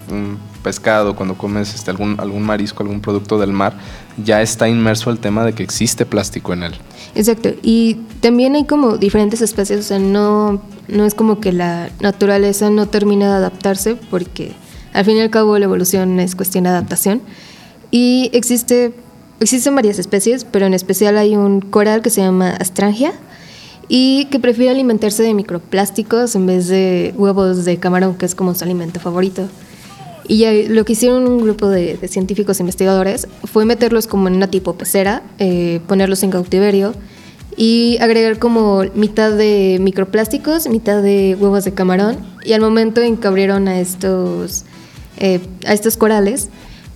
pescado, 0.62 1.16
cuando 1.16 1.36
comes 1.36 1.74
este, 1.74 1.90
algún, 1.90 2.18
algún 2.18 2.42
marisco, 2.42 2.82
algún 2.82 3.00
producto 3.00 3.38
del 3.38 3.52
mar, 3.52 3.76
ya 4.22 4.40
está 4.40 4.68
inmerso 4.68 5.10
el 5.10 5.18
tema 5.18 5.44
de 5.44 5.52
que 5.52 5.62
existe 5.62 6.06
plástico 6.06 6.52
en 6.52 6.62
él. 6.62 6.72
Exacto, 7.14 7.50
y 7.62 7.98
también 8.20 8.54
hay 8.54 8.64
como 8.64 8.96
diferentes 8.96 9.42
especies, 9.42 9.80
o 9.80 9.82
sea, 9.82 9.98
no, 9.98 10.62
no 10.88 11.04
es 11.04 11.14
como 11.14 11.40
que 11.40 11.52
la 11.52 11.90
naturaleza 12.00 12.70
no 12.70 12.86
termina 12.86 13.28
de 13.28 13.34
adaptarse, 13.34 13.96
porque 14.10 14.52
al 14.94 15.04
fin 15.04 15.16
y 15.16 15.20
al 15.20 15.30
cabo 15.30 15.58
la 15.58 15.64
evolución 15.64 16.20
es 16.20 16.34
cuestión 16.36 16.64
de 16.64 16.70
adaptación. 16.70 17.22
Y 17.90 18.30
existe 18.32 18.94
Existen 19.42 19.74
varias 19.74 19.98
especies, 19.98 20.44
pero 20.44 20.66
en 20.66 20.72
especial 20.72 21.18
hay 21.18 21.34
un 21.34 21.60
coral 21.60 22.00
que 22.00 22.10
se 22.10 22.20
llama 22.20 22.50
Astrangia 22.50 23.12
y 23.88 24.26
que 24.26 24.38
prefiere 24.38 24.70
alimentarse 24.70 25.24
de 25.24 25.34
microplásticos 25.34 26.36
en 26.36 26.46
vez 26.46 26.68
de 26.68 27.12
huevos 27.16 27.64
de 27.64 27.76
camarón, 27.78 28.14
que 28.14 28.24
es 28.24 28.36
como 28.36 28.54
su 28.54 28.62
alimento 28.62 29.00
favorito. 29.00 29.48
Y 30.28 30.68
lo 30.68 30.84
que 30.84 30.92
hicieron 30.92 31.26
un 31.26 31.42
grupo 31.42 31.68
de, 31.68 31.98
científicos 32.06 32.60
investigadores 32.60 33.26
fue 33.42 33.64
meterlos 33.64 34.06
como 34.06 34.28
en 34.28 34.34
una 34.34 34.46
tipo 34.46 34.74
pecera, 34.74 35.24
eh, 35.40 35.80
ponerlos 35.88 36.22
en 36.22 36.30
cautiverio 36.30 36.94
y 37.56 37.98
agregar 38.00 38.38
como 38.38 38.84
mitad 38.94 39.32
de 39.32 39.78
microplásticos, 39.80 40.68
mitad 40.68 41.02
de 41.02 41.36
huevos 41.38 41.64
de 41.64 41.74
camarón. 41.74 42.16
Y 42.44 42.52
al 42.52 42.60
momento 42.60 43.00
en 43.02 43.18
a 43.66 43.80
estos, 43.80 44.64
eh, 45.18 45.40
a 45.66 45.72
estos 45.72 45.96
corales, 45.96 46.48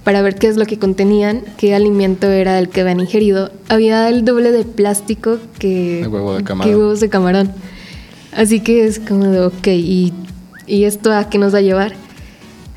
para 0.07 0.23
ver 0.23 0.37
qué 0.37 0.47
es 0.47 0.57
lo 0.57 0.67
que 0.67 0.79
contenían, 0.79 1.43
qué 1.57 1.75
alimento 1.75 2.31
era 2.31 2.61
el 2.61 2.69
que 2.69 2.83
habían 2.83 3.01
ingerido, 3.01 3.51
había 3.69 4.09
el 4.09 4.25
doble 4.25 4.53
de 4.53 4.63
plástico 4.63 5.39
que, 5.59 6.07
huevos 6.09 7.01
de 7.01 7.09
camarón. 7.09 7.51
Así 8.31 8.61
que 8.61 8.85
es 8.85 9.01
como 9.01 9.25
de, 9.25 9.41
ok, 9.41 9.67
¿y, 9.67 10.13
¿y, 10.65 10.85
esto 10.85 11.13
a 11.13 11.29
qué 11.29 11.39
nos 11.39 11.53
va 11.53 11.59
a 11.59 11.63
llevar? 11.63 11.95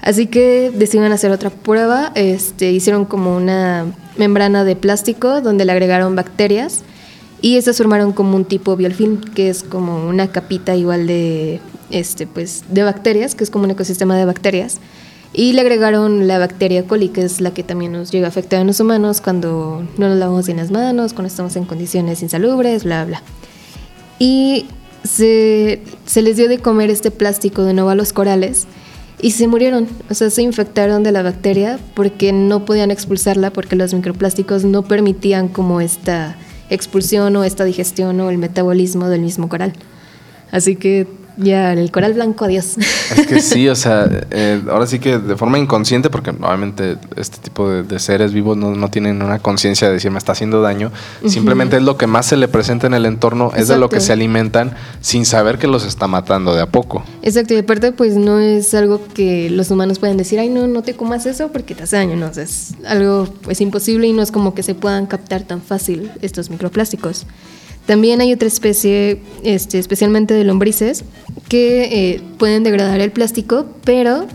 Así 0.02 0.26
que 0.26 0.72
decidieron 0.74 1.12
hacer 1.12 1.30
otra 1.30 1.52
prueba, 1.52 2.12
este, 2.16 2.72
hicieron 2.72 3.06
como 3.06 3.38
una 3.38 3.86
membrana 4.18 4.64
de 4.64 4.76
plástico 4.76 5.40
donde 5.42 5.66
le 5.66 5.72
agregaron 5.72 6.16
bacterias 6.16 6.82
y 7.44 7.58
estas 7.58 7.78
formaron 7.78 8.12
como 8.12 8.36
un 8.36 8.46
tipo 8.46 8.76
biofilm, 8.76 9.22
que 9.22 9.50
es 9.50 9.62
como 9.62 10.10
una 10.10 10.32
capita 10.32 10.76
igual 10.76 11.06
de, 11.06 11.60
este, 11.92 12.26
pues, 12.26 12.64
de 12.72 12.82
bacterias, 12.82 13.36
que 13.36 13.44
es 13.44 13.52
como 13.52 13.66
un 13.66 13.70
ecosistema 13.70 14.18
de 14.18 14.26
bacterias 14.26 14.80
Y 15.32 15.54
le 15.54 15.62
agregaron 15.62 16.28
la 16.28 16.40
bacteria 16.40 16.86
coli, 16.86 17.10
que 17.10 17.22
es 17.22 17.40
la 17.40 17.52
que 17.52 17.64
también 17.64 17.92
nos 17.92 18.12
llega 18.12 18.26
a 18.26 18.30
afectar 18.30 18.62
a 18.62 18.64
los 18.64 18.80
humanos 18.80 19.22
cuando 19.22 19.86
no 19.98 20.10
nos 20.10 20.18
lavamos 20.18 20.48
bien 20.48 20.58
las 20.58 20.72
manos, 20.72 21.14
cuando 21.14 21.28
estamos 21.28 21.56
en 21.56 21.66
condiciones 21.66 22.24
insalubres, 22.24 22.84
bla, 22.84 23.06
bla. 23.06 23.22
Y 24.18 24.66
se, 25.04 25.84
se 26.06 26.22
les 26.22 26.38
dio 26.38 26.50
de 26.50 26.58
comer 26.58 26.90
este 26.90 27.12
plástico 27.12 27.64
de 27.64 27.74
nuevo 27.74 27.90
a 27.90 27.96
los 27.96 28.12
corales 28.12 28.68
y 29.22 29.32
se 29.32 29.48
murieron, 29.48 29.88
o 30.10 30.14
sea, 30.14 30.30
se 30.30 30.42
infectaron 30.42 31.04
de 31.04 31.12
la 31.12 31.22
bacteria 31.22 31.80
porque 31.94 32.32
no 32.32 32.66
podían 32.66 32.90
expulsarla 32.90 33.52
porque 33.52 33.76
los 33.76 33.94
microplásticos 33.94 34.64
no 34.64 34.84
permitían 34.84 35.50
como 35.50 35.82
esta 35.82 36.38
expulsión 36.70 37.36
o 37.36 37.44
esta 37.44 37.66
digestión 37.66 38.20
o 38.22 38.30
el 38.30 38.38
metabolismo 38.38 39.10
del 39.10 39.22
mismo 39.22 39.50
coral. 39.50 39.74
Así 40.52 40.76
que 40.76 41.08
ya, 41.40 41.74
el 41.74 41.92
coral 41.92 42.14
blanco, 42.14 42.46
adiós. 42.46 42.78
Es 42.78 43.28
que 43.28 43.42
sí, 43.42 43.68
o 43.70 43.76
sea, 43.76 44.10
eh, 44.32 44.62
ahora 44.70 44.86
sí 44.88 45.00
que 45.00 45.18
de 45.18 45.36
forma 45.36 45.58
inconsciente, 45.58 46.10
porque 46.10 46.32
obviamente 46.32 46.98
este 47.16 47.38
tipo 47.38 47.70
de, 47.70 48.00
seres 48.00 48.34
vivos 48.34 48.58
no, 48.58 48.90
tienen 48.90 49.22
una 49.22 49.40
conciencia 49.40 49.88
de 49.88 49.96
decir 49.96 50.12
me 50.12 50.18
está 50.18 50.34
haciendo 50.34 50.62
daño, 50.62 50.92
simplemente 51.26 51.78
es 51.78 51.84
lo 51.84 51.98
que 51.98 52.08
más 52.08 52.26
se 52.26 52.38
le 52.38 52.48
presenta 52.48 52.88
en 52.88 52.94
el 52.94 53.06
entorno, 53.06 53.52
es 53.56 53.68
de 53.68 53.78
lo 53.78 53.90
que 53.90 54.00
se 54.00 54.14
alimentan 54.14 54.74
sin 55.02 55.26
saber 55.26 55.58
que 55.58 55.68
los 55.68 55.86
está 55.86 56.08
matando 56.08 56.56
de 56.56 56.62
a 56.62 56.68
poco. 56.68 57.04
Exacto, 57.22 57.54
y 57.54 57.58
aparte 57.58 57.92
pues 57.92 58.16
no 58.16 58.40
es 58.40 58.74
algo 58.74 59.02
que 59.14 59.50
los 59.50 59.72
humanos 59.72 60.00
pueden 60.00 60.18
decir, 60.18 60.40
ay 60.40 60.50
no, 60.50 60.68
no 60.68 60.82
te 60.82 60.96
comas 60.96 61.26
eso 61.26 61.50
porque 61.52 61.76
te 61.76 61.84
hace 61.84 61.98
daño, 61.98 62.16
no, 62.16 62.28
es 62.28 62.74
algo 62.86 63.28
pues 63.42 63.62
imposible 63.62 64.08
y 64.08 64.14
no 64.14 64.22
es 64.22 64.32
como 64.32 64.54
que 64.54 64.64
se 64.64 64.76
puedan 64.76 65.06
captar 65.06 65.44
tan 65.44 65.62
fácil 65.62 66.12
estos 66.22 66.50
microplásticos. 66.50 67.26
También 67.90 68.22
hay 68.22 68.32
otra 68.32 68.48
especie, 68.48 69.20
este, 69.42 69.80
especialmente 69.80 70.36
de 70.36 70.44
lombrices, 70.44 71.04
que 71.48 71.86
eh, 71.86 72.22
pueden 72.38 72.62
degradar 72.62 73.00
el 73.00 73.12
plástico, 73.12 73.66
pero 73.84 74.28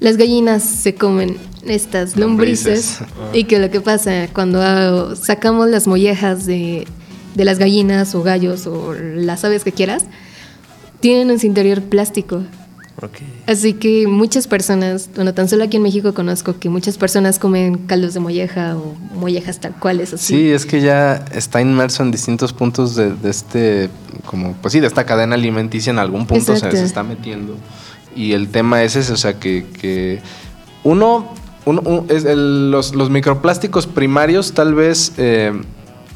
las 0.00 0.16
gallinas 0.16 0.64
se 0.64 0.96
comen 0.96 1.36
estas 1.64 2.16
lombrices, 2.16 2.98
y 3.32 3.44
que 3.44 3.60
lo 3.60 3.70
que 3.70 3.80
pasa 3.80 4.26
cuando 4.32 5.14
sacamos 5.14 5.70
las 5.70 5.86
mollejas 5.86 6.46
de, 6.46 6.84
de 7.36 7.44
las 7.44 7.60
gallinas 7.60 8.12
o 8.16 8.24
gallos 8.24 8.66
o 8.66 8.92
las 8.92 9.44
aves 9.44 9.62
que 9.62 9.70
quieras, 9.70 10.06
tienen 10.98 11.30
en 11.30 11.38
su 11.38 11.46
interior 11.46 11.82
plástico. 11.82 12.42
Así 13.46 13.74
que 13.74 14.06
muchas 14.06 14.46
personas, 14.46 15.10
bueno, 15.14 15.34
tan 15.34 15.48
solo 15.48 15.64
aquí 15.64 15.76
en 15.76 15.82
México 15.82 16.14
conozco 16.14 16.58
que 16.58 16.68
muchas 16.68 16.98
personas 16.98 17.38
comen 17.38 17.78
caldos 17.86 18.14
de 18.14 18.20
molleja 18.20 18.76
o 18.76 18.94
mollejas 19.14 19.60
tal 19.60 19.74
cuales. 19.74 20.12
Así. 20.12 20.34
Sí, 20.34 20.50
es 20.50 20.66
que 20.66 20.80
ya 20.80 21.24
está 21.32 21.60
inmerso 21.60 22.02
en 22.02 22.10
distintos 22.10 22.52
puntos 22.52 22.94
de, 22.94 23.14
este, 23.24 23.88
como, 24.26 24.54
pues 24.54 24.72
sí, 24.72 24.80
de 24.80 24.86
esta 24.86 25.04
cadena 25.04 25.34
alimenticia 25.34 25.90
en 25.90 25.98
algún 25.98 26.26
punto 26.26 26.56
se, 26.56 26.68
está 26.68 27.02
metiendo. 27.02 27.56
Y 28.14 28.32
el 28.32 28.48
tema 28.48 28.82
es 28.82 28.96
ese, 28.96 29.12
o 29.12 29.16
sea, 29.16 29.38
que, 29.38 30.20
uno, 30.82 31.34
uno 31.64 32.04
es 32.08 32.24
los, 32.24 32.94
los, 32.94 33.10
microplásticos 33.10 33.86
primarios 33.86 34.52
tal 34.52 34.74
vez... 34.74 35.12
Eh, 35.16 35.52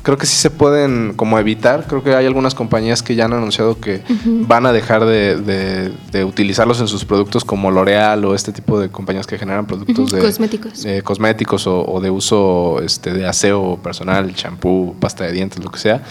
creo 0.04 0.18
que 0.18 0.26
sí 0.26 0.36
se 0.36 0.50
pueden 0.50 1.14
como 1.16 1.38
evitar. 1.38 1.86
Creo 1.88 2.04
que 2.04 2.14
hay 2.14 2.26
algunas 2.26 2.54
compañías 2.54 3.02
que 3.02 3.16
ya 3.16 3.24
han 3.24 3.32
anunciado 3.32 3.80
que 3.80 4.02
van 4.24 4.66
a 4.66 4.72
dejar 4.72 5.04
de, 5.04 5.90
utilizarlos 6.24 6.80
en 6.80 6.86
sus 6.86 7.04
productos 7.04 7.44
como 7.44 7.70
L'Oreal 7.70 8.24
o 8.24 8.34
este 8.34 8.52
tipo 8.52 8.78
de 8.78 8.90
compañías 8.90 9.26
que 9.26 9.38
generan 9.38 9.66
productos 9.66 10.12
de 10.12 10.20
cosméticos, 10.20 10.86
cosméticos 11.02 11.66
o, 11.66 12.00
de 12.00 12.10
uso 12.10 12.80
este, 12.82 13.12
de 13.12 13.26
aseo 13.26 13.80
personal, 13.82 14.32
champú, 14.34 14.94
pasta 15.00 15.24
de 15.24 15.32
dientes, 15.32 15.64
lo 15.64 15.70
que 15.70 15.78
sea. 15.78 16.02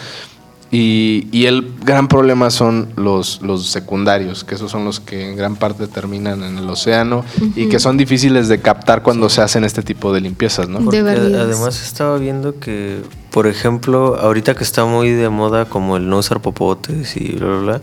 Y, 0.75 1.45
el 1.45 1.71
gran 1.85 2.07
problema 2.07 2.49
son 2.49 2.89
los, 2.95 3.43
los 3.43 3.69
secundarios, 3.69 4.43
que 4.43 4.55
esos 4.55 4.71
son 4.71 4.85
los 4.85 4.99
que 4.99 5.29
en 5.29 5.35
gran 5.35 5.55
parte 5.55 5.85
terminan 5.85 6.41
en 6.41 6.57
el 6.57 6.67
océano 6.67 7.23
y 7.55 7.69
que 7.69 7.79
son 7.79 7.95
difíciles 7.95 8.47
de 8.47 8.59
captar 8.59 9.03
cuando 9.03 9.29
se 9.29 9.43
hacen 9.43 9.65
este 9.65 9.83
tipo 9.83 10.11
de 10.11 10.21
limpiezas, 10.21 10.69
¿no? 10.69 10.79
Porque 10.79 10.97
además 10.97 11.79
estaba 11.83 12.17
viendo 12.17 12.59
que, 12.59 13.01
por 13.29 13.45
ejemplo, 13.45 14.15
ahorita 14.19 14.55
que 14.55 14.63
está 14.63 14.83
muy 14.85 15.11
de 15.11 15.29
moda 15.29 15.65
como 15.65 15.95
el 15.95 16.09
no 16.09 16.17
usar 16.17 16.41
popotes 16.41 17.17
y 17.17 17.33
bla, 17.33 17.47
bla, 17.49 17.59
bla, 17.59 17.81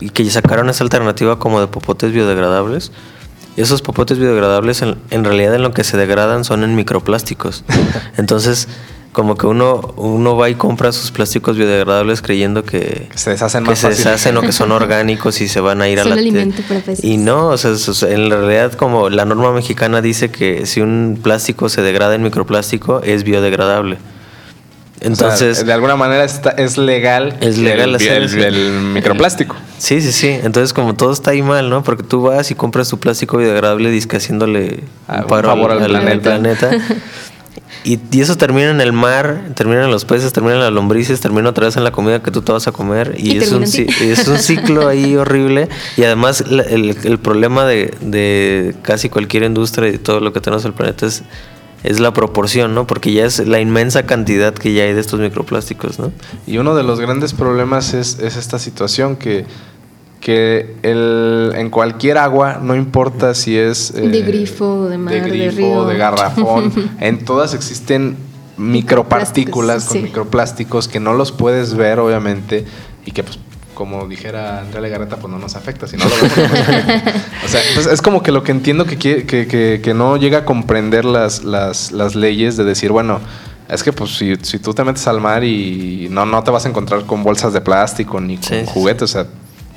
y 0.00 0.08
que 0.08 0.24
sacaron 0.30 0.70
esa 0.70 0.84
alternativa 0.84 1.38
como 1.38 1.60
de 1.60 1.66
popotes 1.66 2.14
biodegradables, 2.14 2.92
esos 3.58 3.82
popotes 3.82 4.18
biodegradables 4.18 4.80
en, 4.80 4.96
en 5.10 5.24
realidad 5.24 5.54
en 5.54 5.60
lo 5.60 5.72
que 5.72 5.84
se 5.84 5.98
degradan 5.98 6.44
son 6.44 6.64
en 6.64 6.76
microplásticos. 6.76 7.62
Entonces 8.16 8.68
como 9.12 9.36
que 9.36 9.46
uno, 9.46 9.92
uno 9.96 10.36
va 10.36 10.48
y 10.48 10.54
compra 10.54 10.90
sus 10.90 11.10
plásticos 11.10 11.56
biodegradables 11.56 12.22
creyendo 12.22 12.64
que, 12.64 13.08
se 13.14 13.30
deshacen 13.30 13.62
más 13.62 13.78
se 13.78 13.90
deshacen 13.90 14.36
o 14.38 14.40
que 14.40 14.52
son 14.52 14.72
orgánicos 14.72 15.40
y 15.42 15.48
se 15.48 15.60
van 15.60 15.82
a 15.82 15.88
ir 15.88 16.00
a 16.00 16.04
la 16.04 16.14
alimento 16.14 16.62
y 17.02 17.18
no 17.18 17.48
o 17.48 17.58
sea, 17.58 17.72
en 18.08 18.30
realidad 18.30 18.72
como 18.72 19.10
la 19.10 19.26
norma 19.26 19.52
mexicana 19.52 20.00
dice 20.00 20.30
que 20.30 20.64
si 20.64 20.80
un 20.80 21.20
plástico 21.22 21.68
se 21.68 21.82
degrada 21.82 22.14
en 22.14 22.22
microplástico 22.22 23.02
es 23.02 23.22
biodegradable. 23.24 23.98
Entonces 25.00 25.66
de 25.66 25.72
alguna 25.72 25.96
manera 25.96 26.24
está, 26.24 26.50
es 26.50 26.78
legal 26.78 27.36
es 27.40 27.58
legal 27.58 27.96
el, 28.00 28.38
el, 28.38 28.70
microplástico. 28.94 29.56
Sí 29.76 30.00
sí 30.00 30.12
sí. 30.12 30.28
Entonces 30.28 30.72
como 30.72 30.94
todo 30.94 31.12
está 31.12 31.32
ahí 31.32 31.42
mal 31.42 31.68
no 31.68 31.82
porque 31.82 32.04
tú 32.04 32.22
vas 32.22 32.50
y 32.50 32.54
compras 32.54 32.88
tu 32.88 32.98
plástico 32.98 33.36
biodegradable 33.36 33.90
disque 33.90 34.16
haciéndole 34.16 34.84
un, 35.08 35.28
favor 35.28 35.72
al, 35.72 36.20
planeta 36.20 36.70
Y, 37.84 37.98
eso 38.20 38.36
termina 38.36 38.70
en 38.70 38.80
el 38.80 38.92
mar, 38.92 39.50
termina 39.54 39.84
en 39.84 39.90
los 39.90 40.04
peces, 40.04 40.32
termina 40.32 40.54
en 40.54 40.60
las 40.60 40.72
lombrices, 40.72 41.20
termina 41.20 41.50
otra 41.50 41.66
vez 41.66 41.76
en 41.76 41.84
la 41.84 41.90
comida 41.90 42.22
que 42.22 42.30
tú 42.30 42.42
te 42.42 42.52
vas 42.52 42.68
a 42.68 42.72
comer. 42.72 43.14
Y, 43.18 43.36
es, 43.38 43.52
un, 43.52 43.64
es 43.64 44.28
un 44.28 44.38
ciclo 44.38 44.88
ahí 44.88 45.16
horrible. 45.16 45.68
Y 45.96 46.04
además 46.04 46.44
el, 46.48 47.18
problema 47.18 47.64
de, 47.64 48.74
casi 48.82 49.08
cualquier 49.08 49.42
industria 49.44 49.88
y 49.88 49.98
todo 49.98 50.20
lo 50.20 50.32
que 50.32 50.40
tenemos 50.40 50.64
en 50.64 50.68
el 50.68 50.74
planeta 50.74 51.06
es, 51.06 51.24
es 51.82 51.98
la 51.98 52.12
proporción, 52.12 52.74
¿no? 52.74 52.86
Porque 52.86 53.12
ya 53.12 53.24
es 53.24 53.46
la 53.46 53.60
inmensa 53.60 54.06
cantidad 54.06 54.54
que 54.54 54.72
ya 54.72 54.84
hay 54.84 54.92
de 54.92 55.00
estos 55.00 55.18
microplásticos, 55.18 55.98
¿no? 55.98 56.12
Y 56.46 56.58
uno 56.58 56.76
de 56.76 56.84
los 56.84 57.00
grandes 57.00 57.32
problemas 57.32 57.94
es, 57.94 58.20
es 58.20 58.36
esta 58.36 58.60
situación 58.60 59.16
que 59.16 59.44
que 60.22 60.76
el, 60.82 61.52
en 61.56 61.68
cualquier 61.68 62.16
agua, 62.16 62.60
no 62.62 62.76
importa 62.76 63.34
si 63.34 63.58
es 63.58 63.92
de 63.92 64.18
eh, 64.18 64.22
grifo, 64.22 64.88
de 64.88 64.96
mar, 64.96 65.12
de, 65.12 65.20
grifo, 65.20 65.84
de, 65.84 65.98
garrafón, 65.98 66.72
en 67.00 67.24
todas 67.24 67.54
existen 67.54 68.16
micropartículas 68.56 69.86
con 69.86 70.00
microplásticos 70.00 70.86
que 70.86 71.00
no 71.00 71.12
los 71.12 71.32
puedes 71.32 71.74
ver, 71.74 71.98
obviamente, 71.98 72.64
y 73.04 73.10
que 73.10 73.24
pues 73.24 73.40
como 73.74 74.06
dijera 74.06 74.60
Andrea 74.60 74.80
Legarreta, 74.80 75.16
pues 75.16 75.32
no 75.32 75.40
nos 75.40 75.56
afecta, 75.56 75.88
si 75.88 75.96
no 75.96 76.04
lo 76.04 76.10
vemos. 76.14 76.36
o 77.44 77.48
sea, 77.48 77.60
pues, 77.74 77.86
es 77.86 78.00
como 78.00 78.22
que 78.22 78.30
lo 78.30 78.44
que 78.44 78.52
entiendo 78.52 78.84
que, 78.84 78.96
que, 78.96 79.26
que, 79.26 79.80
que 79.82 79.94
no 79.94 80.18
llega 80.18 80.38
a 80.38 80.44
comprender 80.44 81.04
las, 81.04 81.42
las, 81.42 81.90
las, 81.90 82.14
leyes 82.14 82.56
de 82.56 82.62
decir, 82.62 82.92
bueno, 82.92 83.18
es 83.68 83.82
que 83.82 83.92
pues 83.92 84.16
si, 84.16 84.36
si, 84.42 84.60
tú 84.60 84.72
te 84.72 84.84
metes 84.84 85.08
al 85.08 85.20
mar 85.20 85.42
y 85.42 86.06
no, 86.12 86.26
no 86.26 86.44
te 86.44 86.52
vas 86.52 86.64
a 86.64 86.68
encontrar 86.68 87.06
con 87.06 87.24
bolsas 87.24 87.54
de 87.54 87.60
plástico 87.60 88.20
ni 88.20 88.36
con 88.36 88.66
juguetes, 88.66 89.02
o 89.02 89.06
sea, 89.08 89.26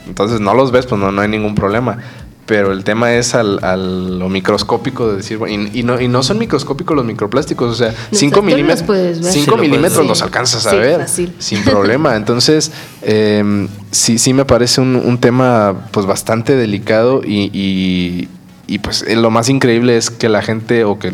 entonces 0.08 0.40
no 0.40 0.54
los 0.54 0.72
ves, 0.72 0.86
pues 0.86 1.00
no, 1.00 1.12
no 1.12 1.22
hay 1.22 1.30
ningún 1.30 1.56
problema. 1.56 1.98
Pero 2.46 2.72
el 2.72 2.84
tema 2.84 3.16
es 3.16 3.34
al, 3.34 3.60
al 3.64 4.20
lo 4.20 4.30
microscópico 4.30 5.10
de 5.10 5.18
decir, 5.18 5.40
y, 5.48 5.80
y, 5.80 5.84
no, 5.84 6.00
y 6.00 6.08
no 6.08 6.22
son 6.22 6.38
microscópicos 6.38 6.96
los 6.96 7.04
microplásticos, 7.04 7.72
o 7.72 7.76
sea, 7.76 7.92
5 8.12 8.42
milímetros, 8.44 9.18
5 9.20 9.58
milímetros 9.58 10.06
los 10.06 10.22
alcanzas 10.22 10.68
a 10.68 10.76
ver 10.76 11.08
sin 11.08 11.64
problema. 11.64 12.16
Entonces, 12.18 12.72
eh, 13.02 13.68
sí, 13.90 14.20
sí 14.20 14.34
me 14.34 14.46
parece 14.46 14.80
un, 14.80 14.96
un 14.96 15.18
tema 15.18 15.88
pues 15.90 16.06
bastante 16.06 16.56
delicado 16.56 17.22
y, 17.26 17.50
y, 17.52 18.30
y 18.68 18.78
pues 18.78 19.04
eh, 19.08 19.16
lo 19.16 19.32
más 19.32 19.50
increíble 19.50 19.98
es 19.98 20.12
que 20.12 20.30
la 20.30 20.44
gente 20.44 20.84
o 20.84 21.00
que 21.00 21.14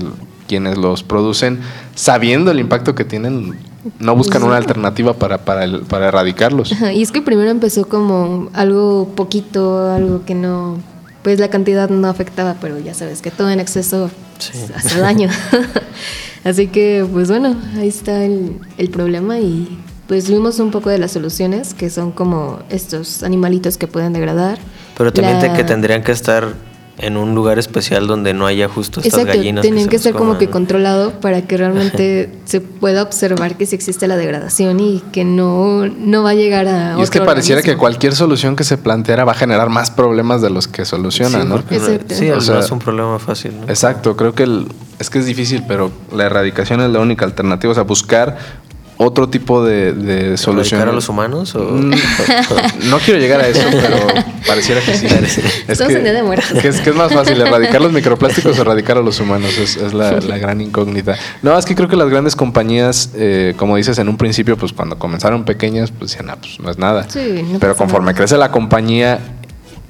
quienes 0.52 0.78
los 0.78 1.02
producen, 1.02 1.62
sabiendo 1.96 2.52
el 2.52 2.60
impacto 2.60 2.94
que 2.94 3.06
tienen, 3.06 3.58
no 4.00 4.18
buscan 4.18 4.44
una 4.44 4.58
alternativa 4.58 5.14
para, 5.14 5.46
para, 5.46 5.64
el, 5.64 5.84
para 5.84 6.10
erradicarlos. 6.10 6.74
y 6.94 7.02
es 7.02 7.14
que 7.14 7.22
primero 7.22 7.50
empezó 7.50 7.86
como 7.86 8.50
algo 8.52 9.08
poquito, 9.16 9.90
algo 9.94 10.26
que 10.26 10.36
no, 10.36 10.78
pues 11.24 11.40
la 11.40 11.48
cantidad 11.48 11.90
no 11.90 12.10
afectaba, 12.10 12.58
pero 12.60 12.78
ya 12.80 12.94
sabes 12.94 13.22
que 13.22 13.32
todo 13.32 13.50
en 13.50 13.62
exceso 13.62 14.12
hace 14.76 15.00
daño. 15.00 15.30
Así 16.44 16.68
que, 16.68 17.08
pues 17.10 17.30
bueno, 17.30 17.56
ahí 17.78 17.88
está 17.88 18.26
el, 18.26 18.58
el 18.78 18.90
problema 18.90 19.40
y 19.40 19.80
pues 20.08 20.30
vimos 20.30 20.60
un 20.60 20.72
poco 20.72 20.90
de 20.90 20.98
las 20.98 21.14
soluciones, 21.14 21.74
que 21.74 21.90
son 21.90 22.12
como 22.12 22.60
estos 22.70 23.24
animalitos 23.24 23.78
que 23.78 23.88
pueden 23.88 24.12
degradar. 24.12 24.60
Pero 24.98 25.14
también 25.14 25.54
que 25.54 25.64
tendrían 25.64 26.04
que 26.04 26.12
estar 26.12 26.56
en 26.98 27.18
un 27.18 27.34
lugar 27.34 27.58
especial 27.58 28.08
donde 28.08 28.34
no 28.34 28.46
haya 28.46 28.68
justo 28.68 29.00
estas 29.00 29.20
Exacto, 29.20 29.38
gallinas. 29.38 29.62
Tienen 29.62 29.88
que, 29.88 30.00
ser 30.00 30.14
como 30.14 30.38
que 30.38 30.50
controlado 30.50 31.20
para 31.20 31.42
que 31.42 31.58
realmente 31.58 32.32
se 32.46 32.62
pueda 32.62 33.02
observar 33.02 33.58
que 33.58 33.66
si 33.66 33.76
existe 33.76 34.08
la 34.08 34.18
degradación 34.18 34.80
y 34.80 35.02
que 35.12 35.24
no, 35.24 35.88
no 35.88 36.24
va 36.24 36.32
a 36.32 36.34
llegar 36.36 36.68
a. 36.68 36.96
Y 37.00 37.02
es 37.02 37.10
que 37.10 37.22
pareciera 37.22 37.62
que 37.62 37.78
cualquier 37.78 38.14
solución 38.16 38.56
que 38.56 38.64
se 38.64 38.78
planteara 38.78 39.26
va 39.26 39.32
a 39.32 39.36
generar 39.36 39.70
más 39.70 39.92
problemas 39.92 40.42
de 40.42 40.50
los 40.50 40.68
que 40.68 40.86
soluciona, 40.86 41.44
¿no? 41.44 41.58
Exacto. 41.58 42.16
Sí, 42.16 42.30
o 42.30 42.42
sea, 42.42 42.60
es 42.60 42.72
un 42.72 42.80
problema 42.80 43.20
fácil. 43.20 43.54
Exacto, 43.68 44.16
creo 44.16 44.34
que 44.34 44.66
es 45.00 45.10
que 45.10 45.20
es 45.20 45.26
difícil, 45.26 45.64
pero 45.68 45.92
la 46.14 46.26
erradicación 46.26 46.82
es 46.82 46.90
la 46.92 47.00
única 47.00 47.26
alternativa, 47.26 47.72
o 47.72 47.74
sea, 47.74 47.84
buscar 47.84 48.38
otro 49.04 49.30
tipo 49.30 49.66
de, 49.66 49.94
de 49.94 50.38
solución. 50.38 50.82
a 50.82 50.92
los 50.92 51.10
humanos? 51.10 51.56
O? 51.56 51.60
Mm, 51.60 51.92
no 52.90 53.00
quiero 53.00 53.20
llegar 53.20 53.42
a 53.42 53.48
eso, 53.48 53.62
pero 53.72 53.98
pareciera 54.48 54.82
que 54.82 54.96
sí. 54.96 55.08
Es 55.68 55.82
que, 55.82 55.88
que, 56.62 56.68
es, 56.68 56.82
que 56.82 56.90
es 56.92 56.96
más 56.96 57.12
fácil, 57.12 57.40
erradicar 57.42 57.82
los 57.82 57.92
microplásticos 57.92 58.58
o 58.60 58.62
erradicar 58.62 58.98
a 58.98 59.02
los 59.02 59.20
humanos. 59.20 59.58
Es, 59.58 59.78
es 59.78 59.94
la, 59.94 60.12
la, 60.20 60.38
gran 60.38 60.62
incógnita. 60.62 61.18
No, 61.42 61.58
es 61.58 61.66
que 61.66 61.76
creo 61.76 61.88
que 61.88 61.96
las 61.96 62.10
grandes 62.10 62.36
compañías, 62.36 63.12
eh, 63.16 63.54
como 63.58 63.78
dices 63.78 63.98
en 63.98 64.10
un 64.10 64.18
principio, 64.18 64.58
pues 64.58 64.74
cuando 64.74 65.00
comenzaron 65.00 65.46
pequeñas, 65.46 65.92
pues 65.92 66.12
decían, 66.12 66.30
ah, 66.30 66.38
pues 66.40 66.60
no 66.60 66.70
es 66.70 66.78
nada. 66.78 67.08
Sí, 67.10 67.44
no 67.52 67.60
pero 67.60 67.76
conforme 67.76 68.14
crece 68.14 68.38
la 68.38 68.52
compañía, 68.52 69.20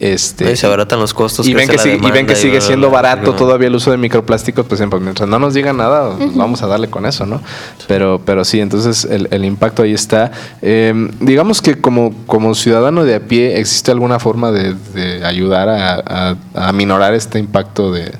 este, 0.02 0.52
y 0.52 0.56
se 0.56 0.66
abaratan 0.66 1.00
los 1.00 1.14
costos. 1.14 1.48
Y 1.48 1.54
ven 1.54 1.70
que, 1.70 1.78
y 2.02 2.12
ven 2.12 2.26
que 2.26 2.36
sigue 2.36 2.60
siendo 2.60 2.90
barato 2.90 3.36
todavía 3.36 3.68
el 3.68 3.76
uso 3.76 3.92
de 3.92 3.98
microplásticos, 3.98 4.66
pues, 4.66 4.82
pues 4.90 5.00
mientras 5.00 5.30
no 5.30 5.38
nos 5.38 5.54
digan 5.54 5.78
nada, 5.78 6.18
vamos 6.34 6.64
a 6.64 6.68
darle 6.68 6.90
con 6.90 7.06
eso, 7.06 7.28
¿no? 7.28 7.40
Pero, 7.88 8.20
pero 8.26 8.44
sí, 8.44 8.60
entonces 8.60 9.06
el, 9.06 9.46
impacto 9.46 9.84
ahí 9.84 9.94
está. 9.94 10.32
Em, 10.64 11.12
digamos 11.20 11.62
que 11.62 11.80
como, 11.80 12.16
como 12.26 12.56
ciudadano 12.56 13.04
de 13.04 13.14
a 13.14 13.20
pie, 13.20 13.60
¿existe 13.60 13.92
alguna 13.92 14.18
forma 14.18 14.52
de, 14.52 15.24
ayudar 15.24 15.70
a, 15.70 16.36
a, 16.56 16.74
minorar 16.74 17.14
este 17.14 17.38
impacto 17.38 17.92
de, 17.92 18.12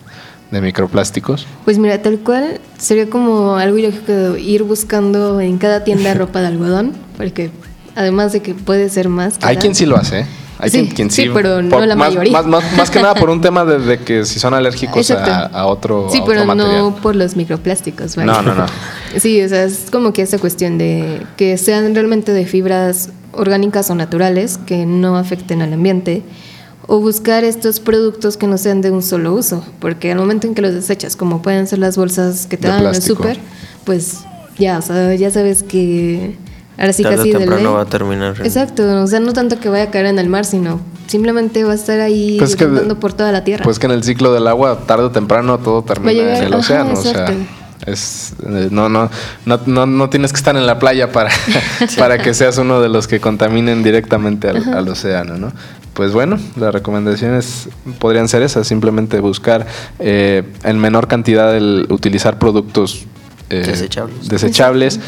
de 0.52 0.62
microplásticos? 0.62 1.48
Pues 1.66 1.80
mira, 1.80 2.00
tal 2.00 2.20
cual 2.20 2.62
sería 2.78 3.10
como 3.10 3.56
algo 3.56 3.80
ilógico 3.80 4.38
ir 4.38 4.62
buscando 4.62 5.42
en 5.42 5.58
cada 5.58 5.84
tienda 5.84 6.14
ropa 6.14 6.42
de 6.42 6.48
algodón, 6.48 6.94
porque 7.18 7.50
además 7.96 8.34
de 8.34 8.44
que 8.44 8.54
puede 8.54 8.88
ser 8.90 9.10
más. 9.10 9.40
Hay 9.42 9.58
quien 9.58 9.74
sí 9.74 9.88
lo 9.88 9.98
hace. 9.98 10.28
Hay 10.62 10.70
sí, 10.70 10.92
quien, 10.94 11.10
sí, 11.10 11.28
pero 11.34 11.64
no 11.64 11.84
la 11.84 11.96
más, 11.96 12.10
mayoría. 12.10 12.40
Más, 12.44 12.92
que 12.92 13.02
nada 13.02 13.16
por 13.16 13.32
un 13.32 13.42
tema 13.42 13.66
de, 13.66 13.98
que 13.98 14.26
si 14.26 14.40
son 14.40 14.54
alérgicos 14.54 15.10
a, 15.10 15.66
otro 15.66 16.08
Sí, 16.12 16.22
pero 16.24 16.46
no 16.46 16.96
por 17.02 17.16
los 17.16 17.36
microplásticos. 17.36 18.16
No, 18.16 18.42
no, 18.44 18.54
no. 18.54 18.66
Sí, 19.18 19.42
o 19.42 19.50
sea, 19.50 19.64
es 19.64 19.88
como 19.92 20.14
que 20.14 20.22
esa 20.22 20.38
cuestión 20.38 20.78
de 20.78 21.26
que 21.36 21.58
sean 21.58 21.96
realmente 21.96 22.32
de 22.32 22.46
fibras 22.46 23.10
orgánicas 23.34 23.90
o 23.90 23.96
naturales 23.96 24.60
que 24.60 24.86
no 24.86 25.18
afecten 25.18 25.64
al 25.64 25.74
ambiente 25.74 26.22
o 26.88 27.00
buscar 27.00 27.44
estos 27.44 27.80
productos 27.80 28.38
que 28.38 28.46
no 28.46 28.58
sean 28.60 28.82
de 28.82 28.92
un 28.92 29.02
solo 29.02 29.34
uso, 29.34 29.66
porque 29.80 30.12
al 30.12 30.20
momento 30.20 30.46
en 30.46 30.54
que 30.54 30.62
los 30.62 30.74
desechas, 30.74 31.16
como 31.16 31.42
pueden 31.42 31.66
ser 31.66 31.80
las 31.80 31.98
bolsas 31.98 32.46
que 32.46 32.58
te 32.58 32.68
dan 32.68 32.86
en 32.86 32.96
el 32.96 33.02
súper, 33.02 33.40
pues 33.84 34.20
ya, 34.60 34.78
o 34.78 34.82
sea, 34.82 35.16
ya 35.16 35.32
sabes 35.32 35.64
que 35.64 36.36
Ahora 36.82 36.94
sí 36.94 37.04
casi 37.04 37.32
temprano 37.32 37.74
va 37.74 37.84
a 37.84 37.86
terminar. 37.86 38.42
Exacto, 38.44 39.04
o 39.04 39.06
sea, 39.06 39.20
no 39.20 39.34
tanto 39.34 39.60
que 39.60 39.70
vaya 39.70 39.84
a 39.84 39.92
caer 39.92 40.08
en 40.08 40.18
el 40.18 40.30
mar, 40.30 40.46
sino 40.46 40.82
simplemente 41.06 41.64
va 41.64 41.74
a 41.74 41.76
estar 41.76 42.00
ahí 42.00 42.38
pues 42.40 42.58
por 43.00 43.14
toda 43.14 43.32
la 43.32 43.44
tierra. 43.44 43.64
Pues 43.64 43.78
que 43.78 43.86
en 43.86 43.92
el 43.92 44.04
ciclo 44.04 44.34
del 44.34 44.48
agua, 44.48 44.80
tarde 44.88 45.04
o 45.04 45.12
temprano, 45.12 45.60
todo 45.60 45.84
termina 45.84 46.40
en 46.40 46.46
el 46.46 46.54
océano. 46.56 46.94
o 46.94 46.96
sea, 47.04 47.32
es, 47.86 48.34
eh, 48.48 48.70
no, 48.72 48.90
no, 48.90 49.12
no, 49.46 49.86
no, 49.86 50.10
tienes 50.10 50.32
que 50.32 50.38
estar 50.38 50.56
en 50.56 50.66
la 50.66 50.80
playa 50.80 51.12
para, 51.12 51.30
para 52.00 52.18
que 52.18 52.34
seas 52.34 52.58
uno 52.58 52.82
de 52.82 52.90
los 52.90 53.08
que 53.08 53.20
contaminen 53.20 53.84
directamente 53.84 54.50
al, 54.50 54.88
océano, 54.88 55.38
¿no? 55.38 55.52
Pues 55.94 56.14
bueno, 56.14 56.40
las 56.56 56.74
recomendaciones 56.74 57.70
podrían 58.00 58.28
ser 58.28 58.42
esas, 58.42 58.66
simplemente 58.66 59.20
buscar 59.20 59.68
eh, 60.00 60.42
en 60.64 60.80
menor 60.80 61.08
cantidad 61.08 61.56
el 61.56 61.86
utilizar 61.92 62.40
productos 62.40 63.06
eh, 63.52 63.64
desechables, 63.68 64.30
desechables 64.30 65.00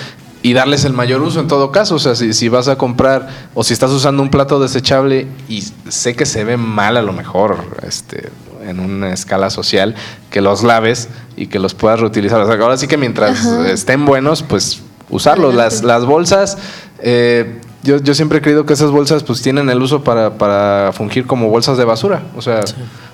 y 0.44 0.54
darles 0.54 0.84
el 0.84 0.94
mayor 0.94 1.22
uso 1.22 1.40
en 1.40 1.48
todo 1.48 1.72
caso. 1.72 1.96
O 1.96 2.00
sea, 2.00 2.16
si, 2.16 2.34
si, 2.34 2.50
vas 2.50 2.68
a 2.68 2.76
comprar 2.76 3.30
o 3.56 3.64
si 3.64 3.74
estás 3.74 3.90
usando 3.92 4.22
un 4.22 4.30
plato 4.30 4.60
desechable 4.60 5.26
y 5.50 5.64
sé 5.90 6.16
que 6.16 6.26
se 6.26 6.44
ve 6.44 6.58
mal 6.58 6.98
a 6.98 7.02
lo 7.02 7.14
mejor 7.14 7.58
este, 7.88 8.30
en 8.62 8.80
una 8.80 9.14
escala 9.14 9.50
social, 9.50 9.96
que 10.30 10.42
los 10.42 10.62
laves 10.62 11.08
y 11.38 11.48
que 11.48 11.60
los 11.60 11.74
puedas 11.74 12.02
reutilizar. 12.02 12.42
O 12.42 12.46
sea, 12.46 12.62
ahora 12.62 12.78
sí 12.78 12.88
que 12.88 12.98
mientras 12.98 13.46
estén 13.46 14.06
buenos, 14.06 14.44
pues 14.44 14.82
usarlos. 15.10 15.56
Las, 15.56 15.82
las 15.82 16.06
bolsas, 16.06 16.58
eh, 17.00 17.62
yo, 17.82 17.98
yo 17.98 18.14
siempre 18.14 18.40
he 18.40 18.42
creído 18.42 18.66
que 18.66 18.74
esas 18.74 18.92
bolsas 18.92 19.24
pues 19.24 19.42
tienen 19.42 19.70
el 19.70 19.82
uso 19.82 20.04
para, 20.04 20.38
para 20.38 20.92
fungir 20.94 21.26
como 21.26 21.50
bolsas 21.50 21.78
de 21.78 21.86
basura. 21.86 22.22
O 22.36 22.42
sea 22.42 22.62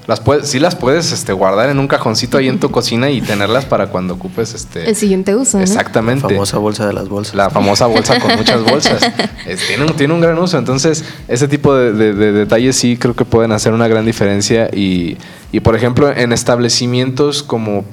las 0.09 0.21
puedes, 0.21 0.49
sí 0.49 0.57
las 0.57 0.75
puedes 0.75 1.11
este, 1.11 1.33
guardar 1.33 1.69
en 1.69 1.77
un 1.77 1.87
cajoncito 1.87 2.39
ahí 2.39 2.47
en 2.47 2.59
tu 2.59 2.71
cocina 2.71 3.11
y 3.11 3.21
tenerlas 3.21 3.65
para 3.65 3.91
cuando 3.91 4.15
ocupes 4.15 4.55
este. 4.55 4.89
El 4.89 4.95
siguiente 4.95 5.35
uso. 5.35 5.59
Exactamente. 5.59 6.23
La 6.23 6.29
famosa 6.29 6.57
bolsa 6.57 6.87
de 6.87 6.93
las 6.93 7.09
bolsas. 7.09 7.35
La 7.35 7.51
famosa 7.51 7.85
bolsa 7.85 8.19
con 8.19 8.35
muchas 8.35 8.63
bolsas. 8.63 9.03
tiene, 9.67 9.85
un, 9.85 9.95
tiene 9.95 10.15
un 10.15 10.19
gran 10.19 10.39
uso. 10.39 10.57
Entonces, 10.57 11.05
ese 11.27 11.47
tipo 11.47 11.75
de, 11.75 11.93
detalles 12.13 12.75
sí 12.75 12.97
creo 12.97 13.15
que 13.15 13.23
pueden 13.23 13.51
hacer 13.51 13.71
una 13.71 13.87
gran 13.87 14.03
diferencia. 14.03 14.67
Y, 14.73 15.19
y 15.51 15.59
por 15.59 15.75
ejemplo, 15.75 16.11
en 16.11 16.33
establecimientos 16.33 17.43
como 17.43 17.85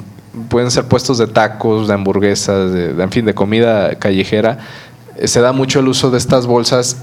pueden 0.48 0.70
ser 0.70 0.86
puestos 0.86 1.18
de 1.18 1.26
tacos, 1.26 1.86
de 1.86 1.92
hamburguesas, 1.92 2.72
de, 2.72 2.92
en 2.92 3.10
fin, 3.10 3.26
de 3.26 3.34
comida 3.34 3.94
callejera, 3.96 4.60
eh, 5.18 5.28
se 5.28 5.42
da 5.42 5.52
mucho 5.52 5.80
el 5.80 5.88
uso 5.88 6.10
de 6.10 6.16
estas 6.16 6.46
bolsas 6.46 6.96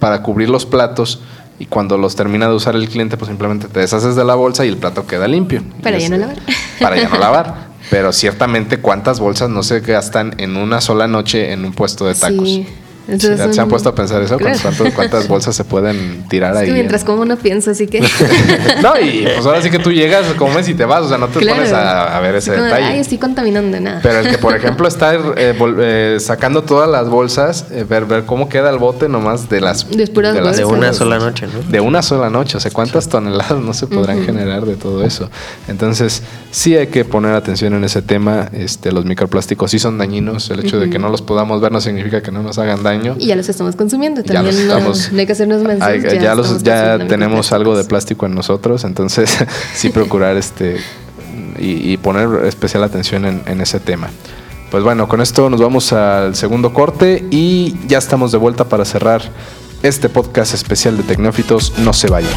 para 0.00 0.24
cubrir 0.24 0.50
los 0.50 0.66
platos 0.66 1.22
y 1.58 1.66
cuando 1.66 1.96
los 1.96 2.16
termina 2.16 2.48
de 2.48 2.54
usar 2.54 2.74
el 2.74 2.88
cliente, 2.88 3.16
pues 3.16 3.28
simplemente 3.28 3.68
te 3.68 3.80
deshaces 3.80 4.14
de 4.16 4.24
la 4.24 4.34
bolsa 4.34 4.64
y 4.64 4.68
el 4.68 4.76
plato 4.76 5.06
queda 5.06 5.26
limpio. 5.26 5.62
Para 5.82 5.98
ya 5.98 6.08
no 6.08 6.16
lavar. 6.18 6.36
Para 6.80 6.96
ya 6.96 7.08
no 7.08 7.18
lavar. 7.18 7.66
Pero 7.90 8.12
ciertamente 8.12 8.78
cuántas 8.78 9.20
bolsas 9.20 9.48
no 9.48 9.62
se 9.62 9.80
gastan 9.80 10.34
en 10.38 10.56
una 10.56 10.80
sola 10.80 11.06
noche 11.06 11.52
en 11.52 11.64
un 11.64 11.72
puesto 11.72 12.06
de 12.06 12.14
tacos. 12.14 12.48
Sí. 12.48 12.66
¿Se 13.18 13.60
han 13.60 13.68
puesto 13.68 13.88
a 13.88 13.94
pensar 13.94 14.20
eso? 14.22 14.36
¿Cuántas, 14.94 15.28
bolsas 15.28 15.54
se 15.54 15.64
pueden 15.64 16.24
tirar 16.28 16.56
ahí? 16.56 16.72
mientras 16.72 17.04
como 17.04 17.24
no 17.24 17.36
pienso, 17.36 17.70
así 17.70 17.86
que. 17.86 18.00
no, 18.82 18.98
y 19.00 19.26
pues 19.34 19.46
ahora 19.46 19.62
sí 19.62 19.70
que 19.70 19.78
tú 19.78 19.92
llegas, 19.92 20.26
comes 20.34 20.68
y 20.68 20.74
te 20.74 20.84
vas, 20.84 21.02
o 21.02 21.08
sea, 21.08 21.18
no 21.18 21.28
te 21.28 21.38
pones 21.46 21.72
a, 21.72 22.18
ver 22.20 22.34
ese 22.34 22.52
detalle. 22.52 22.84
Ay, 22.84 22.98
estoy 22.98 23.18
contaminando 23.18 23.78
nada. 23.78 24.00
Pero 24.02 24.20
el 24.20 24.28
que, 24.28 24.38
por 24.38 24.56
ejemplo, 24.56 24.88
está 24.88 25.14
eh, 25.14 25.20
eh, 25.36 26.16
sacando 26.18 26.62
todas 26.62 26.90
las 26.90 27.08
bolsas, 27.08 27.66
eh, 27.70 27.84
ver, 27.88 28.06
ver 28.06 28.24
cómo 28.24 28.48
queda 28.48 28.70
el 28.70 28.78
bote 28.78 29.08
nomás 29.08 29.48
de 29.48 29.60
las. 29.60 29.88
De, 29.88 30.06
de, 30.06 30.64
una 30.64 30.92
sola 30.92 31.18
noche, 31.18 31.46
¿no? 31.46 31.62
De 31.70 31.80
una 31.80 32.02
sola 32.02 32.28
noche, 32.28 32.56
o 32.56 32.60
sea, 32.60 32.72
¿cuántas 32.72 33.08
toneladas 33.08 33.60
no 33.60 33.72
se 33.72 33.86
podrán 33.86 34.24
generar 34.24 34.64
de 34.66 34.74
todo 34.74 35.04
eso? 35.04 35.30
Entonces, 35.68 36.22
sí 36.50 36.76
hay 36.76 36.88
que 36.88 37.04
poner 37.04 37.34
atención 37.34 37.74
en 37.74 37.84
ese 37.84 38.02
tema. 38.02 38.48
Este, 38.52 38.90
los 38.90 39.04
microplásticos 39.04 39.70
sí 39.70 39.78
son 39.78 39.98
dañinos, 39.98 40.50
el 40.50 40.60
hecho 40.60 40.80
de 40.80 40.90
que 40.90 40.98
no 40.98 41.08
los 41.08 41.22
podamos 41.22 41.60
ver 41.60 41.70
no 41.70 41.80
significa 41.80 42.22
que 42.22 42.32
no 42.32 42.42
nos 42.42 42.58
hagan 42.58 42.82
daño. 42.82 42.95
Y 43.18 43.26
ya 43.26 43.36
los 43.36 43.48
estamos 43.48 43.76
consumiendo. 43.76 44.22
También 44.22 44.68
no, 44.68 44.74
hay 45.18 45.26
que 45.26 45.32
hacernos 45.32 45.62
mensajes. 45.62 46.20
Ya, 46.20 46.34
ya, 46.62 46.98
tenemos 47.06 47.52
algo 47.52 47.76
de 47.76 47.84
plástico 47.84 48.26
en 48.26 48.34
nosotros, 48.34 48.84
entonces 48.84 49.36
sí 49.74 49.90
procurar 49.90 50.36
este 50.36 50.78
y, 51.58 51.96
poner 51.98 52.44
especial 52.44 52.84
atención 52.84 53.24
en, 53.24 53.60
ese 53.60 53.80
tema. 53.80 54.08
Pues 54.70 54.82
bueno, 54.84 55.08
con 55.08 55.20
esto 55.20 55.48
nos 55.48 55.60
vamos 55.60 55.92
al 55.92 56.34
segundo 56.34 56.74
corte 56.74 57.24
y 57.30 57.76
ya 57.86 57.98
estamos 57.98 58.32
de 58.32 58.38
vuelta 58.38 58.64
para 58.64 58.84
cerrar 58.84 59.22
este 59.82 60.08
podcast 60.08 60.54
especial 60.54 60.96
de 60.96 61.02
Tecnófitos. 61.02 61.74
No 61.78 61.92
se 61.92 62.08
vayan. 62.08 62.32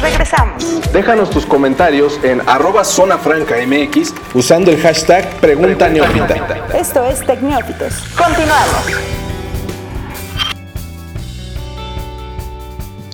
Regresamos. 0.00 0.51
Déjanos 0.92 1.30
tus 1.30 1.46
comentarios 1.46 2.20
en 2.22 2.46
arroba 2.46 2.84
zona 2.84 3.16
franca 3.16 3.54
MX 3.66 4.12
usando 4.34 4.70
el 4.70 4.78
hashtag 4.78 5.40
Pregunta 5.40 5.88
Neófita. 5.88 6.66
Esto 6.74 7.02
es 7.06 7.24
Tecnófitos. 7.24 7.94
Continuamos. 8.14 9.12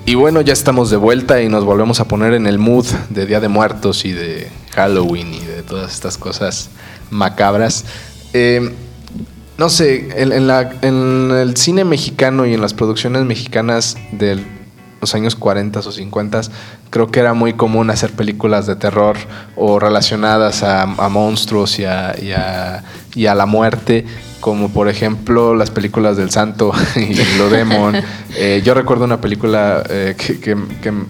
Y 0.05 0.17
bueno, 0.17 0.41
ya 0.41 0.55
estamos 0.55 0.91
de 0.91 0.97
vuelta 0.97 1.41
y 1.41 1.49
nos 1.49 1.65
volvemos 1.65 2.01
a 2.01 2.09
poner 2.09 2.35
en 2.35 2.49
el 2.49 2.59
mood 2.59 2.87
de 3.11 3.27
Día 3.27 3.39
de 3.39 3.47
Muertos 3.47 4.05
y 4.05 4.11
de 4.11 4.51
Halloween 4.75 5.35
y 5.35 5.41
de 5.41 5.63
todas 5.63 5.93
estas 5.93 6.19
cosas 6.19 6.71
macabras. 7.11 7.85
Eh, 8.33 8.75
no 9.57 9.69
sé, 9.69 10.09
en, 10.21 10.49
la, 10.49 10.73
en, 10.83 11.31
el 11.31 11.57
cine 11.57 11.85
mexicano 11.85 12.45
y 12.45 12.55
en 12.55 12.61
las 12.61 12.75
producciones 12.75 13.25
mexicanas 13.25 13.97
del 14.11 14.58
los 15.01 15.15
años 15.15 15.35
40 15.37 15.81
o 15.81 15.93
50, 15.93 16.41
creo 16.91 17.11
que 17.11 17.21
era 17.21 17.35
muy 17.35 17.55
común 17.55 17.91
hacer 17.91 18.11
películas 18.13 18.67
de 18.67 18.77
terror 18.77 19.17
o 19.57 19.79
relacionadas 19.79 20.63
a, 20.63 20.87
monstruos 21.09 21.79
y 21.79 21.85
a, 21.85 22.15
y, 23.15 23.27
a, 23.27 23.35
la 23.35 23.47
muerte, 23.47 24.05
como 24.41 24.71
por 24.71 24.89
ejemplo 24.89 25.55
las 25.55 25.71
películas 25.71 26.17
del 26.17 26.31
Santo 26.31 26.73
y 26.97 27.15
lo 27.39 27.49
Demon. 27.49 27.97
Eh, 28.37 28.63
yo 28.65 28.75
recuerdo 28.75 29.05
una 29.05 29.21
película 29.21 29.83
eh, 29.89 30.15
que, 30.17 30.57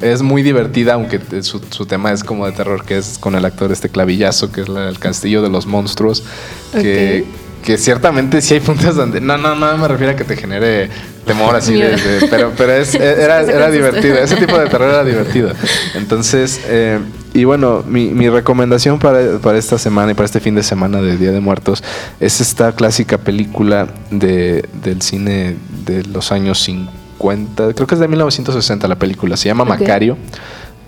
es 0.01 0.23
muy 0.23 0.43
divertida, 0.43 0.95
aunque 0.95 1.21
su, 1.43 1.61
tema 1.87 2.13
es 2.13 2.25
como 2.25 2.47
de 2.47 2.53
terror, 2.53 2.85
que 2.85 2.99
es 2.99 3.19
con 3.19 3.35
el 3.35 3.45
actor 3.45 3.73
este 3.73 3.89
clavillazo, 3.89 4.53
que 4.53 4.63
es 4.63 4.69
El 4.69 4.99
Castillo 4.99 5.43
de 5.43 5.51
los 5.51 5.67
Monstruos, 5.67 6.25
que 6.73 7.25
que 7.65 7.79
ciertamente 7.79 8.41
sí 8.41 8.55
hay 8.55 8.61
puntos 8.61 8.97
donde 8.97 9.21
no 9.21 9.37
no 9.37 9.55
no 9.55 9.77
me 9.79 9.89
refiero 9.89 10.13
a 10.13 10.17
que 10.17 10.25
te 10.25 10.37
genere 10.37 10.89
temor 11.27 11.55
así 11.55 11.75
de, 11.75 11.97
pero 12.31 12.53
pero 12.57 12.73
es, 12.73 12.95
era, 12.95 13.43
era 13.43 13.71
divertido 13.71 14.17
ese 14.17 14.37
tipo 14.37 14.59
de 14.59 14.67
terror 14.71 14.89
era 14.89 15.05
divertido. 15.05 15.53
Entonces 15.95 16.61
eh, 16.67 16.99
y 17.35 17.45
bueno 17.45 17.85
mi, 17.87 18.09
mi 18.09 18.29
recomendación 18.29 18.99
para, 18.99 19.39
para, 19.39 19.59
esta 19.59 19.79
semana 19.79 20.13
y 20.13 20.15
para 20.15 20.27
este 20.27 20.41
fin 20.41 20.55
de 20.55 20.63
semana 20.63 21.01
de 21.01 21.17
Día 21.17 21.31
de 21.31 21.41
Muertos 21.41 21.83
es 22.21 22.41
esta 22.41 22.73
clásica 22.73 23.19
película 23.19 23.89
de, 24.11 24.69
del 24.83 25.03
cine 25.03 25.57
de 25.85 26.05
los 26.05 26.33
años 26.33 26.63
50 26.63 27.75
creo 27.75 27.87
que 27.87 27.95
es 27.95 28.01
de 28.01 28.09
1960 28.09 28.89
la 28.89 28.97
película 28.97 29.37
se 29.37 29.49
llama 29.49 29.65
Macario 29.65 30.17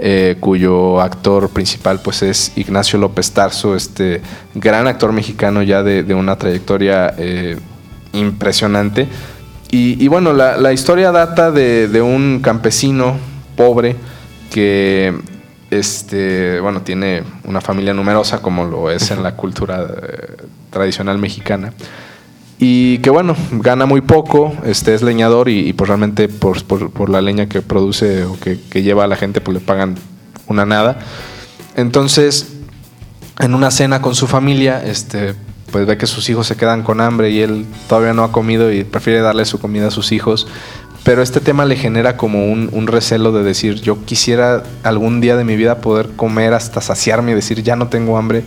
eh, 0.02 0.36
cuyo 0.40 1.00
actor 1.00 1.50
principal 1.50 2.00
pues 2.02 2.22
es 2.22 2.52
Ignacio 2.56 2.98
López 2.98 3.32
Tarso, 3.32 3.76
este 3.76 4.22
gran 4.54 4.86
actor 4.86 5.12
mexicano 5.12 5.62
ya 5.62 5.82
de, 5.82 6.14
una 6.14 6.36
trayectoria 6.36 7.14
eh, 7.18 7.58
impresionante. 8.12 9.08
Y, 9.72 10.08
bueno, 10.08 10.32
la, 10.32 10.72
historia 10.72 11.12
data 11.12 11.52
de, 11.52 12.02
un 12.02 12.40
campesino 12.42 13.18
pobre 13.56 13.94
que 14.50 15.14
este, 15.70 16.58
bueno, 16.60 16.82
tiene 16.82 17.22
una 17.44 17.60
familia 17.60 17.94
numerosa 17.94 18.42
como 18.42 18.64
lo 18.64 18.90
es 18.90 19.12
en 19.12 19.22
la 19.22 19.36
cultura 19.36 19.82
eh, 19.82 20.36
tradicional 20.70 21.18
mexicana 21.18 21.72
y 22.62 22.98
que 22.98 23.08
bueno, 23.08 23.34
gana 23.52 23.86
muy 23.86 24.02
poco, 24.02 24.54
este 24.66 24.94
es 24.94 25.00
leñador 25.00 25.48
y, 25.48 25.72
pues 25.72 25.88
realmente 25.88 26.28
por, 26.28 26.62
por, 26.64 27.08
la 27.08 27.22
leña 27.22 27.46
que 27.46 27.62
produce 27.62 28.24
o 28.24 28.38
que, 28.38 28.58
lleva 28.82 29.04
a 29.04 29.06
la 29.06 29.16
gente 29.16 29.40
pues 29.40 29.54
le 29.54 29.60
pagan 29.64 29.96
una 30.46 30.66
nada. 30.66 30.98
Entonces, 31.74 32.52
en 33.38 33.54
una 33.54 33.70
cena 33.70 34.02
con 34.02 34.14
su 34.14 34.26
familia, 34.26 34.82
este, 34.84 35.34
pues 35.72 35.86
ve 35.86 35.96
que 35.96 36.06
sus 36.06 36.28
hijos 36.28 36.46
se 36.46 36.56
quedan 36.56 36.82
con 36.82 37.00
hambre 37.00 37.30
y 37.30 37.40
él 37.40 37.64
todavía 37.88 38.12
no 38.12 38.24
ha 38.24 38.30
comido 38.30 38.70
y 38.70 38.84
prefiere 38.84 39.20
darle 39.20 39.46
su 39.46 39.58
comida 39.58 39.88
a 39.88 39.90
sus 39.90 40.12
hijos 40.12 40.46
pero 41.04 41.22
este 41.22 41.40
tema 41.40 41.64
le 41.64 41.76
genera 41.76 42.16
como 42.16 42.46
un, 42.52 42.86
recelo 42.86 43.32
de 43.32 43.42
decir, 43.42 43.80
yo 43.80 44.04
quisiera 44.04 44.62
algún 44.82 45.20
día 45.20 45.36
de 45.36 45.44
mi 45.44 45.56
vida 45.56 45.80
poder 45.80 46.10
comer 46.10 46.52
hasta 46.52 46.80
saciarme 46.80 47.32
y 47.32 47.34
decir, 47.34 47.62
ya 47.62 47.76
no 47.76 47.88
tengo 47.88 48.18
hambre. 48.18 48.44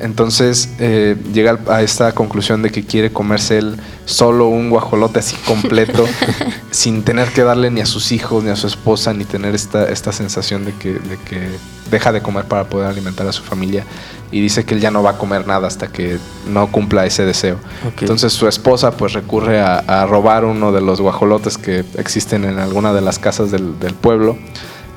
Entonces 0.00 0.70
eh, 0.80 1.16
llega 1.32 1.58
a 1.68 1.82
esta 1.82 2.12
conclusión 2.12 2.62
de 2.62 2.70
que 2.70 2.84
quiere 2.84 3.10
comerse 3.10 3.58
él 3.58 3.76
solo 4.04 4.48
un 4.48 4.70
guajolote 4.70 5.20
así 5.20 5.36
completo, 5.46 6.06
sin 6.70 7.02
tener 7.04 7.28
que 7.28 7.42
darle 7.42 7.70
ni 7.70 7.80
a 7.80 7.86
sus 7.86 8.12
hijos, 8.12 8.44
ni 8.44 8.50
a 8.50 8.56
su 8.56 8.66
esposa, 8.66 9.14
ni 9.14 9.24
tener 9.24 9.54
esta, 9.54 9.88
esta 9.88 10.12
sensación 10.12 10.64
de 10.64 10.72
que, 10.74 10.92
de 10.92 11.16
que 11.28 11.48
deja 11.90 12.12
de 12.12 12.20
comer 12.20 12.44
para 12.44 12.64
poder 12.64 12.88
alimentar 12.88 13.26
a 13.26 13.32
su 13.32 13.42
familia 13.42 13.84
y 14.30 14.40
dice 14.40 14.64
que 14.64 14.74
él 14.74 14.80
ya 14.80 14.90
no 14.90 15.02
va 15.02 15.10
a 15.10 15.18
comer 15.18 15.46
nada 15.46 15.66
hasta 15.66 15.88
que 15.88 16.18
no 16.46 16.70
cumpla 16.70 17.06
ese 17.06 17.24
deseo. 17.24 17.58
Entonces 18.00 18.32
su 18.32 18.46
esposa 18.46 18.92
pues 18.92 19.12
recurre 19.14 19.60
a, 19.60 20.06
robar 20.06 20.44
uno 20.44 20.72
de 20.72 20.80
los 20.80 21.00
guajolotes 21.00 21.58
que 21.58 21.77
existen 21.96 22.44
en 22.44 22.58
alguna 22.58 22.92
de 22.92 23.00
las 23.00 23.18
casas 23.18 23.50
del, 23.50 23.74
pueblo, 24.00 24.36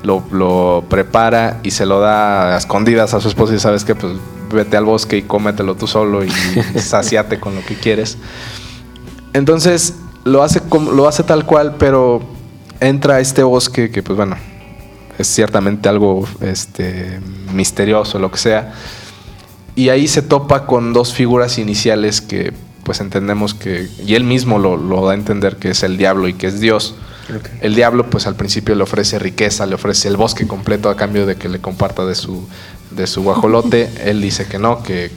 lo, 0.02 0.84
prepara 0.88 1.60
y 1.62 1.70
se 1.70 1.86
lo 1.86 2.00
da 2.00 2.54
a 2.54 2.58
escondidas 2.58 3.14
a 3.14 3.20
su 3.20 3.28
esposa 3.28 3.54
y 3.54 3.58
sabes 3.58 3.84
que 3.84 3.94
pues 3.94 4.14
vete 4.52 4.76
al 4.76 4.84
bosque 4.84 5.16
y 5.16 5.22
cómetelo 5.22 5.74
tú 5.74 5.86
solo 5.86 6.24
y 6.24 6.30
saciate 6.78 7.40
con 7.40 7.54
lo 7.54 7.64
que 7.64 7.74
quieres. 7.74 8.18
Entonces 9.32 9.94
lo 10.24 10.42
hace, 10.42 10.60
lo 10.94 11.08
hace 11.08 11.22
tal 11.22 11.46
cual, 11.46 11.76
pero 11.78 12.20
entra 12.80 13.16
a 13.16 13.20
este 13.20 13.42
bosque 13.42 13.90
que 13.90 14.02
pues 14.02 14.16
bueno, 14.16 14.36
es 15.18 15.26
ciertamente 15.26 15.88
algo 15.88 16.26
este, 16.40 17.20
misterioso, 17.52 18.18
lo 18.18 18.30
que 18.30 18.38
sea 18.38 18.72
y 19.74 19.88
ahí 19.88 20.06
se 20.06 20.22
topa 20.22 20.66
con 20.66 20.92
dos 20.92 21.14
figuras 21.14 21.58
iniciales 21.58 22.20
que 22.20 22.52
pues 22.84 23.00
entendemos 23.00 23.54
que, 23.54 23.88
y 24.04 24.14
él 24.14 24.24
mismo 24.24 24.58
lo, 24.58 24.76
da 25.06 25.12
a 25.12 25.14
entender 25.14 25.56
que 25.56 25.70
es 25.70 25.82
el 25.82 25.96
diablo 25.96 26.28
y 26.28 26.34
que 26.34 26.48
es 26.48 26.60
Dios. 26.60 26.94
El 27.60 27.74
diablo 27.74 28.10
pues 28.10 28.26
al 28.26 28.34
principio 28.34 28.74
le 28.74 28.82
ofrece 28.82 29.18
riqueza, 29.18 29.64
le 29.66 29.76
ofrece 29.76 30.08
el 30.08 30.16
bosque 30.16 30.46
completo 30.46 30.90
a 30.90 30.96
cambio 30.96 31.24
de 31.24 31.36
que 31.36 31.48
le 31.48 31.60
comparta 31.60 32.04
de 32.04 32.14
su, 32.14 32.46
de 32.90 33.06
su 33.06 33.22
guajolote. 33.22 33.88
él 34.04 34.20
dice 34.20 34.46
que 34.46 34.58
no, 34.58 34.82
que, 34.82 35.10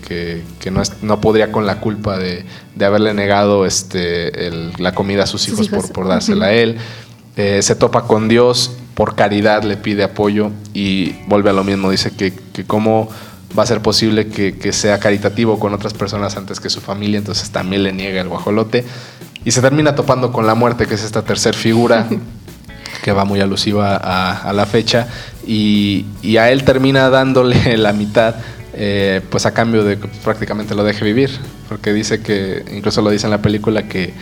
que, 0.59 0.71
no, 0.71 0.81
no, 1.01 1.19
podría 1.19 1.51
con 1.51 1.65
la 1.65 1.79
culpa 1.79 2.17
de, 2.17 2.45
de 2.75 2.85
haberle 2.85 3.13
negado 3.13 3.65
este, 3.65 4.51
la 4.77 4.93
comida 4.93 5.23
a 5.23 5.27
sus 5.27 5.47
hijos, 5.47 5.67
Por, 5.67 5.91
por, 5.91 6.07
dársela 6.07 6.47
a 6.47 6.53
él. 6.53 6.77
Eh, 7.35 7.61
se 7.61 7.75
topa 7.75 8.03
con 8.03 8.29
Dios, 8.29 8.71
por 8.93 9.15
caridad 9.15 9.63
le 9.63 9.75
pide 9.75 10.03
apoyo 10.03 10.51
y 10.73 11.13
vuelve 11.27 11.49
a 11.49 11.53
lo 11.53 11.65
mismo, 11.65 11.91
dice 11.91 12.11
que, 12.11 12.33
que 12.53 12.63
como 12.63 13.09
va 13.57 13.63
a 13.63 13.65
ser 13.65 13.81
posible 13.81 14.27
que, 14.27 14.73
sea 14.73 14.99
caritativo 14.99 15.59
con 15.59 15.73
otras 15.73 15.93
personas 15.93 16.37
antes 16.37 16.59
que 16.59 16.69
su 16.69 16.81
familia, 16.81 17.17
entonces 17.17 17.49
también 17.51 17.83
le 17.83 17.93
niega 17.93 18.21
el 18.21 18.27
guajolote. 18.27 18.85
Y 19.43 19.51
se 19.51 19.61
termina 19.61 19.95
topando 19.95 20.31
con 20.31 20.47
la 20.47 20.55
muerte, 20.55 20.87
que 20.87 20.95
es 20.95 21.03
esta 21.03 21.21
tercera 21.21 21.57
figura 21.57 22.07
que 23.03 23.11
va 23.11 23.25
muy 23.25 23.39
alusiva 23.39 23.97
a, 23.97 24.51
la 24.53 24.65
fecha, 24.65 25.07
y, 25.45 26.05
a 26.37 26.49
él 26.51 26.63
termina 26.63 27.09
dándole 27.09 27.77
la 27.77 27.93
mitad, 27.93 28.35
eh, 28.73 29.21
pues 29.29 29.45
a 29.45 29.53
cambio 29.53 29.83
de 29.83 29.99
que 29.99 30.07
prácticamente 30.23 30.75
lo 30.75 30.83
deje 30.83 31.05
vivir, 31.05 31.29
porque 31.69 31.93
dice 31.93 32.21
que, 32.21 32.63
incluso 32.73 33.01
lo 33.01 33.09
dice 33.09 33.27
en 33.27 33.31
la 33.31 33.41
película, 33.41 33.83
que 33.83 34.13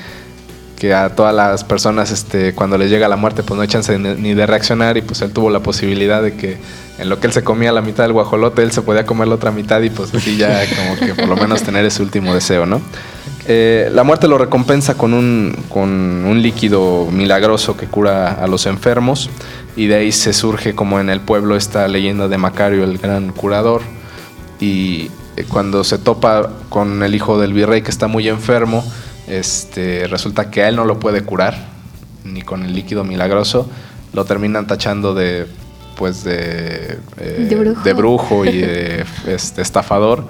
que 0.84 0.94
a 0.94 1.16
todas 1.16 1.34
las 1.34 1.64
personas 1.64 2.12
este, 2.12 2.54
cuando 2.54 2.78
les 2.78 2.90
llega 2.90 3.08
la 3.08 3.16
muerte 3.16 3.42
pues 3.42 3.56
no 3.56 3.64
echan 3.64 3.84
ni 4.22 4.34
de 4.34 4.46
reaccionar 4.46 4.98
y 4.98 5.02
pues 5.02 5.22
él 5.22 5.32
tuvo 5.32 5.50
la 5.50 5.62
posibilidad 5.62 6.22
de 6.22 6.34
que 6.34 6.58
en 6.98 7.08
lo 7.08 7.22
que 7.22 7.28
él 7.28 7.32
se 7.32 7.42
comía 7.42 7.72
la 7.72 7.82
mitad 7.82 8.04
del 8.04 8.12
guajolote 8.12 8.64
él 8.64 8.74
se 8.74 8.82
podía 8.82 9.06
comer 9.06 9.30
la 9.30 9.36
otra 9.36 9.52
mitad 9.52 9.82
y 9.82 9.90
pues 9.90 10.14
así 10.14 10.36
ya 10.36 10.62
como 10.76 10.98
que 10.98 11.16
por 11.16 11.30
lo 11.30 11.38
menos 11.38 11.64
tener 11.64 11.86
ese 11.86 12.04
último 12.04 12.34
deseo, 12.34 12.66
¿no? 12.66 12.82
Eh, 13.48 13.90
la 13.94 14.04
muerte 14.04 14.28
lo 14.28 14.38
recompensa 14.38 14.96
con 14.96 15.14
un, 15.14 15.56
con 15.70 15.90
un 15.90 16.42
líquido 16.42 17.08
milagroso 17.10 17.78
que 17.78 17.88
cura 17.88 18.34
a 18.34 18.46
los 18.48 18.66
enfermos 18.66 19.30
y 19.78 19.88
de 19.88 19.96
ahí 19.96 20.12
se 20.12 20.34
surge 20.34 20.76
como 20.76 21.00
en 21.00 21.10
el 21.10 21.22
pueblo 21.22 21.56
esta 21.56 21.88
leyenda 21.88 22.28
de 22.28 22.38
Macario, 22.38 22.84
el 22.84 22.98
gran 22.98 23.32
curador 23.32 23.84
y 24.60 25.10
eh, 25.38 25.46
cuando 25.48 25.86
se 25.86 25.98
topa 25.98 26.50
con 26.68 27.04
el 27.04 27.16
hijo 27.16 27.40
del 27.40 27.54
virrey 27.54 27.84
que 27.84 27.90
está 27.90 28.08
muy 28.08 28.28
enfermo, 28.28 28.84
este, 29.28 30.08
resulta 30.08 30.50
que 30.50 30.64
a 30.64 30.70
él 30.70 30.76
no 30.76 30.86
lo 30.86 31.00
puede 31.00 31.24
curar, 31.24 31.68
ni 32.24 32.42
con 32.42 32.64
el 32.64 32.74
líquido 32.74 33.04
milagroso. 33.04 33.70
Lo 34.14 34.26
terminan 34.26 34.68
tachando 34.68 35.14
de, 35.14 35.48
pues, 35.96 36.24
de, 36.24 37.00
eh, 37.18 37.76
de, 37.84 37.94
brujo. 37.94 38.46
y 38.46 38.60
de 38.60 39.06
este, 39.28 39.62
estafador. 39.62 40.28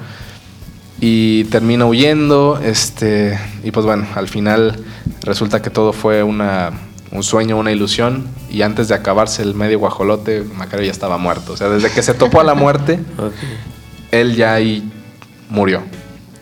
Y 1.00 1.46
termina 1.46 1.86
huyendo, 1.86 2.60
este, 2.64 3.38
y 3.64 3.72
pues 3.72 3.86
bueno, 3.86 4.08
al 4.16 4.30
final 4.30 4.80
resulta 5.22 5.62
que 5.62 5.70
todo 5.70 5.92
fue 5.92 6.24
una, 6.24 6.72
un 7.12 7.24
sueño, 7.24 7.58
una 7.58 7.72
ilusión, 7.72 8.28
y 8.50 8.62
antes 8.62 8.88
de 8.88 8.96
acabarse 8.96 9.42
el 9.42 9.54
medio 9.54 9.80
guajolote, 9.80 10.44
Macario 10.56 10.86
ya 10.86 10.92
estaba 10.92 11.18
muerto. 11.18 11.54
O 11.54 11.58
sea, 11.58 11.68
desde 11.68 11.90
que 11.92 12.02
se 12.02 12.14
topó 12.14 12.40
a 12.40 12.44
la 12.44 12.54
muerte, 12.54 13.00
él 14.12 14.36
ya 14.36 14.54
ahí 14.54 14.90
murió. 15.50 15.82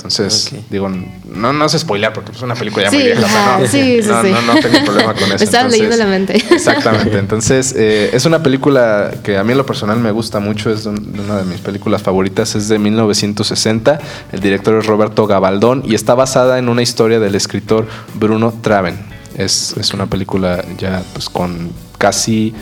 Entonces, 0.04 0.52
digo, 0.70 0.90
no, 0.90 1.54
no 1.54 1.70
sé 1.70 1.80
spoiler 1.80 2.12
porque 2.14 2.32
es 2.32 2.42
una 2.42 2.56
película 2.56 2.86
ya 2.86 2.92
muy 2.92 3.04
vieja. 3.04 3.58
no, 3.60 3.68
sí, 3.68 4.02
sí, 4.02 4.08
no, 4.08 4.24
no, 4.24 4.42
no, 4.42 4.60
tengo 4.60 4.86
problema 4.86 5.14
con 5.14 5.24
eso. 5.32 5.44
Estaba 5.44 5.70
leyendo 5.70 5.96
la 5.96 6.06
mente. 6.06 6.36
Exactamente. 6.50 7.18
Entonces, 7.18 7.74
eh, 7.78 8.10
es 8.14 8.26
una 8.26 8.42
película 8.44 9.12
que 9.24 9.38
a 9.38 9.44
mí 9.44 9.52
en 9.52 9.58
lo 9.58 9.66
personal 9.66 10.00
me 10.00 10.12
gusta 10.12 10.40
mucho. 10.40 10.72
Es 10.72 10.86
una 10.86 11.38
de 11.38 11.46
mis 11.46 11.60
películas 11.60 12.02
favoritas. 12.02 12.56
Es 12.56 12.68
de 12.68 12.80
1960. 12.80 14.00
El 14.32 14.40
director 14.40 14.78
es 14.78 14.86
Roberto 14.86 15.28
Gabaldón 15.28 15.84
y 15.86 15.96
está 15.96 16.16
basada 16.16 16.60
en 16.60 16.70
una 16.70 16.82
historia 16.82 17.20
del 17.20 17.36
escritor 17.36 17.88
Bruno 18.16 18.54
Traven. 18.62 19.00
Es, 19.38 19.76
es 19.78 19.94
una 19.94 20.08
película 20.08 20.64
ya 20.78 21.04
pues 21.14 21.30
con 21.30 21.72
casi 21.98 22.54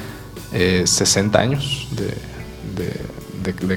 eh, 0.54 0.84
60 0.86 1.40
años 1.40 1.88
de 1.92 2.30
de, 2.76 2.92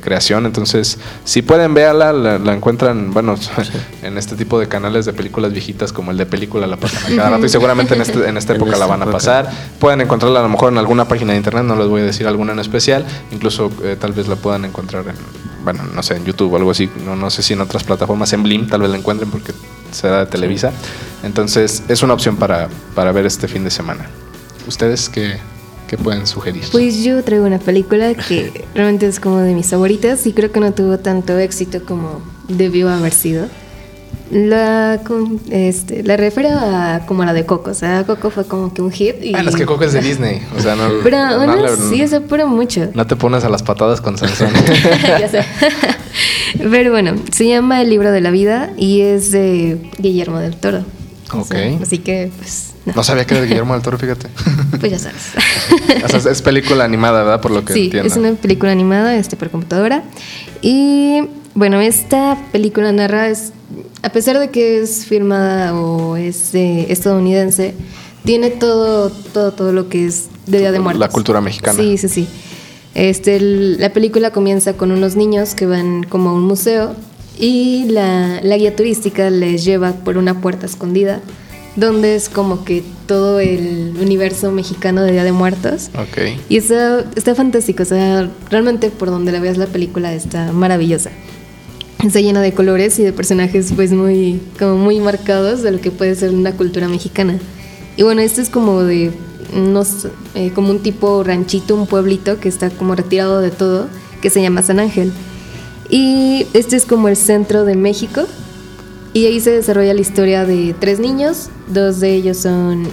creación. 0.00 0.46
Entonces, 0.46 0.98
si 1.24 1.42
pueden 1.42 1.74
verla, 1.74 2.12
la, 2.12 2.52
encuentran, 2.52 3.12
bueno, 3.12 3.36
en 4.02 4.18
este 4.18 4.36
tipo 4.36 4.58
de 4.58 4.68
canales 4.68 5.04
de 5.04 5.12
películas 5.12 5.52
viejitas 5.52 5.92
como 5.92 6.10
el 6.10 6.16
de 6.16 6.26
película 6.26 6.66
la 6.66 6.76
pasan 6.76 7.12
a 7.12 7.16
cada 7.16 7.30
rato 7.30 7.46
y 7.46 7.48
seguramente 7.48 7.94
en, 7.94 8.02
este, 8.02 8.28
en 8.28 8.36
esta 8.36 8.52
época 8.56 8.76
la 8.76 8.86
van 8.86 9.02
a 9.02 9.06
pasar. 9.06 9.50
Pueden 9.78 10.00
encontrarla 10.00 10.40
a 10.40 10.42
lo 10.42 10.48
mejor 10.48 10.72
en 10.72 10.78
alguna 10.78 11.06
página 11.06 11.32
de 11.32 11.38
internet, 11.38 11.64
no 11.64 11.76
les 11.76 11.88
voy 11.88 12.02
a 12.02 12.04
decir 12.04 12.26
alguna 12.26 12.52
en 12.52 12.58
especial. 12.58 13.04
Incluso 13.30 13.70
eh, 13.82 13.96
tal 13.98 14.12
vez 14.12 14.28
la 14.28 14.36
puedan 14.36 14.64
encontrar 14.64 15.06
en, 15.08 15.14
bueno, 15.64 15.82
no 15.94 16.02
sé, 16.02 16.16
en 16.16 16.24
YouTube 16.24 16.52
o 16.52 16.56
algo 16.56 16.70
así. 16.70 16.90
No, 17.04 17.16
no 17.16 17.30
sé 17.30 17.42
si 17.42 17.52
en 17.54 17.60
otras 17.60 17.84
plataformas, 17.84 18.32
en 18.32 18.42
Blim 18.42 18.68
tal 18.68 18.82
vez 18.82 18.90
la 18.90 18.96
encuentren 18.96 19.30
porque 19.30 19.52
será 19.90 20.20
de 20.20 20.26
Televisa. 20.26 20.72
Entonces, 21.22 21.82
es 21.88 22.02
una 22.02 22.14
opción 22.14 22.36
para, 22.36 22.68
para 22.94 23.12
ver 23.12 23.26
este 23.26 23.48
fin 23.48 23.64
de 23.64 23.70
semana. 23.70 24.06
¿Ustedes 24.66 25.08
qué, 25.08 25.38
que 25.92 25.98
pueden 25.98 26.26
sugerir? 26.26 26.64
Pues 26.72 27.04
yo 27.04 27.22
traigo 27.22 27.44
una 27.44 27.58
película 27.58 28.14
que 28.14 28.64
realmente 28.74 29.06
es 29.06 29.20
como 29.20 29.40
de 29.40 29.52
mis 29.52 29.66
favoritas 29.66 30.26
y 30.26 30.32
creo 30.32 30.50
que 30.50 30.58
no 30.58 30.72
tuvo 30.72 30.98
tanto 30.98 31.38
éxito 31.38 31.84
como 31.84 32.22
debió 32.48 32.88
haber 32.88 33.12
sido. 33.12 33.46
La, 34.30 34.98
este, 35.50 36.02
la 36.02 36.16
refiero 36.16 36.48
a 36.50 37.02
como 37.06 37.26
la 37.26 37.34
de 37.34 37.44
Coco, 37.44 37.72
o 37.72 37.74
sea, 37.74 38.04
Coco 38.04 38.30
fue 38.30 38.46
como 38.46 38.72
que 38.72 38.80
un 38.80 38.90
hit. 38.90 39.16
Y... 39.22 39.34
Ah, 39.34 39.44
es 39.46 39.54
que 39.54 39.66
Coco 39.66 39.84
es 39.84 39.92
de 39.92 40.00
Disney, 40.08 40.40
o 40.56 40.62
sea, 40.62 40.76
no. 40.76 40.88
Pero 41.04 41.18
bueno, 41.36 41.68
sí, 41.90 42.00
eso 42.00 42.22
pero 42.26 42.48
mucho. 42.48 42.88
No 42.94 43.06
te 43.06 43.14
pones 43.14 43.44
a 43.44 43.50
las 43.50 43.62
patadas 43.62 44.00
con 44.00 44.16
Sansón. 44.16 44.48
ya 45.20 45.28
sé. 45.28 45.44
Pero 46.56 46.90
bueno, 46.90 47.16
se 47.30 47.46
llama 47.46 47.82
El 47.82 47.90
libro 47.90 48.10
de 48.12 48.22
la 48.22 48.30
vida 48.30 48.72
y 48.78 49.02
es 49.02 49.30
de 49.30 49.90
Guillermo 49.98 50.38
del 50.38 50.56
Toro. 50.56 50.86
Ok. 51.34 51.54
así 51.82 51.98
que, 51.98 52.30
pues. 52.38 52.71
No. 52.84 53.02
sabía 53.04 53.24
que 53.26 53.34
era 53.34 53.42
de 53.42 53.48
Guillermo 53.48 53.74
del 53.74 53.82
Toro, 53.82 53.98
fíjate. 53.98 54.28
Pues 54.80 54.90
ya 54.90 54.98
sabes. 54.98 55.22
o 56.04 56.20
sea, 56.20 56.32
es 56.32 56.42
película 56.42 56.82
animada, 56.84 57.22
¿verdad? 57.22 57.40
Por 57.40 57.52
lo 57.52 57.64
que 57.64 57.72
sí, 57.74 57.84
entiendo. 57.84 58.08
es 58.08 58.16
una 58.16 58.32
película 58.32 58.72
animada 58.72 59.14
este, 59.16 59.36
por 59.36 59.50
computadora. 59.50 60.02
Y 60.60 61.20
bueno, 61.54 61.80
esta 61.80 62.36
película 62.50 62.90
narra, 62.90 63.28
es, 63.28 63.52
a 64.02 64.08
pesar 64.10 64.38
de 64.40 64.50
que 64.50 64.80
es 64.80 65.06
firmada 65.06 65.74
o 65.78 66.16
es 66.16 66.52
estadounidense, 66.54 67.74
tiene 68.24 68.50
todo, 68.50 69.10
todo, 69.10 69.52
todo 69.52 69.72
lo 69.72 69.88
que 69.88 70.06
es 70.06 70.26
de 70.46 70.58
Día 70.58 70.72
de 70.72 70.80
Muertos. 70.80 71.00
La 71.00 71.08
cultura 71.08 71.40
mexicana. 71.40 71.78
Sí, 71.78 71.96
sí, 71.98 72.08
sí. 72.08 72.28
Este, 72.94 73.36
el- 73.36 73.78
la 73.80 73.90
película 73.92 74.30
comienza 74.32 74.74
con 74.74 74.90
unos 74.92 75.16
niños 75.16 75.54
que 75.54 75.66
van 75.66 76.04
como 76.04 76.30
a 76.30 76.32
un 76.34 76.42
museo 76.42 76.94
y 77.38 77.84
la, 77.88 78.40
la 78.42 78.56
guía 78.56 78.76
turística 78.76 79.30
les 79.30 79.64
lleva 79.64 79.92
por 79.92 80.18
una 80.18 80.40
puerta 80.40 80.66
escondida, 80.66 81.20
donde 81.76 82.14
es 82.14 82.28
como 82.28 82.64
que 82.64 82.82
todo 83.06 83.40
el 83.40 83.94
universo 84.00 84.52
mexicano 84.52 85.02
de 85.02 85.12
Día 85.12 85.24
de 85.24 85.32
Muertos. 85.32 85.90
Ok. 85.94 86.38
Y 86.48 86.56
está, 86.56 87.04
está 87.16 87.34
fantástico, 87.34 87.82
o 87.82 87.86
sea, 87.86 88.28
realmente 88.50 88.90
por 88.90 89.10
donde 89.10 89.32
la 89.32 89.40
veas 89.40 89.56
la 89.56 89.66
película 89.66 90.12
está 90.12 90.52
maravillosa. 90.52 91.10
Está 92.04 92.20
llena 92.20 92.40
de 92.40 92.52
colores 92.52 92.98
y 92.98 93.04
de 93.04 93.12
personajes 93.12 93.72
pues 93.74 93.92
muy, 93.92 94.40
como 94.58 94.76
muy 94.76 94.98
marcados 95.00 95.62
de 95.62 95.70
lo 95.70 95.80
que 95.80 95.90
puede 95.90 96.14
ser 96.14 96.30
una 96.30 96.52
cultura 96.52 96.88
mexicana. 96.88 97.38
Y 97.96 98.02
bueno, 98.02 98.22
este 98.22 98.42
es 98.42 98.48
como 98.48 98.82
de, 98.82 99.12
no 99.54 99.84
sé, 99.84 100.08
eh, 100.34 100.50
como 100.54 100.70
un 100.70 100.80
tipo 100.80 101.22
ranchito, 101.22 101.74
un 101.76 101.86
pueblito 101.86 102.40
que 102.40 102.48
está 102.48 102.70
como 102.70 102.94
retirado 102.94 103.40
de 103.40 103.50
todo, 103.50 103.86
que 104.20 104.30
se 104.30 104.42
llama 104.42 104.62
San 104.62 104.80
Ángel. 104.80 105.12
Y 105.90 106.46
este 106.54 106.76
es 106.76 106.86
como 106.86 107.08
el 107.08 107.16
centro 107.16 107.64
de 107.64 107.76
México. 107.76 108.22
Y 109.14 109.26
ahí 109.26 109.40
se 109.40 109.50
desarrolla 109.50 109.92
la 109.92 110.00
historia 110.00 110.46
de 110.46 110.74
tres 110.78 110.98
niños, 110.98 111.50
dos 111.68 112.00
de 112.00 112.14
ellos 112.14 112.38
son, 112.38 112.84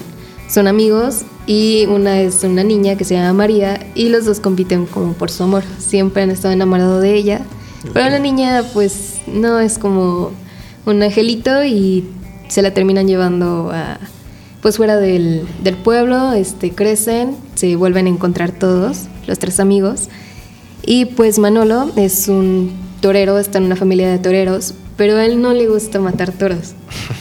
son 0.50 0.68
amigos 0.68 1.22
y 1.48 1.86
una 1.86 2.20
es 2.22 2.44
una 2.44 2.64
niña 2.64 2.98
que 2.98 3.06
se 3.06 3.14
llama 3.14 3.34
María 3.34 3.88
y 3.96 4.10
los 4.10 4.26
dos 4.26 4.42
compiten 4.42 4.86
como 4.86 5.14
por 5.14 5.32
su 5.32 5.44
amor. 5.44 5.64
Siempre 5.78 6.24
han 6.24 6.30
estado 6.30 6.54
enamorados 6.54 7.02
de 7.02 7.16
ella, 7.16 7.42
pero 7.94 8.10
la 8.10 8.20
niña 8.20 8.66
pues 8.74 9.22
no 9.28 9.60
es 9.60 9.78
como 9.78 10.32
un 10.86 11.02
angelito 11.02 11.64
y 11.64 12.06
se 12.50 12.62
la 12.62 12.74
terminan 12.74 13.08
llevando 13.08 13.72
a 13.72 13.98
pues 14.62 14.76
fuera 14.76 14.98
del, 14.98 15.48
del 15.64 15.76
pueblo, 15.76 16.34
este, 16.34 16.72
crecen, 16.72 17.38
se 17.56 17.78
vuelven 17.78 18.08
a 18.08 18.10
encontrar 18.10 18.52
todos, 18.52 19.06
los 19.26 19.40
tres 19.40 19.62
amigos. 19.62 20.10
Y 20.86 21.06
pues 21.06 21.40
Manolo 21.40 21.92
es 21.96 22.28
un 22.28 22.74
torero, 23.00 23.38
está 23.38 23.60
en 23.60 23.66
una 23.66 23.78
familia 23.78 24.12
de 24.12 24.20
toreros, 24.20 24.74
pero 25.00 25.16
a 25.18 25.26
él 25.26 25.42
no 25.42 25.54
le 25.54 25.66
gusta 25.68 26.00
matar 26.00 26.32
toros. 26.34 26.74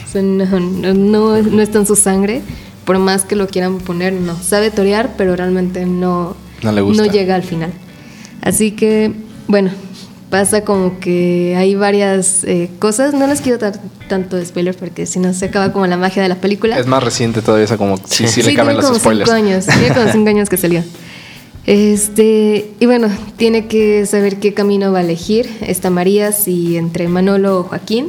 O 0.07 0.11
sea, 0.11 0.21
no, 0.21 0.45
no, 0.59 0.93
no, 0.93 1.41
no 1.41 1.61
está 1.61 1.79
en 1.79 1.87
su 1.87 1.95
sangre, 1.95 2.41
por 2.85 2.99
más 2.99 3.23
que 3.23 3.35
lo 3.35 3.47
quieran 3.47 3.77
poner, 3.79 4.11
no. 4.13 4.35
Sabe 4.37 4.69
torear, 4.69 5.13
pero 5.17 5.35
realmente 5.35 5.85
no, 5.85 6.35
No 6.61 6.71
le 6.73 6.81
gusta. 6.81 7.05
llega 7.07 7.35
al 7.35 7.43
final. 7.43 7.71
Así 8.41 8.71
que, 8.71 9.13
bueno, 9.47 9.71
pasa 10.29 10.65
como 10.65 10.99
que 10.99 11.55
hay 11.57 11.75
varias 11.75 12.43
eh, 12.43 12.69
cosas. 12.79 13.13
No 13.13 13.27
les 13.27 13.39
quiero 13.39 13.57
dar 13.57 13.79
tanto 14.09 14.43
spoiler 14.43 14.75
porque 14.75 15.05
si 15.05 15.19
no 15.19 15.33
se 15.33 15.45
acaba 15.45 15.71
como 15.71 15.87
la 15.87 15.95
magia 15.95 16.21
de 16.21 16.27
la 16.29 16.35
película. 16.35 16.77
Es 16.77 16.85
más 16.85 17.01
reciente 17.01 17.41
todavía, 17.41 17.63
esa 17.65 17.77
como 17.77 17.95
sí, 17.97 18.27
sí, 18.27 18.41
le 18.43 18.49
Sí, 18.51 18.55
caben 18.57 18.75
tiene 18.75 18.81
los 18.81 18.85
como 18.87 18.99
spoilers. 18.99 19.29
cinco 19.29 19.37
años. 19.47 19.65
Tiene 19.65 19.93
como 19.93 20.11
cinco 20.11 20.29
años 20.29 20.49
que 20.49 20.57
salió. 20.57 20.83
Este, 21.69 22.71
y 22.79 22.85
bueno, 22.87 23.15
tiene 23.37 23.67
que 23.67 24.07
saber 24.07 24.37
qué 24.37 24.55
camino 24.55 24.91
va 24.91 24.97
a 24.97 25.01
elegir 25.01 25.47
esta 25.61 25.91
María, 25.91 26.31
si 26.31 26.77
entre 26.77 27.07
Manolo 27.07 27.59
o 27.59 27.63
Joaquín. 27.63 28.07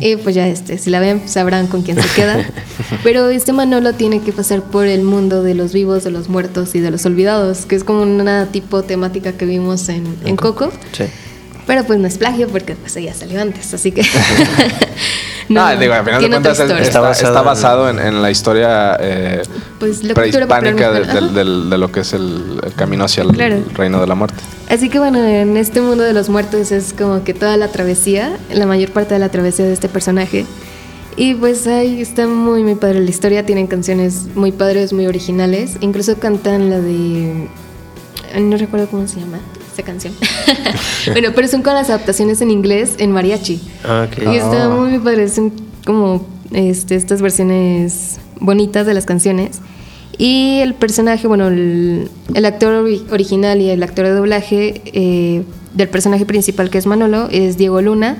Y 0.00 0.16
pues 0.16 0.34
ya 0.34 0.46
este, 0.46 0.76
si 0.76 0.90
la 0.90 1.00
ven, 1.00 1.26
sabrán 1.26 1.66
con 1.66 1.80
quién 1.80 1.96
se 1.96 2.06
queda. 2.14 2.46
Pero 3.02 3.30
este 3.30 3.54
Manolo 3.54 3.94
tiene 3.94 4.20
que 4.20 4.32
pasar 4.32 4.64
por 4.64 4.84
el 4.84 5.02
mundo 5.02 5.42
de 5.42 5.54
los 5.54 5.72
vivos, 5.72 6.04
de 6.04 6.10
los 6.10 6.28
muertos 6.28 6.74
y 6.74 6.80
de 6.80 6.90
los 6.90 7.06
olvidados, 7.06 7.64
que 7.64 7.74
es 7.74 7.84
como 7.84 8.02
una 8.02 8.52
tipo 8.52 8.82
temática 8.82 9.32
que 9.32 9.46
vimos 9.46 9.88
en, 9.88 10.04
en 10.26 10.36
Coco. 10.36 10.70
Sí. 10.92 11.04
Pero 11.66 11.84
pues 11.84 11.98
no 11.98 12.06
es 12.06 12.18
plagio 12.18 12.48
porque 12.48 12.74
pues 12.74 12.94
ella 12.96 13.14
salió 13.14 13.40
antes, 13.40 13.72
así 13.72 13.92
que... 13.92 14.02
ah, 15.56 15.74
digo, 15.78 15.92
al 15.94 16.04
final 16.04 16.22
de 16.22 16.28
cuentas 16.28 16.58
está, 16.60 16.78
Está 16.80 16.80
está 16.82 17.00
basado 17.00 17.44
basado 17.44 17.90
en, 17.90 17.98
en 17.98 18.22
la 18.22 18.30
historia 18.30 18.96
eh, 19.00 19.42
Pues 19.78 20.02
la 20.04 20.14
prehispánica 20.14 20.90
de, 20.90 21.04
del- 21.04 21.34
del- 21.34 21.70
de 21.70 21.78
lo 21.78 21.90
que 21.92 22.00
es 22.00 22.12
el, 22.12 22.60
el 22.62 22.72
camino 22.74 23.04
hacia 23.04 23.22
el 23.24 23.30
Claro. 23.32 23.56
reino 23.74 24.00
de 24.00 24.06
la 24.06 24.14
muerte. 24.14 24.38
Así 24.70 24.88
que 24.88 24.98
bueno, 24.98 25.18
en 25.24 25.56
este 25.56 25.80
mundo 25.80 26.02
de 26.04 26.12
los 26.12 26.28
muertos 26.28 26.72
es 26.72 26.92
como 26.92 27.22
que 27.24 27.34
toda 27.34 27.56
la 27.56 27.68
travesía, 27.68 28.36
la 28.52 28.66
mayor 28.66 28.90
parte 28.90 29.14
de 29.14 29.20
la 29.20 29.28
travesía 29.30 29.64
de 29.66 29.72
este 29.72 29.88
personaje. 29.88 30.46
Y 31.16 31.34
pues 31.34 31.66
ahí 31.68 32.00
está 32.00 32.26
muy, 32.26 32.64
muy 32.64 32.74
padre 32.74 32.98
la 33.00 33.08
historia. 33.10 33.46
Tienen 33.46 33.68
canciones 33.68 34.26
muy 34.34 34.50
padres, 34.50 34.92
muy 34.92 35.06
originales. 35.06 35.76
Incluso 35.80 36.18
cantan 36.18 36.70
la 36.70 36.80
de. 36.80 37.48
No 38.40 38.56
recuerdo 38.56 38.88
cómo 38.88 39.06
se 39.06 39.20
llama 39.20 39.38
esa 39.74 39.82
canción. 39.82 40.14
bueno, 41.12 41.30
pero 41.34 41.48
son 41.48 41.62
con 41.62 41.74
las 41.74 41.90
adaptaciones 41.90 42.40
en 42.40 42.50
inglés 42.50 42.94
en 42.98 43.12
mariachi. 43.12 43.60
Ah, 43.84 44.06
ok. 44.10 44.22
Y 44.32 44.36
está 44.36 44.64
Ah. 44.64 44.68
muy, 44.70 44.98
padre. 44.98 45.28
Son 45.28 45.52
como 45.84 46.26
este, 46.52 46.94
estas 46.94 47.20
versiones 47.20 48.18
bonitas 48.40 48.86
de 48.86 48.94
las 48.94 49.04
canciones. 49.04 49.60
Y 50.16 50.60
el 50.60 50.74
personaje, 50.74 51.26
bueno, 51.26 51.48
el, 51.48 52.08
el 52.34 52.44
actor 52.44 52.86
ori- 52.86 53.02
original 53.10 53.60
y 53.60 53.70
el 53.70 53.82
actor 53.82 54.04
de 54.06 54.12
doblaje 54.12 54.80
eh, 54.86 55.42
del 55.74 55.88
personaje 55.88 56.24
principal, 56.24 56.70
que 56.70 56.78
es 56.78 56.86
Manolo, 56.86 57.28
es 57.32 57.56
Diego 57.58 57.82
Luna. 57.82 58.16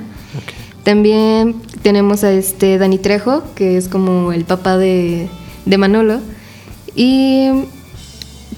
También 0.83 1.55
tenemos 1.83 2.25
a 2.25 2.33
este 2.33 2.77
Dani 2.79 2.99
Trejo, 2.99 3.45
que 3.55 3.77
es 3.77 3.89
como 3.89 4.33
el 4.33 4.45
papá 4.45 4.77
de, 4.77 5.29
de 5.65 5.79
Manolo. 5.79 6.19
Y 6.97 7.49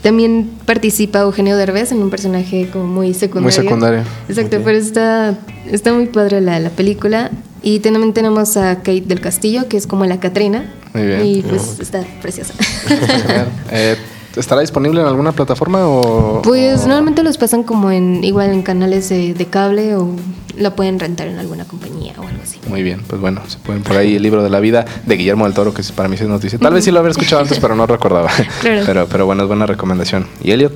también 0.02 0.50
participa 0.64 1.20
Eugenio 1.20 1.56
Derbez 1.56 1.92
en 1.92 1.98
un 1.98 2.10
personaje 2.10 2.68
como 2.72 2.86
muy 2.86 3.14
secundario. 3.14 3.62
secundario. 3.62 4.02
Exacto, 4.28 4.60
pero 4.64 4.78
está, 4.78 5.38
está 5.70 5.92
muy 5.92 6.06
padre 6.06 6.40
la, 6.40 6.58
la 6.60 6.70
película. 6.70 7.30
Y 7.62 7.80
también 7.80 8.12
tenemos 8.12 8.56
a 8.56 8.76
Kate 8.76 9.04
del 9.06 9.20
Castillo, 9.20 9.68
que 9.68 9.76
es 9.76 9.86
como 9.86 10.04
la 10.06 10.20
Catrina. 10.20 10.72
Muy 10.94 11.06
bien. 11.06 11.26
Y 11.26 11.42
pues 11.42 11.80
está 11.80 12.04
preciosa. 12.22 12.54
Eh, 13.70 13.96
¿Estará 14.36 14.60
disponible 14.60 15.00
en 15.00 15.06
alguna 15.06 15.32
plataforma 15.32 15.86
o...? 15.86 16.42
Pues 16.42 16.84
o- 16.84 16.88
normalmente 16.88 17.22
los 17.22 17.38
pasan 17.38 17.62
como 17.62 17.90
en 17.90 18.22
igual 18.22 18.50
en 18.52 18.62
canales 18.62 19.08
de, 19.08 19.34
de 19.34 19.46
cable 19.46 19.96
o 19.96 20.08
la 20.56 20.74
pueden 20.74 20.98
rentar 20.98 21.28
en 21.28 21.38
alguna 21.38 21.64
compañía 21.64 22.12
o 22.18 22.22
algo 22.26 22.42
así. 22.42 22.58
Muy 22.68 22.82
bien, 22.82 23.02
pues 23.06 23.20
bueno, 23.20 23.42
se 23.46 23.58
pueden 23.58 23.82
por 23.82 23.96
ahí 23.96 24.16
el 24.16 24.22
libro 24.22 24.42
de 24.42 24.50
la 24.50 24.60
vida 24.60 24.84
de 25.06 25.16
Guillermo 25.16 25.44
del 25.44 25.54
Toro, 25.54 25.72
que 25.74 25.82
para 25.94 26.08
mí 26.08 26.16
sí 26.16 26.24
es 26.24 26.28
noticia. 26.30 26.58
Tal 26.58 26.72
vez 26.74 26.84
sí 26.84 26.90
lo 26.90 26.98
había 27.00 27.10
escuchado 27.10 27.42
antes, 27.42 27.58
pero 27.60 27.74
no 27.74 27.86
recordaba. 27.86 28.30
Claro. 28.60 28.82
Pero, 28.86 29.06
pero 29.06 29.26
bueno, 29.26 29.42
es 29.42 29.48
buena 29.48 29.66
recomendación. 29.66 30.26
¿Y 30.42 30.50
Elliot? 30.52 30.72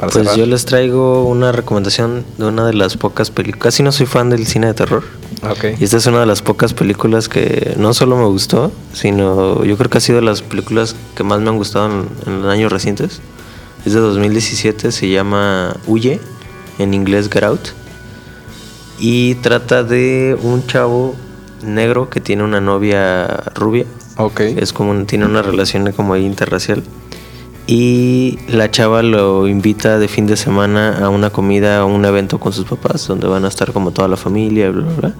Para 0.00 0.10
Pues 0.12 0.24
cerrar. 0.24 0.36
yo 0.38 0.46
les 0.46 0.64
traigo 0.64 1.24
una 1.26 1.52
recomendación 1.52 2.24
de 2.38 2.46
una 2.46 2.66
de 2.66 2.72
las 2.72 2.96
pocas 2.96 3.30
películas. 3.30 3.62
Casi 3.64 3.82
no 3.82 3.92
soy 3.92 4.06
fan 4.06 4.30
del 4.30 4.46
cine 4.46 4.68
de 4.68 4.74
terror. 4.74 5.04
Ok. 5.48 5.78
Y 5.78 5.84
esta 5.84 5.98
es 5.98 6.06
una 6.06 6.20
de 6.20 6.26
las 6.26 6.40
pocas 6.42 6.72
películas 6.72 7.28
que 7.28 7.74
no 7.76 7.92
solo 7.92 8.16
me 8.16 8.24
gustó, 8.24 8.72
sino 8.94 9.62
yo 9.64 9.76
creo 9.76 9.90
que 9.90 9.98
ha 9.98 10.00
sido 10.00 10.16
de 10.20 10.24
las 10.24 10.40
películas 10.42 10.96
que 11.14 11.22
más 11.22 11.40
me 11.40 11.50
han 11.50 11.56
gustado 11.58 11.90
en, 11.90 12.08
en 12.26 12.44
años 12.46 12.72
recientes. 12.72 13.20
Es 13.84 13.92
de 13.92 14.00
2017, 14.00 14.90
se 14.90 15.08
llama 15.10 15.76
Huye, 15.86 16.18
en 16.78 16.94
inglés 16.94 17.28
Get 17.30 17.44
Out. 17.44 17.68
Y 18.98 19.34
trata 19.36 19.82
de 19.84 20.36
un 20.42 20.66
chavo 20.66 21.14
negro 21.62 22.08
que 22.10 22.20
tiene 22.20 22.42
una 22.42 22.60
novia 22.60 23.26
rubia. 23.54 23.84
Ok. 24.16 24.40
Es 24.40 24.72
como 24.72 24.94
tiene 25.04 25.26
una 25.26 25.42
relación 25.42 25.90
como 25.92 26.14
ahí 26.14 26.24
interracial. 26.26 26.82
Y 27.70 28.36
la 28.48 28.68
chava 28.68 29.00
lo 29.00 29.46
invita 29.46 30.00
de 30.00 30.08
fin 30.08 30.26
de 30.26 30.36
semana 30.36 30.98
a 31.04 31.08
una 31.08 31.30
comida, 31.30 31.78
a 31.78 31.84
un 31.84 32.04
evento 32.04 32.40
con 32.40 32.52
sus 32.52 32.64
papás, 32.64 33.06
donde 33.06 33.28
van 33.28 33.44
a 33.44 33.48
estar 33.48 33.72
como 33.72 33.92
toda 33.92 34.08
la 34.08 34.16
familia, 34.16 34.70
bla, 34.70 34.82
bla, 34.82 34.94
bla. 34.94 35.14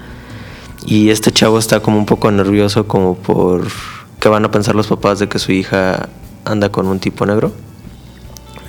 Y 0.84 1.10
este 1.10 1.30
chavo 1.30 1.60
está 1.60 1.78
como 1.78 1.96
un 1.96 2.06
poco 2.06 2.28
nervioso 2.32 2.88
como 2.88 3.14
por 3.14 3.68
qué 4.18 4.28
van 4.28 4.44
a 4.44 4.50
pensar 4.50 4.74
los 4.74 4.88
papás 4.88 5.20
de 5.20 5.28
que 5.28 5.38
su 5.38 5.52
hija 5.52 6.08
anda 6.44 6.70
con 6.70 6.88
un 6.88 6.98
tipo 6.98 7.24
negro. 7.24 7.52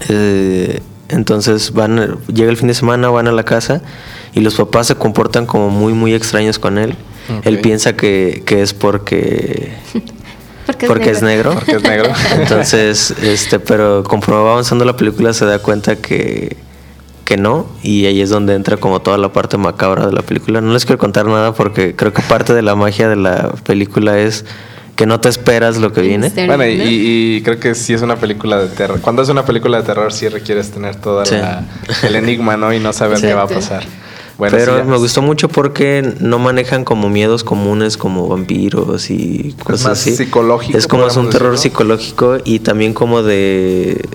Eh, 0.10 0.80
entonces 1.10 1.74
van, 1.74 2.20
llega 2.32 2.52
el 2.52 2.58
fin 2.58 2.68
de 2.68 2.76
semana, 2.76 3.10
van 3.10 3.28
a 3.28 3.32
la 3.32 3.46
casa 3.46 3.82
y 4.36 4.42
los 4.42 4.54
papás 4.54 4.86
se 4.86 4.96
comportan 4.96 5.48
como 5.48 5.72
muy, 5.72 5.94
muy 5.94 6.14
extraños 6.14 6.60
con 6.60 6.78
él. 6.78 6.96
Él 7.46 7.62
piensa 7.62 7.96
que, 7.96 8.44
que 8.46 8.62
es 8.62 8.76
porque, 8.76 9.74
Porque, 10.66 10.88
porque 10.88 11.10
es 11.10 11.22
negro. 11.22 11.54
Porque 11.54 11.72
es 11.74 11.84
negro. 11.84 12.12
Entonces, 12.40 13.12
este, 13.22 13.60
pero 13.60 14.04
conforme 14.04 14.42
va 14.44 14.52
avanzando 14.52 14.86
la 14.86 14.96
película 14.96 15.34
se 15.34 15.46
da 15.46 15.60
cuenta 15.60 15.96
que, 15.98 16.56
que 17.26 17.38
no, 17.38 17.68
y 17.82 18.06
ahí 18.06 18.22
es 18.22 18.30
donde 18.30 18.54
entra 18.56 18.78
como 18.78 19.02
toda 19.02 19.18
la 19.18 19.32
parte 19.34 19.58
macabra 19.58 20.06
de 20.06 20.14
la 20.14 20.22
película. 20.22 20.62
No 20.62 20.74
les 20.74 20.86
quiero 20.86 21.00
contar 21.00 21.26
nada 21.26 21.54
porque 21.54 21.96
creo 21.96 22.14
que 22.14 22.22
parte 22.22 22.54
de 22.54 22.62
la 22.62 22.76
magia 22.76 23.10
de 23.10 23.16
la 23.16 23.52
película 23.66 24.18
es 24.20 24.46
que 24.96 25.06
no 25.08 25.20
te 25.20 25.30
esperas 25.30 25.78
lo 25.78 25.92
que 25.94 26.02
viene. 26.02 26.26
misterio. 26.28 26.48
Bueno, 26.56 26.66
y, 26.68 27.38
y 27.38 27.42
creo 27.42 27.60
que 27.60 27.74
sí 27.74 27.94
es 27.94 28.02
una 28.04 28.18
película 28.18 28.60
de 28.60 28.68
terror. 28.68 29.00
Cuando 29.02 29.24
es 29.24 29.30
una 29.30 29.44
película 29.46 29.78
de 29.78 29.84
terror 29.84 30.14
sí 30.14 30.28
requieres 30.30 30.70
tener 30.72 30.96
todo 30.98 31.26
Sí. 31.26 31.36
el 32.04 32.16
enigma, 32.16 32.56
¿no? 32.58 32.72
Y 32.74 32.80
no 32.80 32.94
saber 32.94 33.20
qué 33.20 33.34
va 33.34 33.44
a 33.44 33.48
pasar. 33.48 33.84
Bueno, 34.38 34.58
pero 34.58 34.80
sí, 34.82 34.88
me 34.88 34.98
gustó 34.98 35.22
mucho 35.22 35.50
porque 35.50 36.16
no 36.20 36.40
manejan 36.40 36.84
como 36.84 37.10
miedos 37.10 37.44
comunes 37.44 37.98
como 37.98 38.28
vampiros 38.28 39.10
y 39.12 39.56
cosas 39.64 39.84
más 39.90 40.00
así. 40.00 40.16
psicológico, 40.16 40.78
Es 40.78 40.88
como 40.88 41.06
es 41.06 41.16
un 41.18 41.30
terror 41.30 41.52
decirlo. 41.52 41.72
psicológico 41.78 42.38
y 42.44 42.60
también 42.60 42.94
como 42.94 43.22
de 43.24 44.08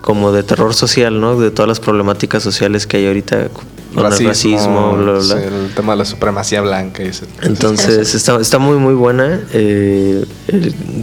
como 0.00 0.32
de 0.32 0.42
terror 0.42 0.74
social, 0.74 1.18
¿no? 1.20 1.38
De 1.40 1.50
todas 1.50 1.66
las 1.68 1.80
problemáticas 1.80 2.42
sociales 2.42 2.86
que 2.86 2.98
hay 2.98 3.06
ahorita 3.06 3.48
racismo, 3.94 4.96
el 4.98 5.74
tema 5.74 5.92
de 5.92 5.98
la 5.98 6.04
supremacía 6.04 6.60
blanca. 6.60 7.02
Y 7.02 7.10
Entonces 7.42 8.14
está, 8.14 8.40
está 8.40 8.58
muy 8.58 8.76
muy 8.78 8.94
buena. 8.94 9.40
Eh, 9.52 10.24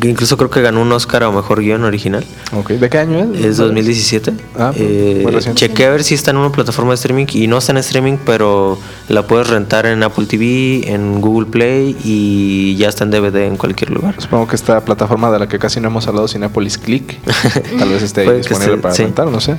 incluso 0.04 0.38
creo 0.38 0.50
que 0.50 0.62
ganó 0.62 0.82
un 0.82 0.92
Oscar 0.92 1.24
a 1.24 1.32
mejor 1.32 1.62
guion 1.62 1.84
original. 1.84 2.24
Okay. 2.54 2.78
¿De 2.78 2.90
qué 2.90 2.98
año 3.00 3.20
es? 3.34 3.46
Es 3.46 3.58
2017. 3.58 4.34
Ah, 4.58 4.72
eh, 4.76 5.26
chequé 5.54 5.86
a 5.86 5.90
ver 5.90 6.04
si 6.04 6.16
está 6.16 6.32
en 6.32 6.38
una 6.38 6.52
plataforma 6.52 6.92
de 6.92 6.96
streaming 6.96 7.26
y 7.34 7.48
no 7.48 7.58
está 7.58 7.72
en 7.72 7.78
streaming, 7.80 8.18
pero 8.26 8.78
la 9.08 9.28
puedes 9.28 9.48
rentar 9.48 9.86
en 9.86 10.04
Apple 10.04 10.26
TV, 10.26 10.92
en 10.92 11.22
Google 11.22 11.50
Play 11.50 11.96
y 12.04 12.76
ya 12.76 12.90
está 12.90 13.04
en 13.04 13.12
DVD 13.12 13.48
en 13.48 13.58
cualquier 13.58 13.92
lugar. 13.92 14.16
Supongo 14.20 14.48
que 14.48 14.56
esta 14.56 14.84
plataforma 14.84 15.32
de 15.32 15.40
la 15.40 15.48
que 15.48 15.60
casi 15.60 15.80
no 15.80 15.88
hemos 15.88 16.08
hablado, 16.08 16.28
Cinepolis 16.28 16.78
Click, 16.78 17.20
tal 17.80 17.90
vez 17.90 18.04
esté 18.04 18.32
disponible 18.34 18.78
para 18.78 18.94
rentar, 18.94 19.28
no 19.28 19.40
sé. 19.40 19.58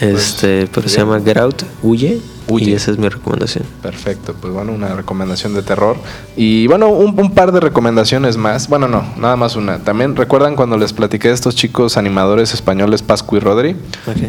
Este, 0.00 0.60
pues, 0.60 0.70
pero 0.74 0.88
se 0.88 0.98
llama 0.98 1.20
Get 1.20 1.38
Out, 1.38 1.62
Huye. 1.82 2.20
Y 2.56 2.72
esa 2.72 2.90
es 2.90 2.98
mi 2.98 3.08
recomendación. 3.08 3.64
Perfecto, 3.82 4.34
pues 4.40 4.52
bueno, 4.52 4.72
una 4.72 4.94
recomendación 4.94 5.54
de 5.54 5.62
terror. 5.62 5.96
Y 6.36 6.66
bueno, 6.66 6.88
un, 6.88 7.30
par 7.32 7.52
de 7.52 7.60
recomendaciones 7.60 8.36
más. 8.36 8.68
Bueno, 8.68 8.88
no, 8.88 9.04
nada 9.18 9.36
más 9.36 9.56
una. 9.56 9.80
También 9.80 10.16
recuerdan 10.16 10.56
cuando 10.56 10.78
les 10.78 10.92
platiqué 10.94 11.28
de 11.28 11.34
estos 11.34 11.54
chicos 11.54 11.98
animadores 11.98 12.54
españoles, 12.54 13.02
Pascu 13.02 13.36
y 13.36 13.40
Rodri. 13.40 13.76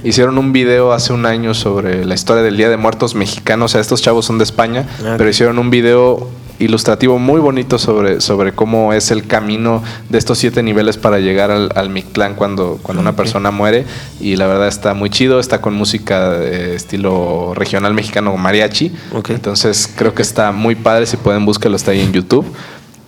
Hicieron 0.03 0.37
un 0.37 0.51
video 0.51 0.91
hace 0.91 1.13
un 1.13 1.25
año 1.25 1.53
sobre 1.53 2.03
la 2.03 2.13
historia 2.13 2.43
del 2.43 2.57
Día 2.57 2.69
de 2.69 2.77
Muertos 2.77 3.15
mexicano. 3.15 3.65
O 3.65 3.67
sea, 3.69 3.79
estos 3.79 4.01
chavos 4.01 4.25
son 4.25 4.37
de 4.37 4.43
España, 4.43 4.85
ah, 5.05 5.15
pero 5.17 5.29
hicieron 5.29 5.57
un 5.57 5.69
video 5.69 6.29
ilustrativo 6.59 7.17
muy 7.17 7.39
bonito 7.39 7.79
sobre, 7.79 8.21
sobre 8.21 8.53
cómo 8.53 8.93
es 8.93 9.11
el 9.11 9.25
camino 9.25 9.81
de 10.09 10.17
estos 10.17 10.37
siete 10.37 10.61
niveles 10.61 10.97
para 10.97 11.19
llegar 11.19 11.51
al, 11.51 11.71
al 11.75 11.89
Mictlán 11.89 12.35
cuando, 12.35 12.79
cuando 12.81 13.01
una 13.01 13.15
persona 13.15 13.51
muere. 13.51 13.85
Y 14.19 14.35
la 14.35 14.47
verdad 14.47 14.67
está 14.67 14.93
muy 14.93 15.09
chido, 15.09 15.39
está 15.39 15.61
con 15.61 15.73
música 15.73 16.31
de 16.31 16.75
estilo 16.75 17.53
regional 17.55 17.93
mexicano 17.93 18.35
mariachi. 18.37 18.91
Entonces 19.29 19.91
creo 19.95 20.13
que 20.13 20.21
está 20.21 20.51
muy 20.51 20.75
padre, 20.75 21.05
si 21.05 21.17
pueden 21.17 21.45
búsquelo, 21.45 21.75
está 21.75 21.91
ahí 21.91 22.01
en 22.01 22.11
YouTube. 22.11 22.45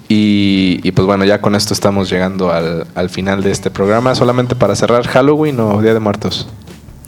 Y, 0.08 0.82
y, 0.84 0.92
pues 0.92 1.06
bueno, 1.06 1.24
ya 1.24 1.40
con 1.40 1.56
esto 1.56 1.74
estamos 1.74 2.10
llegando 2.10 2.52
al, 2.52 2.86
al 2.96 3.10
final 3.10 3.44
de 3.44 3.52
este 3.52 3.72
programa. 3.72 4.14
Solamente 4.14 4.56
para 4.56 4.76
cerrar, 4.76 5.08
Halloween 5.08 5.58
o 5.62 5.82
Día 5.82 5.94
de 5.94 6.02
Muertos. 6.02 6.50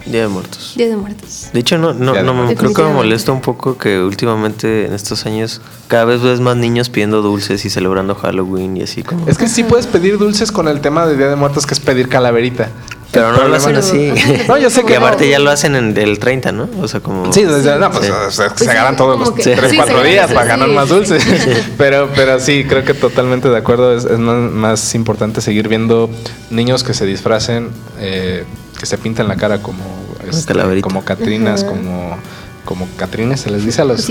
Día 0.06 0.22
de 0.22 0.28
Muertos. 0.28 0.74
Día 0.76 0.88
de 0.88 0.98
Muertos. 0.98 1.50
De 1.54 1.60
hecho, 1.60 1.78
no, 1.78 1.94
no, 1.94 2.14
no 2.22 2.56
creo 2.56 2.74
que 2.74 2.84
me 2.84 2.94
molesta 2.94 3.32
un 3.32 3.42
poco 3.42 3.78
que 3.78 4.00
últimamente 4.00 4.86
en 4.86 4.94
estos 4.94 5.26
años 5.26 5.62
cada 5.88 6.06
vez 6.06 6.22
ves 6.22 6.40
más 6.40 6.58
niños 6.58 6.90
pidiendo 6.90 7.22
dulces 7.22 7.64
y 7.66 7.70
celebrando 7.70 8.16
Halloween 8.16 8.78
y 8.78 8.84
así 8.84 9.04
como. 9.04 9.28
Es 9.28 9.38
que 9.38 9.48
sí 9.48 9.64
puedes 9.64 9.88
pedir 9.88 10.18
dulces 10.18 10.52
con 10.52 10.68
el 10.68 10.82
tema 10.82 11.06
de 11.06 11.16
Día 11.16 11.28
de 11.28 11.36
Muertos, 11.36 11.66
que 11.66 11.74
es 11.74 11.80
pedir 11.80 12.10
calaverita. 12.10 12.70
Pero 13.14 13.32
no 13.32 13.48
lo 13.48 13.56
hacen 13.56 13.76
así. 13.76 14.12
No, 14.48 14.58
yo 14.58 14.70
sé 14.70 14.84
que. 14.84 14.94
Y 14.94 14.96
aparte 14.96 15.30
ya 15.30 15.38
lo 15.38 15.52
hacen 15.52 15.76
en 15.76 15.96
el 15.96 16.18
30, 16.18 16.52
¿no? 16.52 16.68
O 16.82 16.88
sea, 16.88 17.00
como. 17.00 17.32
Sí, 17.32 17.44
no, 17.44 17.92
pues, 17.92 18.12
se 18.30 18.50
pues 18.50 18.68
ganan 18.68 18.98
todos 18.98 19.20
los 19.20 19.36
3, 19.36 19.74
4 19.76 20.04
días 20.04 20.32
para 20.32 20.46
ganar 20.46 20.70
más 20.70 20.90
dulces. 20.90 21.24
pero, 21.78 22.10
pero 22.16 22.40
sí, 22.40 22.66
creo 22.68 22.84
que 22.84 22.94
totalmente 22.94 23.50
de 23.50 23.58
acuerdo. 23.58 23.96
Es, 23.96 24.18
más, 24.18 24.96
importante 24.96 25.42
seguir 25.42 25.68
viendo 25.68 26.10
niños 26.50 26.84
que 26.84 26.94
se 26.94 27.06
disfracen, 27.06 27.70
eh, 28.00 28.46
que 28.84 28.88
se 28.88 28.98
pintan 28.98 29.30
la 29.30 29.38
cara 29.38 29.60
como, 29.60 29.82
este, 30.30 30.82
como 30.82 31.06
Catrinas, 31.06 31.64
como 31.64 32.18
como 32.66 32.88
Catrines 32.98 33.40
se 33.40 33.50
les 33.50 33.66
dice 33.66 33.82
a 33.82 33.86
los. 33.86 34.10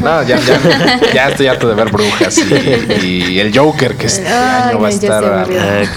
No, 0.00 0.22
ya, 0.24 0.38
ya, 0.38 1.00
ya, 1.14 1.28
estoy 1.28 1.46
harto 1.46 1.66
de 1.68 1.74
ver 1.74 1.90
brujas 1.90 2.38
y, 3.02 3.38
el 3.38 3.56
Joker 3.56 3.96
que 3.96 4.06
este 4.06 4.28
año 4.28 4.80
va 4.80 4.88
a 4.88 4.90
estar 4.90 5.24
a, 5.24 5.44